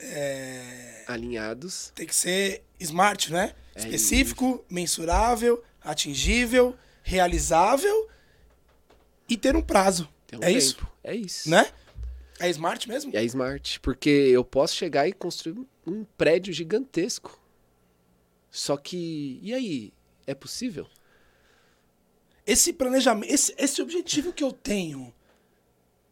é, 0.00 1.04
Alinhados. 1.06 1.92
tem 1.94 2.06
que 2.06 2.14
ser 2.14 2.64
smart, 2.80 3.32
né? 3.32 3.54
É 3.74 3.80
Específico, 3.80 4.64
mensurável, 4.68 5.62
atingível, 5.80 6.76
realizável 7.02 8.08
e 9.28 9.36
ter 9.36 9.54
um 9.54 9.62
prazo. 9.62 10.08
É 10.40 10.46
tempo. 10.46 10.58
isso? 10.58 10.86
É 11.04 11.14
isso. 11.14 11.50
Né? 11.50 11.70
É 12.40 12.48
smart 12.50 12.88
mesmo? 12.88 13.14
É 13.16 13.22
smart, 13.24 13.78
porque 13.80 14.08
eu 14.10 14.44
posso 14.44 14.74
chegar 14.74 15.06
e 15.06 15.12
construir 15.12 15.56
um 15.86 16.04
prédio 16.16 16.52
gigantesco. 16.52 17.38
Só 18.50 18.76
que, 18.76 19.38
e 19.42 19.52
aí? 19.54 19.92
É 20.26 20.34
possível? 20.34 20.86
Esse 22.46 22.72
planejamento, 22.72 23.32
esse, 23.32 23.54
esse 23.56 23.80
objetivo 23.80 24.32
que 24.32 24.42
eu 24.42 24.52
tenho, 24.52 25.14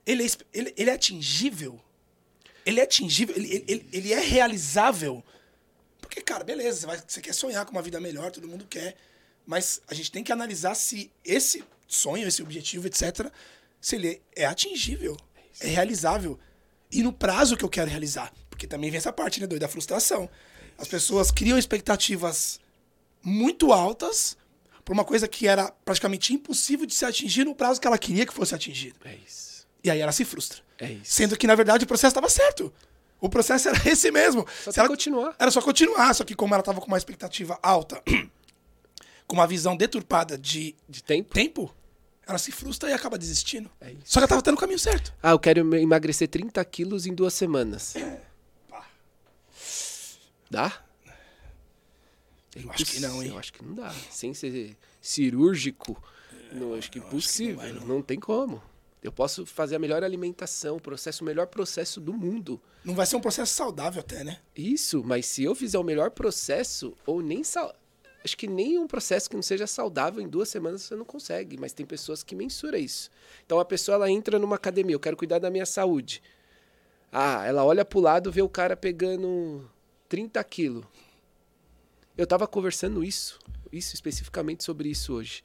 ele 0.06 0.24
é, 0.24 0.28
ele, 0.52 0.74
ele 0.76 0.90
é 0.90 0.92
atingível? 0.94 1.80
Ele 2.64 2.78
é 2.78 2.84
atingível? 2.84 3.34
Ele, 3.36 3.48
ele- 3.52 3.64
ele, 3.66 3.88
ele 3.92 4.12
é 4.12 4.20
realizável? 4.20 5.24
Porque, 6.00 6.20
cara, 6.20 6.44
beleza, 6.44 6.80
você, 6.80 6.86
vai- 6.86 7.02
você 7.06 7.20
quer 7.20 7.34
sonhar 7.34 7.64
com 7.66 7.72
uma 7.72 7.82
vida 7.82 7.98
melhor, 8.00 8.30
todo 8.30 8.46
mundo 8.46 8.66
quer. 8.68 8.96
Mas 9.44 9.82
a 9.88 9.94
gente 9.94 10.12
tem 10.12 10.22
que 10.22 10.30
analisar 10.32 10.74
se 10.76 11.10
esse 11.24 11.64
sonho, 11.88 12.28
esse 12.28 12.42
objetivo, 12.42 12.86
etc., 12.86 13.30
se 13.80 13.96
ele 13.96 14.22
é 14.36 14.44
atingível, 14.44 15.16
é 15.60 15.68
realizável. 15.68 16.38
E 16.92 17.02
no 17.02 17.12
prazo 17.12 17.56
que 17.56 17.64
eu 17.64 17.68
quero 17.68 17.90
realizar. 17.90 18.32
Porque 18.48 18.66
também 18.66 18.90
vem 18.90 18.98
essa 18.98 19.12
parte, 19.12 19.40
né, 19.40 19.46
doido, 19.46 19.60
da 19.62 19.68
frustração. 19.68 20.28
As 20.76 20.88
pessoas 20.88 21.30
criam 21.30 21.56
expectativas 21.58 22.60
muito 23.22 23.72
altas 23.72 24.36
por 24.84 24.92
uma 24.92 25.04
coisa 25.04 25.28
que 25.28 25.46
era 25.46 25.70
praticamente 25.84 26.32
impossível 26.34 26.86
de 26.86 26.94
se 26.94 27.04
atingir 27.04 27.44
no 27.44 27.54
prazo 27.54 27.80
que 27.80 27.86
ela 27.86 27.98
queria 27.98 28.26
que 28.26 28.32
fosse 28.32 28.54
atingido. 28.54 28.96
É 29.04 29.14
isso. 29.26 29.66
E 29.84 29.90
aí 29.90 30.00
ela 30.00 30.12
se 30.12 30.24
frustra. 30.24 30.60
É 30.78 30.90
isso. 30.92 31.02
Sendo 31.12 31.36
que, 31.36 31.46
na 31.46 31.54
verdade, 31.54 31.84
o 31.84 31.86
processo 31.86 32.10
estava 32.10 32.28
certo. 32.28 32.72
O 33.20 33.28
processo 33.28 33.68
era 33.68 33.88
esse 33.88 34.10
mesmo. 34.10 34.46
Só 34.64 34.72
Se 34.72 34.78
ela- 34.80 34.88
continuar. 34.88 35.34
Era 35.38 35.50
só 35.50 35.60
continuar, 35.62 36.14
só 36.14 36.24
que 36.24 36.34
como 36.34 36.54
ela 36.54 36.60
estava 36.62 36.80
com 36.80 36.86
uma 36.86 36.96
expectativa 36.98 37.58
alta, 37.62 38.02
com 39.26 39.36
uma 39.36 39.46
visão 39.46 39.76
deturpada 39.76 40.36
de 40.38 40.74
De 40.88 41.02
tempo? 41.02 41.32
tempo, 41.32 41.74
ela 42.30 42.38
se 42.38 42.52
frustra 42.52 42.90
e 42.90 42.92
acaba 42.92 43.18
desistindo. 43.18 43.70
É 43.80 43.92
isso. 43.92 44.02
Só 44.04 44.12
que 44.12 44.18
ela 44.18 44.24
estava 44.26 44.42
tendo 44.42 44.54
o 44.54 44.58
caminho 44.58 44.78
certo. 44.78 45.12
Ah, 45.22 45.30
eu 45.30 45.38
quero 45.38 45.74
emagrecer 45.76 46.28
30 46.28 46.64
quilos 46.64 47.06
em 47.06 47.14
duas 47.14 47.34
semanas. 47.34 47.94
Dá? 50.50 50.82
É 52.56 52.62
Eu 52.64 52.70
acho 52.72 52.84
que 52.84 53.00
não, 53.00 53.22
hein? 53.22 53.30
Eu 53.30 53.38
acho 53.38 53.52
que 53.52 53.64
não 53.64 53.74
dá. 53.74 53.94
Sem 54.10 54.34
ser 54.34 54.76
cirúrgico, 55.00 56.02
não, 56.52 56.74
acho 56.74 56.90
que 56.90 56.98
impossível. 56.98 57.74
não, 57.86 58.02
tem 58.02 58.18
como. 58.18 58.60
Eu 59.02 59.12
posso 59.12 59.46
fazer 59.46 59.76
a 59.76 59.78
melhor 59.78 60.04
alimentação, 60.04 60.76
o 60.76 60.80
processo, 60.80 61.22
o 61.22 61.26
melhor 61.26 61.46
processo 61.46 62.00
do 62.00 62.12
mundo. 62.12 62.60
Não 62.84 62.94
vai 62.94 63.06
ser 63.06 63.16
um 63.16 63.20
processo 63.20 63.54
saudável 63.54 64.00
até, 64.00 64.22
né? 64.22 64.40
Isso, 64.54 65.02
mas 65.04 65.24
se 65.24 65.42
eu 65.42 65.54
fizer 65.54 65.78
o 65.78 65.84
melhor 65.84 66.10
processo, 66.10 66.94
ou 67.06 67.22
nem 67.22 67.42
sal... 67.42 67.74
Acho 68.22 68.36
que 68.36 68.46
nem 68.46 68.78
um 68.78 68.86
processo 68.86 69.30
que 69.30 69.36
não 69.36 69.42
seja 69.42 69.66
saudável 69.66 70.22
em 70.22 70.28
duas 70.28 70.48
semanas 70.48 70.82
você 70.82 70.94
não 70.94 71.04
consegue, 71.04 71.56
mas 71.58 71.72
tem 71.72 71.86
pessoas 71.86 72.22
que 72.22 72.34
mensuram 72.34 72.78
isso. 72.78 73.10
Então 73.46 73.58
a 73.58 73.64
pessoa 73.64 73.94
ela 73.94 74.10
entra 74.10 74.38
numa 74.38 74.56
academia, 74.56 74.94
eu 74.94 75.00
quero 75.00 75.16
cuidar 75.16 75.38
da 75.38 75.50
minha 75.50 75.64
saúde. 75.64 76.22
Ah, 77.10 77.44
ela 77.46 77.64
olha 77.64 77.84
pro 77.84 77.98
lado, 77.98 78.30
vê 78.30 78.42
o 78.42 78.48
cara 78.48 78.76
pegando 78.76 79.68
30 80.08 80.42
quilos. 80.44 80.84
Eu 82.16 82.26
tava 82.26 82.46
conversando 82.46 83.02
isso, 83.02 83.38
isso 83.72 83.94
especificamente 83.94 84.62
sobre 84.62 84.90
isso 84.90 85.14
hoje. 85.14 85.42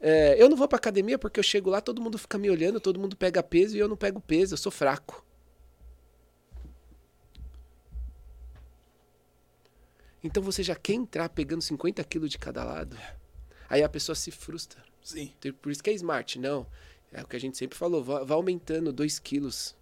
É, 0.00 0.40
eu 0.40 0.48
não 0.48 0.56
vou 0.56 0.68
pra 0.68 0.76
academia 0.76 1.18
porque 1.18 1.40
eu 1.40 1.44
chego 1.44 1.68
lá, 1.68 1.80
todo 1.80 2.00
mundo 2.00 2.16
fica 2.16 2.38
me 2.38 2.48
olhando, 2.48 2.80
todo 2.80 3.00
mundo 3.00 3.16
pega 3.16 3.42
peso 3.42 3.76
e 3.76 3.80
eu 3.80 3.88
não 3.88 3.96
pego 3.96 4.20
peso, 4.20 4.54
eu 4.54 4.58
sou 4.58 4.70
fraco. 4.70 5.24
Então 10.22 10.42
você 10.42 10.62
já 10.62 10.74
quer 10.74 10.94
entrar 10.94 11.28
pegando 11.28 11.62
50 11.62 12.02
quilos 12.04 12.30
de 12.30 12.38
cada 12.38 12.64
lado? 12.64 12.96
Aí 13.68 13.82
a 13.82 13.88
pessoa 13.88 14.16
se 14.16 14.30
frustra. 14.30 14.82
Sim. 15.02 15.32
Então, 15.38 15.52
Por 15.54 15.70
isso 15.70 15.82
que 15.82 15.90
é 15.90 15.92
smart, 15.94 16.38
não. 16.38 16.66
É 17.12 17.22
o 17.22 17.26
que 17.26 17.36
a 17.36 17.40
gente 17.40 17.56
sempre 17.56 17.78
falou, 17.78 18.02
vai, 18.04 18.22
aumentando 18.30 18.92
2 18.92 19.18
quilos 19.18 19.76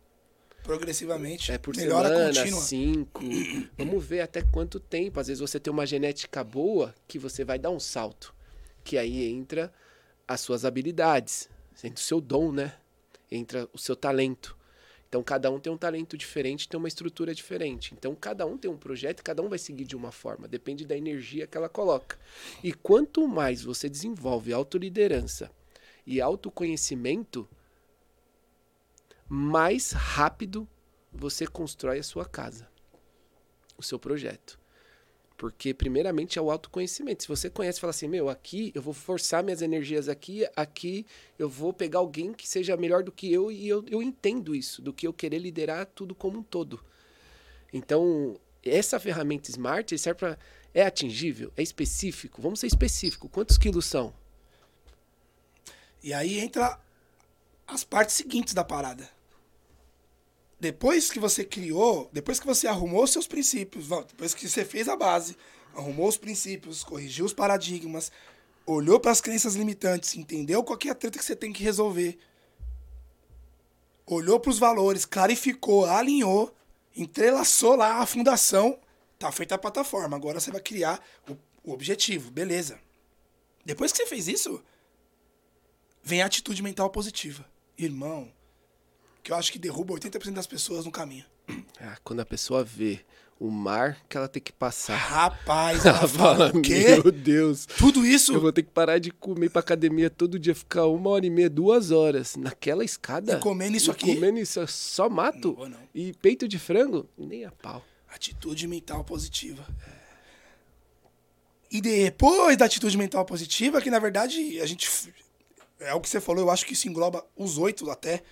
Progressivamente. 0.63 1.53
é 1.53 1.59
por 1.59 1.77
melhora 1.77 2.09
semana, 2.09 2.35
contínua. 2.35 2.61
5. 2.61 3.25
Vamos 3.79 4.05
ver 4.05 4.21
até 4.21 4.43
quanto 4.43 4.81
tempo. 4.81 5.21
Às 5.21 5.29
vezes 5.29 5.41
você 5.41 5.59
tem 5.61 5.73
uma 5.73 5.87
genética 5.87 6.43
boa 6.43 6.95
que 7.07 7.19
você 7.19 7.45
vai 7.45 7.59
dar 7.59 7.71
um 7.71 7.81
salto. 7.81 8.35
Que 8.85 8.99
aí 8.99 9.25
entra 9.25 9.73
as 10.27 10.41
suas 10.41 10.65
habilidades, 10.65 11.49
entra 11.83 12.01
o 12.01 12.03
seu 12.03 12.21
dom, 12.21 12.53
né? 12.53 12.75
Entra 13.31 13.69
o 13.73 13.79
seu 13.79 13.95
talento. 13.95 14.56
Então 15.17 15.25
cada 15.25 15.51
um 15.51 15.59
tem 15.59 15.73
um 15.73 15.79
talento 15.79 16.15
diferente, 16.15 16.69
tem 16.69 16.77
uma 16.77 16.89
estrutura 16.89 17.35
diferente. 17.35 17.95
Então 17.95 18.15
cada 18.15 18.45
um 18.45 18.59
tem 18.59 18.71
um 18.71 18.77
projeto, 18.77 19.21
e 19.21 19.23
cada 19.23 19.41
um 19.41 19.49
vai 19.49 19.59
seguir 19.59 19.87
de 19.87 19.97
uma 19.97 20.13
forma, 20.13 20.47
depende 20.47 20.85
da 20.85 20.95
energia 20.95 21.47
que 21.47 21.57
ela 21.57 21.71
coloca. 21.71 22.19
E 22.63 22.71
quanto 22.71 23.27
mais 23.27 23.63
você 23.63 23.89
desenvolve 23.89 24.53
autoliderança 24.53 25.51
e 26.07 26.21
autoconhecimento, 26.21 27.49
mais 29.27 29.93
rápido 29.93 30.69
você 31.11 31.47
constrói 31.47 31.99
a 32.01 32.03
sua 32.03 32.27
casa, 32.27 32.69
o 33.79 33.83
seu 33.83 33.99
projeto. 33.99 34.59
Porque, 35.37 35.75
primeiramente, 35.75 36.39
é 36.39 36.43
o 36.43 36.51
autoconhecimento. 36.51 37.23
Se 37.23 37.29
você 37.29 37.51
conhece 37.51 37.79
fala 37.79 37.91
assim, 37.91 38.09
meu, 38.09 38.29
aqui 38.29 38.73
eu 38.75 38.81
vou 38.81 38.95
forçar 38.95 39.45
minhas 39.45 39.61
energias 39.61 40.09
aqui, 40.09 40.47
aqui 40.57 41.05
eu 41.39 41.49
vou 41.49 41.73
pegar 41.73 41.99
alguém 41.99 42.33
que 42.33 42.49
seja 42.49 42.77
melhor 42.77 43.03
do 43.03 43.13
que 43.13 43.31
eu 43.31 43.53
e 43.53 43.69
eu, 43.69 43.85
eu 43.89 44.03
entendo 44.03 44.55
isso, 44.55 44.81
do 44.81 44.93
que 44.93 45.07
eu 45.07 45.13
querer 45.13 45.39
liderar 45.39 45.87
tudo 45.87 46.15
como 46.15 46.39
um 46.39 46.43
todo. 46.43 46.83
Então, 47.73 48.41
essa 48.65 48.99
ferramenta 48.99 49.51
Smart 49.51 49.97
serve 49.99 50.19
para. 50.19 50.39
É 50.73 50.83
atingível? 50.83 51.53
É 51.57 51.63
específico? 51.63 52.41
Vamos 52.43 52.61
ser 52.61 52.67
específico. 52.67 53.29
Quantos 53.29 53.57
quilos 53.57 53.87
são? 53.87 54.13
E 56.03 56.13
aí 56.13 56.39
entra 56.39 56.79
as 57.67 57.83
partes 57.83 58.15
seguintes 58.15 58.53
da 58.53 58.63
parada. 58.63 59.16
Depois 60.59 61.11
que 61.11 61.21
você 61.21 61.45
criou, 61.45 62.09
depois 62.13 62.41
que 62.41 62.47
você 62.47 62.67
arrumou 62.67 63.07
seus 63.07 63.27
princípios, 63.27 63.89
depois 63.89 64.35
que 64.35 64.49
você 64.49 64.65
fez 64.65 64.89
a 64.89 64.97
base, 64.97 65.37
arrumou 65.75 66.09
os 66.09 66.17
princípios, 66.17 66.83
corrigiu 66.83 67.27
os 67.27 67.35
paradigmas, 67.35 68.11
olhou 68.65 68.99
para 68.99 69.11
as 69.11 69.21
crenças 69.21 69.55
limitantes, 69.55 70.17
entendeu 70.17 70.65
qual 70.65 70.79
é 70.87 70.89
a 70.89 70.95
treta 70.95 71.19
que 71.19 71.25
você 71.25 71.37
tem 71.37 71.53
que 71.53 71.63
resolver, 71.63 72.19
olhou 74.07 74.41
para 74.41 74.51
os 74.51 74.59
valores, 74.59 75.05
clarificou, 75.05 75.85
alinhou, 75.85 76.55
entrelaçou 76.97 77.77
lá 77.77 77.99
a 77.99 78.07
fundação, 78.07 78.79
tá 79.19 79.31
feita 79.31 79.57
a 79.57 79.59
plataforma. 79.59 80.17
Agora 80.17 80.41
você 80.41 80.51
vai 80.51 80.61
criar 80.61 81.05
o, 81.29 81.37
o 81.71 81.73
objetivo, 81.73 82.31
beleza. 82.31 82.81
Depois 83.65 83.93
que 83.93 83.99
você 83.99 84.07
fez 84.07 84.29
isso, 84.29 84.63
vem 86.03 86.23
a 86.23 86.27
atitude 86.27 86.63
mental 86.63 86.89
positiva. 86.89 87.45
Irmão, 87.77 88.33
que 89.27 89.33
eu 89.33 89.37
acho 89.37 89.51
que 89.51 89.59
derruba 89.59 89.93
80% 89.93 90.33
das 90.35 90.47
pessoas 90.47 90.85
no 90.85 90.93
caminho. 90.93 91.25
Ah, 91.81 91.97
quando 92.05 92.21
a 92.21 92.25
pessoa 92.25 92.63
vê 92.63 93.01
o 93.41 93.51
mar 93.51 93.99
que 94.09 94.17
ela 94.17 94.29
tem 94.29 94.41
que 94.41 94.53
passar. 94.53 94.95
Rapaz, 94.97 95.85
Ela 95.85 95.99
ela 95.99 96.09
fala, 96.09 96.49
o 96.55 96.63
quê? 96.63 96.97
meu 97.03 97.11
Deus. 97.11 97.67
Tudo 97.67 98.07
isso 98.07 98.33
Eu 98.33 98.41
vou 98.41 98.53
ter 98.53 98.63
que 98.63 98.71
parar 98.71 98.99
de 99.01 99.11
comer 99.11 99.51
pra 99.51 99.59
academia 99.59 100.09
todo 100.09 100.39
dia, 100.39 100.55
ficar 100.55 100.87
uma 100.87 101.11
hora 101.11 101.27
e 101.27 101.31
meia, 101.31 101.51
duas 101.51 101.91
horas 101.91 102.37
naquela 102.37 102.85
escada. 102.85 103.33
E 103.37 103.41
comendo 103.41 103.77
isso 103.77 103.91
E 103.91 103.93
aqui? 103.93 104.15
Comendo 104.15 104.39
isso, 104.39 104.65
só 104.69 105.09
mato. 105.11 105.49
Não 105.49 105.55
vou, 105.57 105.69
não. 105.69 105.79
E 105.93 106.13
peito 106.15 106.47
de 106.47 106.57
frango? 106.59 107.09
Nem 107.19 107.45
a 107.45 107.51
pau. 107.51 107.85
atitude 108.09 108.69
mental 108.69 109.03
positiva. 109.03 109.67
E 111.69 111.81
depois 111.81 112.57
da 112.57 112.65
atitude 112.67 112.97
mental 112.97 113.25
positiva, 113.25 113.83
que 113.83 113.91
na 113.91 113.99
verdade 113.99 114.61
a 114.61 114.67
gente. 114.67 114.89
É 115.81 115.93
o 115.93 116.01
que 116.01 116.09
você 116.09 116.21
falou, 116.21 116.45
eu 116.45 116.51
acho 116.51 116.65
que 116.65 116.75
isso 116.75 116.89
engloba 116.89 117.27
os 117.37 117.59
oito 117.59 117.91
até. 117.91 118.23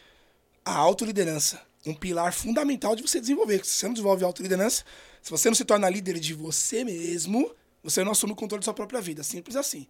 A 0.65 0.75
autoliderança. 0.75 1.61
Um 1.85 1.95
pilar 1.95 2.33
fundamental 2.33 2.97
de 2.97 3.03
você 3.03 3.21
desenvolver. 3.21 3.65
Se 3.65 3.75
você 3.77 3.87
não 3.87 3.93
desenvolve 3.93 4.25
autoliderança, 4.25 4.85
se 5.21 5.31
você 5.31 5.49
não 5.49 5.55
se 5.55 5.65
torna 5.65 5.91
líder 5.91 6.19
de 6.19 6.33
você 6.33 6.83
mesmo, 6.83 7.55
você 7.83 8.03
não 8.03 8.13
assume 8.13 8.33
o 8.33 8.37
controle 8.37 8.61
da 8.61 8.65
sua 8.65 8.75
própria 8.75 9.01
vida. 9.01 9.23
Simples 9.23 9.57
assim. 9.57 9.87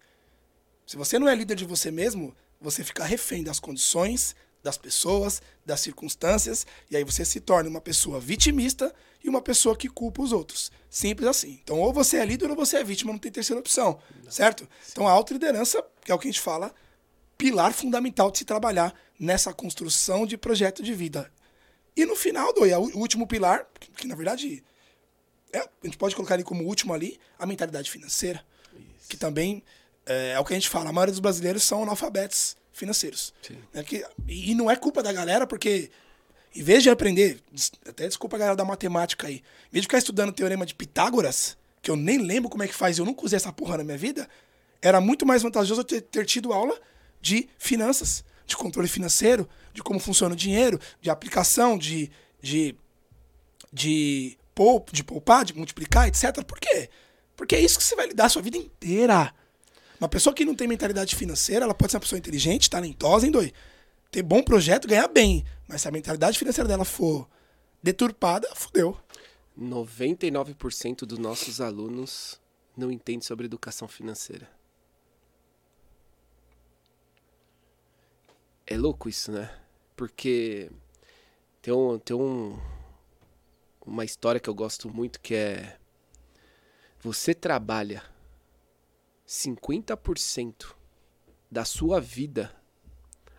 Se 0.85 0.97
você 0.97 1.17
não 1.17 1.29
é 1.29 1.33
líder 1.33 1.55
de 1.55 1.65
você 1.65 1.89
mesmo, 1.89 2.35
você 2.59 2.83
fica 2.83 3.05
refém 3.05 3.43
das 3.43 3.59
condições, 3.59 4.35
das 4.61 4.77
pessoas, 4.77 5.41
das 5.65 5.79
circunstâncias, 5.79 6.65
e 6.89 6.97
aí 6.97 7.03
você 7.03 7.23
se 7.23 7.39
torna 7.39 7.69
uma 7.69 7.79
pessoa 7.79 8.19
vitimista 8.19 8.93
e 9.23 9.29
uma 9.29 9.41
pessoa 9.41 9.77
que 9.77 9.87
culpa 9.87 10.21
os 10.21 10.33
outros. 10.33 10.71
Simples 10.89 11.27
assim. 11.27 11.59
Então, 11.63 11.79
ou 11.79 11.93
você 11.93 12.17
é 12.17 12.25
líder 12.25 12.49
ou 12.49 12.55
você 12.55 12.77
é 12.77 12.83
vítima, 12.83 13.11
não 13.11 13.19
tem 13.19 13.31
terceira 13.31 13.59
opção, 13.59 13.99
certo? 14.29 14.67
Então, 14.91 15.07
a 15.07 15.11
autoliderança, 15.11 15.83
que 16.03 16.11
é 16.11 16.15
o 16.15 16.19
que 16.19 16.27
a 16.27 16.31
gente 16.31 16.41
fala, 16.41 16.73
pilar 17.37 17.73
fundamental 17.73 18.31
de 18.31 18.39
se 18.39 18.45
trabalhar 18.45 18.93
nessa 19.19 19.53
construção 19.53 20.25
de 20.25 20.37
projeto 20.37 20.83
de 20.83 20.93
vida. 20.93 21.31
E 21.95 22.05
no 22.05 22.15
final, 22.15 22.53
Doi, 22.53 22.71
é 22.71 22.77
o 22.77 22.97
último 22.97 23.25
pilar, 23.25 23.65
que, 23.79 23.89
que 23.91 24.07
na 24.07 24.15
verdade 24.15 24.63
é, 25.53 25.59
a 25.59 25.85
gente 25.85 25.97
pode 25.97 26.15
colocar 26.15 26.35
ele 26.35 26.43
como 26.43 26.63
último 26.63 26.93
ali, 26.93 27.19
a 27.39 27.45
mentalidade 27.45 27.89
financeira. 27.89 28.43
que 29.07 29.15
também 29.15 29.63
é, 30.05 30.31
é 30.31 30.39
o 30.39 30.43
que 30.43 30.53
a 30.53 30.55
gente 30.55 30.69
fala, 30.69 30.89
a 30.89 30.93
maioria 30.93 31.11
dos 31.11 31.19
brasileiros 31.19 31.63
são 31.63 31.83
analfabetos 31.83 32.57
financeiros. 32.73 33.33
Né? 33.73 33.83
Que, 33.83 34.05
e 34.27 34.53
não 34.53 34.69
é 34.69 34.75
culpa 34.75 35.01
da 35.01 35.13
galera, 35.13 35.47
porque 35.47 35.89
em 36.53 36.63
vez 36.63 36.83
de 36.83 36.89
aprender, 36.89 37.39
até 37.87 38.07
desculpa 38.07 38.35
a 38.35 38.39
galera 38.39 38.55
da 38.55 38.65
matemática 38.65 39.27
aí, 39.27 39.35
em 39.35 39.71
vez 39.71 39.81
de 39.81 39.87
ficar 39.87 39.97
estudando 39.97 40.29
o 40.29 40.33
teorema 40.33 40.65
de 40.65 40.75
Pitágoras, 40.75 41.57
que 41.81 41.89
eu 41.89 41.95
nem 41.95 42.17
lembro 42.17 42.49
como 42.49 42.63
é 42.63 42.67
que 42.67 42.73
faz, 42.73 42.97
eu 42.97 43.05
nunca 43.05 43.25
usei 43.25 43.37
essa 43.37 43.51
porra 43.51 43.77
na 43.77 43.83
minha 43.83 43.97
vida, 43.97 44.27
era 44.81 44.99
muito 44.99 45.25
mais 45.25 45.41
vantajoso 45.41 45.81
eu 45.81 45.85
ter, 45.85 46.01
ter 46.01 46.25
tido 46.25 46.51
aula 46.53 46.79
de 47.21 47.49
finanças, 47.57 48.23
de 48.45 48.55
controle 48.55 48.87
financeiro, 48.87 49.47
de 49.73 49.81
como 49.81 49.99
funciona 49.99 50.33
o 50.33 50.37
dinheiro, 50.37 50.79
de 51.01 51.09
aplicação, 51.09 51.77
de, 51.77 52.11
de, 52.41 52.75
de, 53.71 54.37
poup, 54.53 54.89
de 54.91 55.03
poupar, 55.03 55.43
de 55.43 55.55
multiplicar, 55.55 56.07
etc. 56.07 56.43
Por 56.43 56.59
quê? 56.59 56.89
Porque 57.35 57.55
é 57.55 57.59
isso 57.59 57.77
que 57.77 57.83
você 57.83 57.95
vai 57.95 58.07
lidar 58.07 58.25
a 58.25 58.29
sua 58.29 58.41
vida 58.41 58.57
inteira. 58.57 59.33
Uma 59.99 60.09
pessoa 60.09 60.33
que 60.33 60.45
não 60.45 60.55
tem 60.55 60.67
mentalidade 60.67 61.15
financeira, 61.15 61.65
ela 61.65 61.73
pode 61.73 61.91
ser 61.91 61.97
uma 61.97 62.01
pessoa 62.01 62.19
inteligente, 62.19 62.69
talentosa, 62.69 63.25
hein, 63.25 63.31
doi? 63.31 63.53
Ter 64.11 64.23
bom 64.23 64.41
projeto, 64.41 64.87
ganhar 64.87 65.07
bem. 65.07 65.43
Mas 65.67 65.81
se 65.81 65.87
a 65.87 65.91
mentalidade 65.91 66.37
financeira 66.37 66.67
dela 66.67 66.85
for 66.85 67.27
deturpada, 67.81 68.47
fudeu. 68.55 68.97
99% 69.59 71.05
dos 71.05 71.17
nossos 71.17 71.61
alunos 71.61 72.39
não 72.75 72.91
entende 72.91 73.25
sobre 73.25 73.45
educação 73.45 73.87
financeira. 73.87 74.49
É 78.67 78.75
louco 78.77 79.07
isso, 79.07 79.31
né? 79.31 79.55
Porque 79.95 80.71
tem, 81.61 81.73
um, 81.73 81.99
tem 81.99 82.15
um, 82.15 82.59
uma 83.85 84.03
história 84.03 84.39
que 84.41 84.49
eu 84.49 84.55
gosto 84.55 84.89
muito 84.89 85.19
que 85.19 85.35
é 85.35 85.77
você 86.99 87.35
trabalha 87.35 88.03
50% 89.27 90.73
da 91.51 91.63
sua 91.63 92.01
vida 92.01 92.55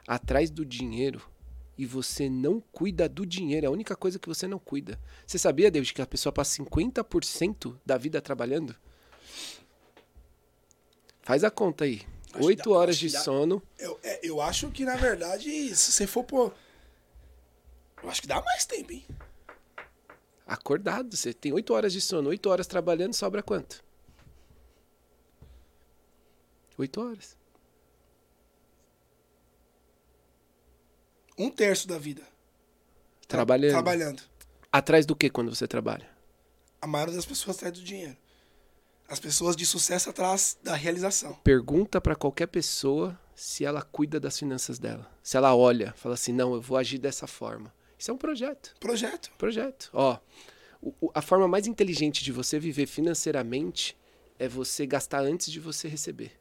atrás 0.07 0.49
do 0.49 0.65
dinheiro 0.65 1.21
e 1.77 1.85
você 1.85 2.31
não 2.31 2.61
cuida 2.73 3.09
do 3.09 3.27
dinheiro. 3.27 3.67
É 3.67 3.69
a 3.69 3.73
única 3.73 3.97
coisa 3.97 4.21
que 4.21 4.29
você 4.29 4.47
não 4.47 4.61
cuida. 4.61 4.99
Você 5.27 5.39
sabia, 5.39 5.71
David, 5.71 5.93
que 5.93 6.01
a 6.01 6.07
pessoa 6.07 6.33
passa 6.33 6.63
50% 6.63 7.77
da 7.85 7.99
vida 7.99 8.23
trabalhando? 8.23 8.77
Faz 11.23 11.43
a 11.43 11.51
conta 11.51 11.85
aí. 11.85 12.03
Oito 12.45 12.73
horas 12.73 12.97
de 12.97 13.11
dá. 13.11 13.21
sono. 13.21 13.63
Eu, 13.79 13.99
é, 14.03 14.21
eu 14.23 14.41
acho 14.41 14.71
que, 14.71 14.85
na 14.85 14.97
verdade, 14.97 15.75
se 15.75 15.93
você 15.93 16.07
for 16.07 16.25
pôr. 16.25 16.55
Eu 18.03 18.11
acho 18.11 18.21
que 18.21 18.27
dá 18.27 18.41
mais 18.43 18.65
tempo, 18.65 18.93
hein? 18.93 19.07
Acordado. 20.47 21.17
Você 21.17 21.33
tem 21.33 21.53
oito 21.53 21.73
horas 21.75 21.93
de 21.93 22.01
sono. 22.01 22.29
Oito 22.31 22.49
horas 22.49 22.67
trabalhando, 22.67 23.15
sobra 23.15 23.43
quanto? 23.43 23.85
Oito 26.79 27.01
horas. 27.01 27.37
Um 31.39 31.51
terço 31.51 31.89
da 31.89 31.99
vida. 31.99 32.23
Trabalhando. 33.27 33.73
Trabalhando. 33.73 34.23
Atrás 34.71 35.05
do 35.05 35.17
que 35.17 35.29
quando 35.31 35.55
você 35.55 35.67
trabalha? 35.67 36.09
A 36.81 36.87
maioria 36.87 37.15
das 37.15 37.27
pessoas 37.27 37.57
atrás 37.57 37.75
do 37.75 37.83
dinheiro. 37.83 38.17
As 39.09 39.21
pessoas 39.21 39.55
de 39.55 39.65
sucesso 39.65 40.11
atrás 40.11 40.59
da 40.63 40.75
realização. 40.75 41.35
Pergunta 41.45 42.01
pra 42.01 42.17
qualquer 42.17 42.47
pessoa 42.49 43.19
se 43.35 43.65
ela 43.65 43.83
cuida 43.83 44.19
das 44.19 44.39
finanças 44.39 44.79
dela. 44.79 45.09
Se 45.23 45.37
ela 45.37 45.55
olha, 45.55 45.93
fala 45.97 46.15
assim: 46.15 46.33
não, 46.33 46.55
eu 46.55 46.61
vou 46.61 46.77
agir 46.77 46.99
dessa 46.99 47.27
forma. 47.27 47.73
Isso 47.99 48.11
é 48.11 48.15
um 48.15 48.19
projeto. 48.19 48.75
Projeto. 48.81 49.31
Projeto. 49.39 49.91
Ó, 49.93 50.19
o- 50.83 51.11
a 51.15 51.23
forma 51.23 51.47
mais 51.47 51.67
inteligente 51.67 52.25
de 52.25 52.33
você 52.33 52.59
viver 52.59 52.87
financeiramente 52.87 53.97
é 54.39 54.49
você 54.49 54.87
gastar 54.87 55.21
antes 55.21 55.51
de 55.53 55.61
você 55.61 55.87
receber. 55.89 56.33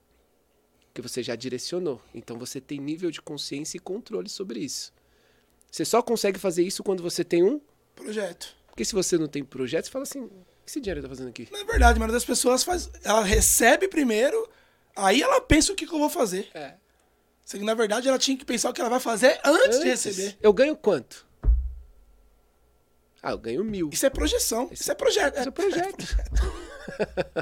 Porque 0.87 1.01
você 1.07 1.21
já 1.21 1.35
direcionou. 1.35 2.01
Então 2.13 2.37
você 2.39 2.59
tem 2.59 2.79
nível 2.79 3.11
de 3.11 3.21
consciência 3.21 3.77
e 3.77 3.79
controle 3.79 4.27
sobre 4.29 4.59
isso. 4.59 4.91
Você 5.71 5.85
só 5.85 6.01
consegue 6.01 6.39
fazer 6.39 6.63
isso 6.63 6.83
quando 6.83 7.03
você 7.03 7.23
tem 7.23 7.43
um. 7.43 7.61
Projeto. 7.95 8.55
Porque 8.67 8.83
se 8.83 8.93
você 8.93 9.17
não 9.17 9.27
tem 9.27 9.43
projeto, 9.43 9.85
você 9.85 9.91
fala 9.91 10.03
assim: 10.03 10.29
que 10.65 10.71
esse 10.71 10.81
dinheiro 10.81 11.01
tá 11.01 11.07
fazendo 11.07 11.29
aqui? 11.29 11.47
Na 11.51 11.63
verdade, 11.63 11.97
a 11.97 11.99
maioria 11.99 12.13
das 12.13 12.25
pessoas 12.25 12.63
faz. 12.63 12.89
Ela 13.03 13.23
recebe 13.23 13.87
primeiro, 13.87 14.49
aí 14.95 15.21
ela 15.21 15.39
pensa 15.39 15.71
o 15.71 15.75
que, 15.75 15.85
que 15.85 15.93
eu 15.93 15.99
vou 15.99 16.09
fazer. 16.09 16.49
É. 16.53 16.73
Só 17.45 17.57
que, 17.57 17.63
na 17.63 17.75
verdade, 17.75 18.07
ela 18.07 18.17
tinha 18.17 18.35
que 18.35 18.43
pensar 18.43 18.71
o 18.71 18.73
que 18.73 18.81
ela 18.81 18.89
vai 18.89 18.99
fazer 18.99 19.39
antes, 19.45 19.79
de 19.79 19.85
receber. 19.85 20.37
Eu 20.41 20.51
ganho 20.51 20.75
quanto? 20.75 21.25
Ah, 23.21 23.31
eu 23.31 23.37
ganho 23.37 23.63
mil. 23.63 23.89
Isso 23.91 24.05
é 24.05 24.09
projeção. 24.09 24.67
Isso 24.71 24.91
é 24.91 24.95
projeto. 24.95 25.39
Isso 25.39 25.49
é 25.49 25.51
projeto. 25.51 26.17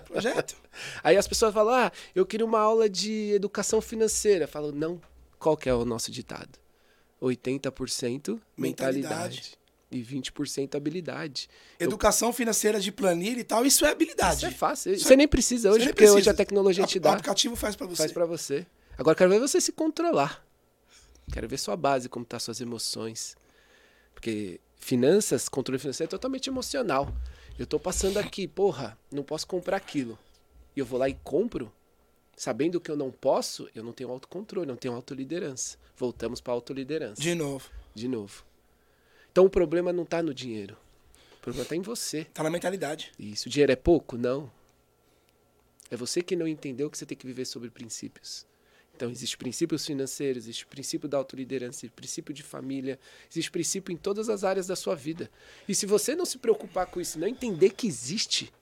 projeto. 0.06 0.56
Aí 1.04 1.18
as 1.18 1.28
pessoas 1.28 1.54
falam, 1.54 1.74
ah, 1.74 1.92
eu 2.14 2.26
queria 2.26 2.46
uma 2.46 2.60
aula 2.60 2.90
de 2.90 3.32
educação 3.34 3.82
financeira. 3.82 4.46
Eu 4.46 4.48
falo, 4.48 4.72
não. 4.72 5.02
Qual 5.40 5.58
que 5.58 5.70
é 5.70 5.74
o 5.74 5.84
nosso 5.86 6.12
ditado? 6.12 6.60
80% 7.22 7.62
mentalidade, 7.72 8.38
Mentalidade. 8.58 9.58
E 9.96 10.02
20% 10.04 10.76
habilidade. 10.76 11.50
Eu- 11.80 11.88
Educação 11.88 12.32
financeira 12.34 12.80
de 12.80 12.92
planilha 12.92 13.40
e 13.40 13.44
tal, 13.44 13.66
isso 13.66 13.86
é 13.86 13.90
habilidade. 13.92 14.38
Isso 14.38 14.46
é 14.46 14.52
fácil. 14.52 14.94
Isso 14.94 15.06
você 15.06 15.14
é- 15.14 15.18
nem 15.18 15.28
precisa 15.28 15.70
hoje, 15.70 15.80
nem 15.80 15.88
porque 15.90 16.04
hoje 16.04 16.14
precisa. 16.14 16.32
a 16.32 16.34
tecnologia 16.34 16.86
te 16.86 16.98
O 16.98 17.02
dá, 17.02 17.12
aplicativo 17.14 17.56
faz 17.56 17.76
pra 17.76 17.88
você. 17.88 17.96
faz 17.98 18.12
pra 18.12 18.26
você. 18.26 18.66
Agora 18.98 19.16
quero 19.16 19.30
ver 19.30 19.40
você 19.40 19.60
se 19.62 19.72
controlar. 19.72 20.46
Quero 21.32 21.48
ver 21.48 21.58
sua 21.58 21.76
base, 21.78 22.10
como 22.10 22.26
tá 22.26 22.38
suas 22.40 22.60
emoções. 22.62 23.36
Porque 24.14 24.60
finanças, 24.78 25.48
controle 25.50 25.80
financeiro 25.80 26.10
é 26.10 26.12
totalmente 26.12 26.48
emocional. 26.50 27.14
Eu 27.58 27.66
tô 27.66 27.80
passando 27.80 28.18
aqui, 28.18 28.48
porra, 28.48 28.98
não 29.12 29.24
posso 29.24 29.48
comprar 29.48 29.78
aquilo. 29.78 30.18
E 30.76 30.80
eu 30.80 30.86
vou 30.86 31.00
lá 31.00 31.08
e 31.08 31.14
compro, 31.24 31.72
sabendo 32.36 32.82
que 32.82 32.90
eu 32.92 32.96
não 32.98 33.12
posso, 33.12 33.70
eu 33.76 33.84
não 33.84 33.94
tenho 33.94 34.10
autocontrole, 34.10 34.68
não 34.68 34.76
tenho 34.76 34.94
autoliderança. 34.94 35.78
Voltamos 35.96 36.42
pra 36.42 36.52
autoliderança. 36.54 37.22
De 37.22 37.34
novo. 37.36 37.70
De 37.96 38.08
novo. 38.08 38.44
Então 39.34 39.46
o 39.46 39.50
problema 39.50 39.92
não 39.92 40.06
tá 40.06 40.22
no 40.22 40.32
dinheiro. 40.32 40.78
O 41.40 41.42
problema 41.42 41.68
tá 41.68 41.76
em 41.76 41.82
você. 41.82 42.26
Tá 42.26 42.44
na 42.44 42.52
mentalidade. 42.52 43.12
Isso. 43.18 43.50
O 43.50 43.52
dinheiro 43.52 43.72
é 43.72 43.76
pouco? 43.76 44.16
Não. 44.16 44.50
É 45.90 45.98
você 45.98 46.22
que 46.22 46.36
não 46.36 46.48
entendeu 46.48 46.88
que 46.88 46.96
você 46.96 47.06
tem 47.06 47.18
que 47.18 47.26
viver 47.26 47.46
sobre 47.46 47.72
princípios. 47.72 48.46
Então, 48.96 49.10
existe 49.10 49.36
princípios 49.36 49.84
financeiros, 49.88 50.44
existe 50.44 50.68
princípio 50.68 51.10
da 51.10 51.18
autoliderança, 51.18 51.80
existe 51.80 51.96
princípio 51.96 52.32
de 52.32 52.44
família, 52.44 53.00
existe 53.30 53.50
princípio 53.50 53.92
em 53.92 53.98
todas 53.98 54.30
as 54.30 54.44
áreas 54.44 54.68
da 54.68 54.76
sua 54.76 54.96
vida. 54.96 55.32
E 55.68 55.74
se 55.74 55.88
você 55.88 56.16
não 56.16 56.28
se 56.28 56.38
preocupar 56.38 56.86
com 56.86 57.02
isso, 57.02 57.18
não 57.18 57.28
entender 57.28 57.72
que 57.72 57.88
existe, 57.88 58.54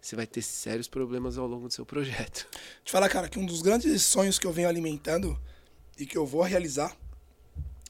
você 0.00 0.14
vai 0.14 0.26
ter 0.26 0.42
sérios 0.42 0.86
problemas 0.86 1.36
ao 1.36 1.48
longo 1.48 1.66
do 1.66 1.74
seu 1.74 1.84
projeto. 1.84 2.48
Te 2.84 2.92
falar, 2.92 3.08
cara, 3.08 3.28
que 3.28 3.40
um 3.40 3.46
dos 3.46 3.60
grandes 3.60 4.02
sonhos 4.02 4.38
que 4.38 4.46
eu 4.46 4.52
venho 4.52 4.68
alimentando 4.68 5.36
e 5.98 6.06
que 6.06 6.16
eu 6.16 6.24
vou 6.24 6.42
realizar 6.42 6.96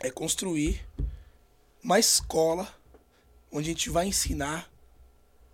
é 0.00 0.10
construir 0.10 0.82
uma 1.82 1.98
escola 1.98 2.72
onde 3.50 3.70
a 3.70 3.72
gente 3.72 3.90
vai 3.90 4.06
ensinar 4.06 4.70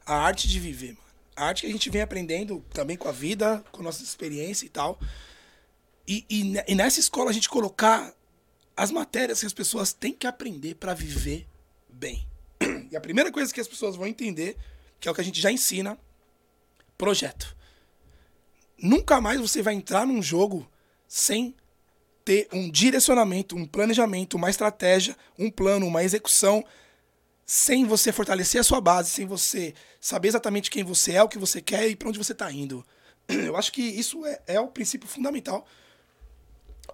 a 0.04 0.14
arte 0.14 0.46
de 0.48 0.60
viver, 0.60 0.88
mano. 0.88 1.08
A 1.34 1.46
arte 1.46 1.62
que 1.62 1.68
a 1.68 1.72
gente 1.72 1.90
vem 1.90 2.02
aprendendo 2.02 2.64
também 2.72 2.96
com 2.96 3.08
a 3.08 3.12
vida, 3.12 3.64
com 3.70 3.82
nossa 3.82 4.02
experiência 4.02 4.66
e 4.66 4.68
tal. 4.68 4.98
E, 6.06 6.24
e, 6.28 6.54
e 6.66 6.74
nessa 6.74 6.98
escola 6.98 7.30
a 7.30 7.32
gente 7.32 7.48
colocar 7.48 8.12
as 8.76 8.90
matérias 8.90 9.40
que 9.40 9.46
as 9.46 9.52
pessoas 9.52 9.92
têm 9.92 10.12
que 10.12 10.26
aprender 10.26 10.74
para 10.74 10.94
viver 10.94 11.46
bem. 11.88 12.26
E 12.90 12.96
a 12.96 13.00
primeira 13.00 13.30
coisa 13.30 13.52
que 13.52 13.60
as 13.60 13.68
pessoas 13.68 13.96
vão 13.96 14.06
entender, 14.06 14.56
que 14.98 15.08
é 15.08 15.10
o 15.10 15.14
que 15.14 15.20
a 15.20 15.24
gente 15.24 15.40
já 15.40 15.50
ensina, 15.50 15.98
projeto. 16.96 17.56
Nunca 18.80 19.20
mais 19.20 19.40
você 19.40 19.62
vai 19.62 19.74
entrar 19.74 20.06
num 20.06 20.22
jogo 20.22 20.68
sem 21.06 21.54
ter 22.28 22.46
um 22.52 22.70
direcionamento, 22.70 23.56
um 23.56 23.64
planejamento, 23.64 24.36
uma 24.36 24.50
estratégia, 24.50 25.16
um 25.38 25.50
plano, 25.50 25.86
uma 25.86 26.04
execução, 26.04 26.62
sem 27.46 27.86
você 27.86 28.12
fortalecer 28.12 28.60
a 28.60 28.64
sua 28.64 28.82
base, 28.82 29.08
sem 29.08 29.24
você 29.24 29.72
saber 29.98 30.28
exatamente 30.28 30.70
quem 30.70 30.84
você 30.84 31.12
é, 31.12 31.22
o 31.22 31.28
que 31.28 31.38
você 31.38 31.62
quer 31.62 31.88
e 31.88 31.96
para 31.96 32.10
onde 32.10 32.18
você 32.18 32.32
está 32.32 32.52
indo. 32.52 32.84
Eu 33.26 33.56
acho 33.56 33.72
que 33.72 33.80
isso 33.80 34.26
é, 34.26 34.42
é 34.46 34.60
o 34.60 34.68
princípio 34.68 35.08
fundamental. 35.08 35.66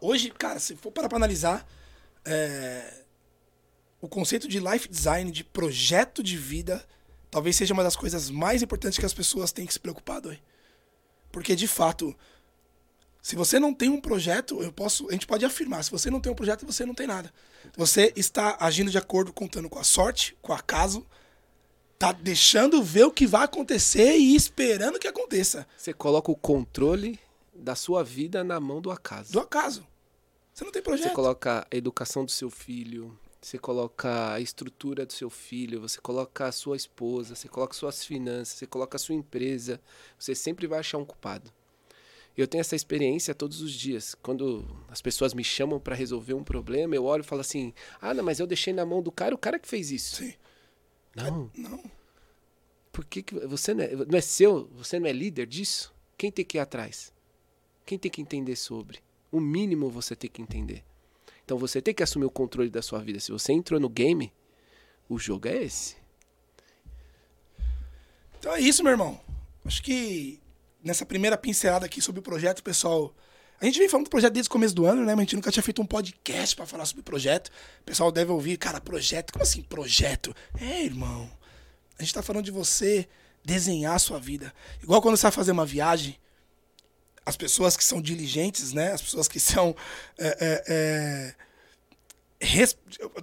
Hoje, 0.01 0.30
cara, 0.30 0.61
se 0.61 0.76
for 0.76 0.93
parar 0.93 1.09
para 1.09 1.18
analisar, 1.18 1.66
é, 2.24 3.03
o 4.01 4.07
conceito 4.07 4.47
de 4.47 4.61
life 4.61 4.89
design, 4.89 5.32
de 5.32 5.43
projeto 5.43 6.22
de 6.22 6.37
vida, 6.37 6.87
talvez 7.28 7.57
seja 7.57 7.74
uma 7.74 7.82
das 7.82 7.97
coisas 7.97 8.30
mais 8.30 8.62
importantes 8.62 9.01
que 9.01 9.07
as 9.07 9.12
pessoas 9.12 9.51
têm 9.51 9.66
que 9.66 9.72
se 9.72 9.80
preocupar, 9.80 10.20
Doi. 10.20 10.39
Porque, 11.32 11.57
de 11.57 11.66
fato, 11.66 12.16
se 13.25 13.37
você 13.37 13.59
não 13.59 13.72
tem 13.72 13.89
um 13.89 14.03
projeto, 14.03 14.62
eu 14.62 14.70
posso, 14.70 15.09
a 15.09 15.12
gente 15.12 15.27
pode 15.27 15.47
afirmar, 15.47 15.83
se 15.83 15.91
você 15.91 16.11
não 16.11 16.20
tem 16.20 16.31
um 16.31 16.35
projeto, 16.35 16.66
você 16.66 16.85
não 16.85 16.95
tem 16.95 17.07
nada. 17.07 17.33
Você 17.75 18.12
está 18.14 18.59
agindo 18.61 18.91
de 18.91 18.99
acordo, 18.99 19.33
contando 19.33 19.70
com 19.70 19.79
a 19.79 19.83
sorte, 19.83 20.37
com 20.43 20.53
o 20.53 20.55
acaso, 20.55 21.07
tá 21.99 22.12
deixando 22.12 22.83
ver 22.83 23.05
o 23.05 23.11
que 23.11 23.27
vai 23.27 23.45
acontecer 23.45 24.18
e 24.18 24.37
esperando 24.37 24.99
que 24.99 25.09
aconteça. 25.09 25.66
Você 25.75 25.95
coloca 25.95 26.31
o 26.31 26.37
controle 26.37 27.18
da 27.55 27.75
sua 27.75 28.05
vida 28.05 28.45
na 28.45 28.61
mão 28.61 28.79
do 28.79 28.91
acaso. 28.91 29.33
Do 29.33 29.41
acaso. 29.41 29.87
Você 30.53 30.62
não 30.62 30.70
tem 30.70 30.83
Você 30.83 30.89
projeto. 30.91 31.14
coloca 31.14 31.66
a 31.70 31.75
educação 31.75 32.27
do 32.27 32.31
seu 32.31 32.51
filho, 32.51 33.18
você 33.41 33.57
coloca 33.57 34.35
a 34.35 34.41
estrutura 34.41 35.07
do 35.07 35.14
seu 35.14 35.31
filho, 35.31 35.81
você 35.81 35.99
coloca 35.99 36.47
a 36.47 36.53
sua 36.53 36.77
esposa, 36.77 37.35
você 37.35 37.49
coloca 37.49 37.72
suas 37.72 38.05
finanças, 38.05 38.59
você 38.59 38.66
coloca 38.66 38.97
a 38.97 39.01
sua 39.01 39.14
empresa, 39.14 39.81
você 40.18 40.35
sempre 40.35 40.66
vai 40.66 40.81
achar 40.81 40.99
um 40.99 41.07
culpado. 41.07 41.51
Eu 42.37 42.49
tenho 42.49 42.61
essa 42.61 42.74
experiência 42.74 43.35
todos 43.35 43.61
os 43.61 43.72
dias. 43.72 44.14
Quando 44.16 44.64
as 44.89 45.01
pessoas 45.01 45.32
me 45.32 45.45
chamam 45.45 45.78
para 45.78 45.95
resolver 45.95 46.35
um 46.35 46.43
problema, 46.43 46.95
eu 46.95 47.05
olho 47.05 47.20
e 47.20 47.26
falo 47.26 47.41
assim: 47.41 47.72
"Ah, 48.01 48.12
não, 48.12 48.24
mas 48.24 48.41
eu 48.41 48.47
deixei 48.47 48.72
na 48.72 48.85
mão 48.85 49.03
do 49.03 49.12
cara, 49.12 49.35
o 49.35 49.39
cara 49.39 49.59
que 49.59 49.68
fez 49.68 49.91
isso". 49.91 50.16
Sim. 50.16 50.35
Não. 51.14 51.51
Não. 51.57 51.85
Por 52.93 53.05
que, 53.05 53.22
que 53.22 53.35
você 53.47 53.72
não 53.74 53.85
é, 53.85 53.95
não 53.95 54.18
é 54.18 54.20
seu? 54.20 54.68
Você 54.74 54.99
não 54.99 55.07
é 55.07 55.12
líder 55.12 55.47
disso? 55.47 55.95
Quem 56.16 56.30
tem 56.30 56.45
que 56.45 56.59
ir 56.59 56.61
atrás? 56.61 57.12
Quem 57.87 57.99
tem 57.99 58.11
que 58.11 58.20
entender 58.20 58.57
sobre? 58.57 59.01
O 59.30 59.41
mínimo 59.41 59.91
você 59.91 60.16
tem 60.16 60.30
que 60.30 60.43
entender. 60.43 60.85
Então 61.45 61.59
você 61.59 61.82
tem 61.82 61.95
que 61.95 62.03
assumir 62.03 62.24
o 62.24 62.30
controle 62.30 62.70
da 62.70 62.82
sua 62.82 63.01
vida. 63.01 63.20
Se 63.20 63.30
você 63.30 63.53
entrou 63.53 63.78
no 63.78 63.89
game, 63.89 64.32
o 65.09 65.18
jogo 65.18 65.49
é 65.49 65.62
esse. 65.62 65.97
Então 68.39 68.55
é 68.55 68.61
isso, 68.61 68.82
meu 68.82 68.93
irmão. 68.93 69.20
Acho 69.64 69.82
que 69.82 70.41
nessa 70.85 71.07
primeira 71.07 71.37
pincelada 71.37 71.87
aqui 71.87 72.01
sobre 72.01 72.20
o 72.20 72.22
projeto, 72.22 72.62
pessoal. 72.62 73.14
A 73.61 73.64
gente 73.64 73.78
vem 73.78 73.89
falando 73.89 74.07
do 74.07 74.11
projeto 74.11 74.35
desde 74.35 74.49
o 74.49 74.53
começo 74.53 74.74
do 74.74 74.85
ano, 74.85 75.05
né? 75.05 75.14
Mas 75.14 75.20
a 75.20 75.22
gente 75.22 75.37
nunca 75.37 75.51
tinha 75.51 75.62
feito 75.62 75.80
um 75.80 75.87
podcast 75.87 76.55
para 76.55 76.66
falar 76.66 76.85
sobre 76.85 77.01
o 77.01 77.05
projeto. 77.05 77.49
O 77.80 77.85
pessoal 77.85 78.12
deve 78.12 78.30
ouvir, 78.30 78.59
cara, 78.59 78.80
projeto. 78.80 79.32
Como 79.32 79.43
assim, 79.43 79.62
projeto? 79.62 80.35
É, 80.61 80.85
irmão. 80.85 81.30
A 81.99 82.03
gente 82.03 82.12
tá 82.12 82.22
falando 82.22 82.45
de 82.45 82.51
você 82.51 83.09
desenhar 83.43 83.95
a 83.95 83.99
sua 83.99 84.18
vida. 84.18 84.53
Igual 84.82 85.01
quando 85.01 85.16
você 85.16 85.22
vai 85.22 85.32
fazer 85.32 85.53
uma 85.53 85.64
viagem, 85.64 86.18
as 87.24 87.37
pessoas 87.37 87.76
que 87.76 87.85
são 87.85 88.03
diligentes, 88.03 88.72
né? 88.72 88.93
As 88.93 89.01
pessoas 89.01 89.28
que 89.28 89.41
são. 89.41 89.74
É, 90.18 90.26
é, 90.26 90.64
é, 90.68 91.35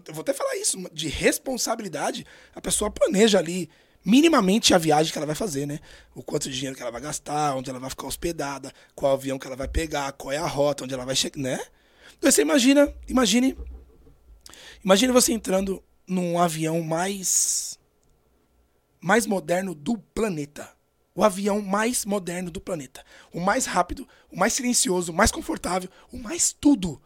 eu 0.08 0.14
vou 0.14 0.22
até 0.22 0.34
falar 0.34 0.56
isso, 0.56 0.78
de 0.92 1.08
responsabilidade, 1.08 2.26
a 2.56 2.62
pessoa 2.62 2.90
planeja 2.90 3.38
ali 3.38 3.70
minimamente 4.04 4.74
a 4.74 4.78
viagem 4.78 5.12
que 5.12 5.18
ela 5.18 5.28
vai 5.28 5.36
fazer, 5.36 5.66
né? 5.66 5.80
O 6.16 6.24
quanto 6.24 6.50
de 6.50 6.56
dinheiro 6.56 6.76
que 6.76 6.82
ela 6.82 6.92
vai 6.92 7.02
gastar, 7.02 7.56
onde 7.56 7.70
ela 7.70 7.80
vai 7.80 7.90
ficar 7.90 8.08
hospedada, 8.08 8.74
qual 8.96 9.14
avião 9.14 9.38
que 9.38 9.48
ela 9.48 9.56
vai 9.56 9.68
pegar, 9.68 10.12
qual 10.14 10.32
é 10.32 10.38
a 10.38 10.48
rota, 10.48 10.84
onde 10.84 10.94
ela 10.94 11.06
vai 11.06 11.16
chegar, 11.16 11.40
né? 11.40 11.60
Então 12.18 12.32
você 12.32 12.42
imagina, 12.42 12.94
imagine, 13.08 13.58
imagine 14.84 15.14
você 15.14 15.34
entrando 15.34 15.84
num 16.08 16.40
avião 16.40 16.82
mais 16.82 17.80
mais 19.00 19.26
moderno 19.26 19.74
do 19.74 19.98
planeta. 19.98 20.72
O 21.14 21.24
avião 21.24 21.62
mais 21.62 22.06
moderno 22.06 22.50
do 22.50 22.62
planeta. 22.62 23.04
O 23.34 23.40
mais 23.40 23.66
rápido, 23.66 24.08
o 24.32 24.38
mais 24.38 24.54
silencioso, 24.54 25.12
o 25.12 25.16
mais 25.16 25.32
confortável, 25.32 25.90
o 26.12 26.18
mais 26.18 26.54
tudo. 26.54 27.02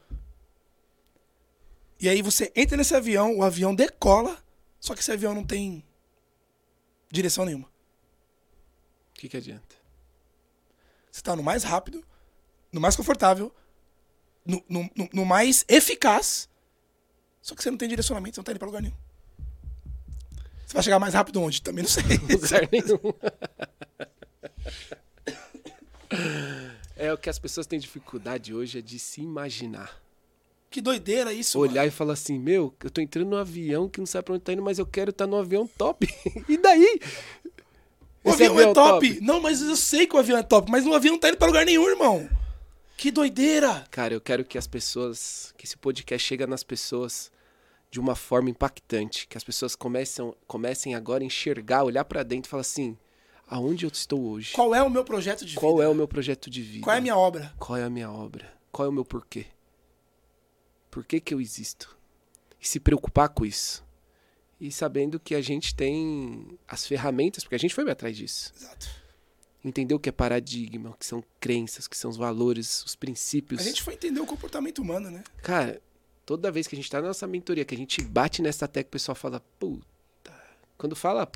E 1.99 2.09
aí 2.09 2.21
você 2.21 2.51
entra 2.55 2.77
nesse 2.77 2.93
avião, 2.93 3.37
o 3.37 3.43
avião 3.43 3.73
decola, 3.73 4.37
só 4.79 4.93
que 4.93 4.99
esse 4.99 5.11
avião 5.11 5.33
não 5.33 5.43
tem 5.43 5.83
direção 7.15 7.45
nenhuma. 7.45 7.67
O 7.67 9.13
que, 9.15 9.29
que 9.29 9.37
adianta? 9.37 9.75
Você 11.11 11.21
tá 11.21 11.35
no 11.35 11.43
mais 11.43 11.63
rápido, 11.63 12.03
no 12.71 12.79
mais 12.81 12.95
confortável, 12.95 13.53
no, 14.45 14.63
no, 14.69 14.89
no- 14.95 15.09
no 15.13 15.25
mais 15.25 15.63
eficaz, 15.67 16.47
só 17.41 17.55
que 17.55 17.63
você 17.63 17.71
não 17.71 17.77
tem 17.77 17.87
direcionamento, 17.89 18.35
você 18.35 18.39
não 18.41 18.45
tá 18.45 18.51
indo 18.51 18.59
pra 18.59 18.67
lugar 18.67 18.81
nenhum. 18.81 18.95
Você 20.65 20.73
vai 20.73 20.83
chegar 20.83 20.99
mais 20.99 21.13
rápido 21.13 21.41
onde? 21.41 21.61
Também 21.61 21.83
não 21.83 21.89
sei. 21.89 22.03
Lugar 22.29 22.67
nenhum. 22.71 22.99
É 26.97 27.11
o 27.11 27.17
que 27.17 27.29
as 27.29 27.37
pessoas 27.37 27.67
têm 27.67 27.77
dificuldade 27.79 28.53
hoje 28.53 28.79
é 28.79 28.81
de 28.81 28.97
se 28.97 29.21
imaginar. 29.21 30.01
Que 30.75 30.81
doideira 30.81 31.31
isso, 31.31 31.57
Olhar 31.57 31.75
mano. 31.75 31.87
e 31.87 31.91
falar 31.91 32.11
assim, 32.11 32.37
meu, 32.37 32.75
eu 32.83 32.89
tô 32.89 32.99
entrando 32.99 33.29
no 33.29 33.37
avião 33.37 33.87
que 33.87 33.97
não 33.97 34.05
sabe 34.05 34.25
pra 34.25 34.33
onde 34.35 34.43
tá 34.43 34.51
indo, 34.51 34.61
mas 34.61 34.77
eu 34.77 34.85
quero 34.85 35.11
estar 35.11 35.25
no 35.25 35.37
avião 35.37 35.65
top. 35.65 36.05
e 36.49 36.57
daí? 36.57 36.99
O 38.21 38.31
Esse 38.31 38.43
avião, 38.43 38.59
é 38.59 38.73
top. 38.73 39.19
Não, 39.21 39.39
mas 39.39 39.61
eu 39.61 39.77
sei 39.77 40.05
que 40.05 40.13
o 40.17 40.19
avião 40.19 40.37
é 40.37 40.43
top, 40.43 40.69
mas 40.69 40.85
o 40.85 40.93
avião 40.93 41.13
não 41.13 41.19
tá 41.19 41.29
indo 41.29 41.37
pra 41.37 41.47
lugar 41.47 41.65
nenhum, 41.65 41.87
irmão. 41.87 42.29
Que 42.97 43.09
doideira. 43.09 43.85
Cara, 43.89 44.13
eu 44.13 44.19
quero 44.19 44.43
que 44.43 44.57
as 44.57 44.67
pessoas, 44.67 45.53
que 45.57 45.65
esse 45.65 45.77
podcast 45.77 46.27
chegue 46.27 46.45
nas 46.45 46.61
pessoas 46.61 47.31
de 47.89 47.97
uma 47.97 48.13
forma 48.13 48.49
impactante, 48.49 49.27
que 49.29 49.37
as 49.37 49.45
pessoas 49.45 49.77
comecem, 49.77 50.33
comecem 50.45 50.93
agora 50.93 51.23
a 51.23 51.25
enxergar, 51.25 51.85
olhar 51.85 52.03
pra 52.03 52.21
dentro 52.21 52.49
e 52.49 52.51
falar 52.51 52.61
assim, 52.61 52.97
aonde 53.47 53.85
eu 53.85 53.89
estou 53.89 54.21
hoje? 54.21 54.51
Qual 54.51 54.75
é 54.75 54.83
o 54.83 54.89
meu 54.89 55.05
projeto 55.05 55.45
de 55.45 55.55
Qual 55.55 55.75
vida? 55.75 55.85
é 55.85 55.87
o 55.89 55.95
meu 55.95 56.05
projeto 56.07 56.49
de 56.49 56.61
vida? 56.61 56.83
Qual 56.83 56.93
é 56.93 56.97
a 56.99 57.01
minha 57.01 57.15
obra? 57.15 57.53
Qual 57.57 57.77
é 57.77 57.83
a 57.83 57.89
minha 57.89 58.11
obra? 58.11 58.53
Qual 58.73 58.85
é 58.85 58.89
o 58.89 58.91
meu 58.91 59.05
porquê? 59.05 59.45
Por 60.95 61.03
que 61.03 61.19
que 61.19 61.33
eu 61.33 61.41
existo? 61.41 61.93
E 62.57 62.65
se 62.65 62.79
preocupar 62.79 63.27
com 63.27 63.45
isso. 63.45 63.83
E 64.61 64.71
sabendo 64.71 65.19
que 65.19 65.35
a 65.35 65.41
gente 65.41 65.75
tem 65.75 66.57
as 66.65 66.87
ferramentas, 66.87 67.43
porque 67.43 67.55
a 67.55 67.59
gente 67.59 67.75
foi 67.75 67.91
atrás 67.91 68.15
disso. 68.15 68.53
Exato. 68.55 68.87
Entender 69.61 69.93
o 69.93 69.99
que 69.99 70.07
é 70.07 70.11
paradigma, 70.13 70.91
o 70.91 70.93
que 70.93 71.05
são 71.05 71.21
crenças, 71.37 71.85
o 71.85 71.89
que 71.89 71.97
são 71.97 72.09
os 72.09 72.15
valores, 72.15 72.81
os 72.85 72.95
princípios. 72.95 73.59
A 73.59 73.63
gente 73.65 73.83
foi 73.83 73.95
entender 73.95 74.21
o 74.21 74.25
comportamento 74.25 74.79
humano, 74.81 75.11
né? 75.11 75.21
Cara, 75.43 75.81
toda 76.25 76.49
vez 76.49 76.65
que 76.65 76.75
a 76.75 76.77
gente 76.77 76.89
tá 76.89 77.01
na 77.01 77.07
nossa 77.09 77.27
mentoria, 77.27 77.65
que 77.65 77.75
a 77.75 77.77
gente 77.77 78.01
bate 78.01 78.41
nessa 78.41 78.65
tecla, 78.65 78.87
o 78.87 78.91
pessoal 78.91 79.15
fala, 79.15 79.41
puta. 79.59 80.33
Quando 80.77 80.95
fala, 80.95 81.29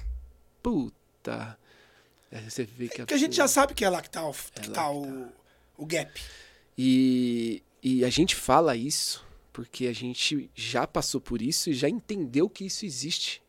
puta. 0.64 1.60
Aí 2.32 2.50
você 2.50 2.64
vê 2.64 2.88
que 2.88 3.00
Porque 3.00 3.14
a 3.14 3.18
gente 3.18 3.36
já 3.36 3.50
sabe 3.50 3.74
que 3.74 3.84
é 3.84 3.90
lá 3.90 4.02
que 4.02 4.10
tá 4.10 4.26
o, 4.26 4.32
que 4.32 4.62
É 4.62 4.68
lá 4.70 4.74
tá 4.74 4.90
que 4.90 4.96
o, 4.96 5.28
o 5.80 5.86
gap. 5.86 6.22
E, 6.78 7.62
e 7.84 8.06
a 8.06 8.10
gente 8.10 8.38
fala 8.38 8.74
isso 8.74 9.28
porque 9.60 9.88
a 9.88 9.94
gente 9.94 10.50
já 10.56 10.88
passou 10.88 11.20
por 11.20 11.42
isso 11.42 11.70
e 11.70 11.74
já 11.74 11.90
entendeu 11.90 12.50
que 12.50 12.64
isso 12.64 12.86
existe. 12.86 13.44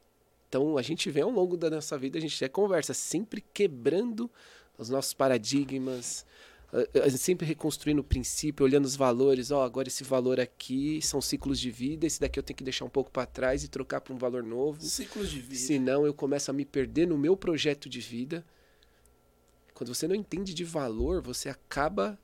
Então 0.48 0.76
a 0.76 0.82
gente 0.82 1.08
vem 1.08 1.22
ao 1.22 1.30
longo 1.30 1.56
da 1.56 1.70
nossa 1.70 1.96
vida, 1.96 2.18
a 2.18 2.20
gente 2.20 2.36
já 2.36 2.48
conversa, 2.48 2.92
sempre 2.92 3.40
quebrando 3.54 4.28
os 4.76 4.90
nossos 4.90 5.14
paradigmas, 5.14 6.26
sempre 7.16 7.46
reconstruindo 7.46 8.00
o 8.00 8.04
princípio, 8.04 8.66
olhando 8.66 8.86
os 8.86 8.96
valores. 8.96 9.52
Ó, 9.52 9.62
agora 9.62 9.86
esse 9.86 10.02
valor 10.02 10.40
aqui 10.40 11.00
são 11.00 11.20
ciclos 11.20 11.61
de 11.61 11.70
vida, 11.70 12.08
esse 12.08 12.18
daqui 12.18 12.40
eu 12.40 12.42
tenho 12.42 12.56
que 12.56 12.64
deixar 12.64 12.84
um 12.84 12.90
pouco 12.90 13.08
para 13.08 13.24
trás 13.24 13.62
e 13.62 13.68
trocar 13.68 14.00
para 14.00 14.12
um 14.12 14.18
valor 14.18 14.42
novo. 14.42 14.82
Ciclos 14.82 15.30
de 15.30 15.38
vida. 15.38 15.61
Senão 15.61 16.04
eu 16.04 16.12
começo 16.12 16.50
a 16.50 16.52
me 16.52 16.64
perder 16.64 17.06
no 17.06 17.16
meu 17.16 17.36
projeto 17.36 17.88
de 17.88 18.00
vida. 18.00 18.44
Quando 19.74 19.94
você 19.94 20.08
não 20.08 20.16
entende 20.16 20.54
de 20.54 20.64
valor, 20.64 21.22
você 21.22 21.48
acaba 21.48 22.18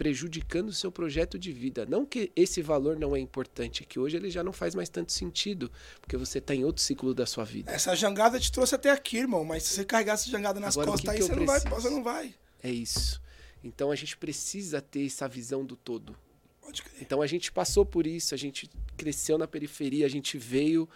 prejudicando 0.00 0.70
o 0.70 0.72
seu 0.72 0.90
projeto 0.90 1.38
de 1.38 1.52
vida. 1.52 1.84
Não 1.84 2.06
que 2.06 2.32
esse 2.34 2.62
valor 2.62 2.98
não 2.98 3.14
é 3.14 3.20
importante, 3.20 3.82
é 3.82 3.86
que 3.86 3.98
hoje 3.98 4.16
ele 4.16 4.30
já 4.30 4.42
não 4.42 4.50
faz 4.50 4.74
mais 4.74 4.88
tanto 4.88 5.12
sentido, 5.12 5.70
porque 6.00 6.16
você 6.16 6.38
está 6.38 6.54
em 6.54 6.64
outro 6.64 6.82
ciclo 6.82 7.12
da 7.12 7.26
sua 7.26 7.44
vida. 7.44 7.70
Essa 7.70 7.94
jangada 7.94 8.40
te 8.40 8.50
trouxe 8.50 8.74
até 8.74 8.90
aqui, 8.90 9.18
irmão. 9.18 9.44
Mas 9.44 9.64
se 9.64 9.74
você 9.74 9.84
carregar 9.84 10.14
essa 10.14 10.30
jangada 10.30 10.58
nas 10.58 10.74
Agora, 10.74 10.92
costas 10.92 11.04
que 11.04 11.10
aí, 11.10 11.16
que 11.18 11.22
você 11.22 11.36
não, 11.36 11.44
vai, 11.44 11.60
você 11.60 11.90
não 11.90 12.02
vai. 12.02 12.34
É 12.62 12.70
isso. 12.70 13.20
Então 13.62 13.90
a 13.90 13.94
gente 13.94 14.16
precisa 14.16 14.80
ter 14.80 15.04
essa 15.04 15.28
visão 15.28 15.66
do 15.66 15.76
todo. 15.76 16.16
Pode 16.62 16.82
crer. 16.82 17.02
Então 17.02 17.20
a 17.20 17.26
gente 17.26 17.52
passou 17.52 17.84
por 17.84 18.06
isso, 18.06 18.34
a 18.34 18.38
gente 18.38 18.70
cresceu 18.96 19.36
na 19.36 19.46
periferia, 19.46 20.06
a 20.06 20.10
gente 20.10 20.38
veio 20.38 20.88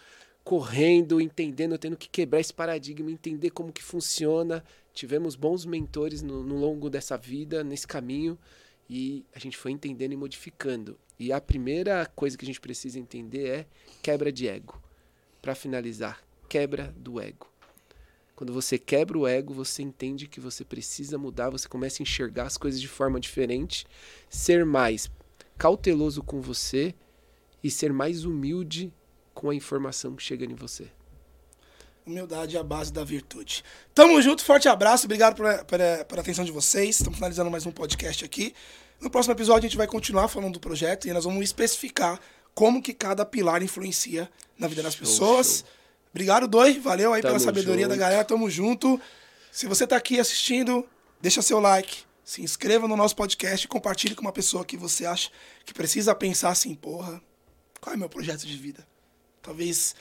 correndo, 0.43 1.21
entendendo, 1.21 1.77
tendo 1.77 1.95
que 1.95 2.09
quebrar 2.09 2.39
esse 2.39 2.53
paradigma, 2.53 3.11
entender 3.11 3.51
como 3.51 3.71
que 3.71 3.83
funciona. 3.83 4.63
Tivemos 4.95 5.35
bons 5.35 5.63
mentores 5.63 6.23
no, 6.23 6.41
no 6.41 6.55
longo 6.55 6.89
dessa 6.89 7.15
vida, 7.15 7.63
nesse 7.63 7.85
caminho, 7.85 8.35
e 8.89 9.25
a 9.33 9.39
gente 9.39 9.57
foi 9.57 9.71
entendendo 9.71 10.13
e 10.13 10.17
modificando. 10.17 10.97
E 11.19 11.31
a 11.31 11.39
primeira 11.39 12.05
coisa 12.05 12.37
que 12.37 12.45
a 12.45 12.47
gente 12.47 12.61
precisa 12.61 12.99
entender 12.99 13.47
é 13.47 13.67
quebra 14.01 14.31
de 14.31 14.47
ego. 14.47 14.81
Para 15.41 15.55
finalizar, 15.55 16.23
quebra 16.49 16.93
do 16.97 17.19
ego. 17.19 17.49
Quando 18.35 18.51
você 18.51 18.77
quebra 18.77 19.17
o 19.17 19.25
ego, 19.25 19.53
você 19.53 19.81
entende 19.81 20.27
que 20.27 20.41
você 20.41 20.65
precisa 20.65 21.17
mudar, 21.17 21.49
você 21.49 21.69
começa 21.69 22.01
a 22.01 22.03
enxergar 22.03 22.43
as 22.43 22.57
coisas 22.57 22.81
de 22.81 22.87
forma 22.87 23.19
diferente, 23.19 23.85
ser 24.29 24.65
mais 24.65 25.09
cauteloso 25.57 26.21
com 26.21 26.41
você 26.41 26.93
e 27.63 27.71
ser 27.71 27.93
mais 27.93 28.25
humilde 28.25 28.93
com 29.33 29.49
a 29.49 29.55
informação 29.55 30.15
que 30.15 30.23
chega 30.23 30.45
em 30.45 30.53
você. 30.53 30.91
Humildade 32.05 32.55
é 32.55 32.59
a 32.59 32.63
base 32.63 32.93
da 32.93 33.03
virtude. 33.03 33.63
Tamo 33.93 34.21
junto, 34.21 34.43
forte 34.43 34.67
abraço, 34.67 35.05
obrigado 35.05 35.35
pela, 35.35 35.65
pela, 35.65 36.05
pela 36.05 36.21
atenção 36.21 36.45
de 36.45 36.51
vocês. 36.51 36.97
Estamos 36.97 37.17
finalizando 37.17 37.49
mais 37.49 37.65
um 37.65 37.71
podcast 37.71 38.23
aqui. 38.23 38.53
No 39.01 39.09
próximo 39.09 39.33
episódio 39.33 39.61
a 39.61 39.69
gente 39.69 39.77
vai 39.77 39.87
continuar 39.87 40.27
falando 40.27 40.53
do 40.53 40.59
projeto 40.59 41.07
e 41.07 41.13
nós 41.13 41.23
vamos 41.23 41.43
especificar 41.43 42.19
como 42.53 42.79
que 42.79 42.93
cada 42.93 43.25
pilar 43.25 43.63
influencia 43.63 44.29
na 44.55 44.67
vida 44.67 44.83
das 44.83 44.95
pessoas. 44.95 45.59
show. 45.59 45.67
Obrigado, 46.11 46.47
Doi. 46.47 46.79
Valeu 46.79 47.11
aí 47.11 47.23
pela 47.23 47.33
Tamo 47.33 47.43
sabedoria 47.43 47.87
da 47.87 47.95
junto. 47.95 47.99
galera. 48.01 48.23
Tamo 48.23 48.49
junto. 48.51 49.01
Se 49.51 49.65
você 49.65 49.87
tá 49.87 49.95
aqui 49.95 50.19
assistindo, 50.19 50.87
deixa 51.19 51.41
seu 51.41 51.59
like, 51.59 52.03
se 52.23 52.43
inscreva 52.43 52.87
no 52.87 52.95
nosso 52.95 53.15
podcast 53.15 53.65
e 53.65 53.67
compartilhe 53.67 54.13
com 54.13 54.21
uma 54.21 54.31
pessoa 54.31 54.63
que 54.63 54.77
você 54.77 55.07
acha 55.07 55.31
que 55.65 55.73
precisa 55.73 56.13
pensar 56.13 56.51
assim, 56.51 56.75
porra, 56.75 57.19
qual 57.81 57.95
é 57.95 57.97
meu 57.97 58.09
projeto 58.09 58.45
de 58.45 58.55
vida? 58.55 58.87
Talvez 59.41 59.95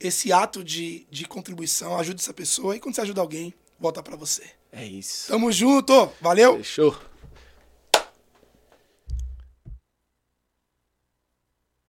esse 0.00 0.32
ato 0.32 0.62
de, 0.62 1.06
de 1.10 1.24
contribuição 1.24 1.98
ajude 1.98 2.20
essa 2.20 2.32
pessoa 2.32 2.76
e 2.76 2.80
quando 2.80 2.94
você 2.94 3.00
ajuda 3.00 3.20
alguém, 3.20 3.52
volta 3.78 4.02
pra 4.02 4.16
você. 4.16 4.44
É 4.70 4.84
isso. 4.84 5.28
Tamo 5.28 5.50
junto, 5.50 6.10
valeu! 6.20 6.58
Fechou? 6.58 6.96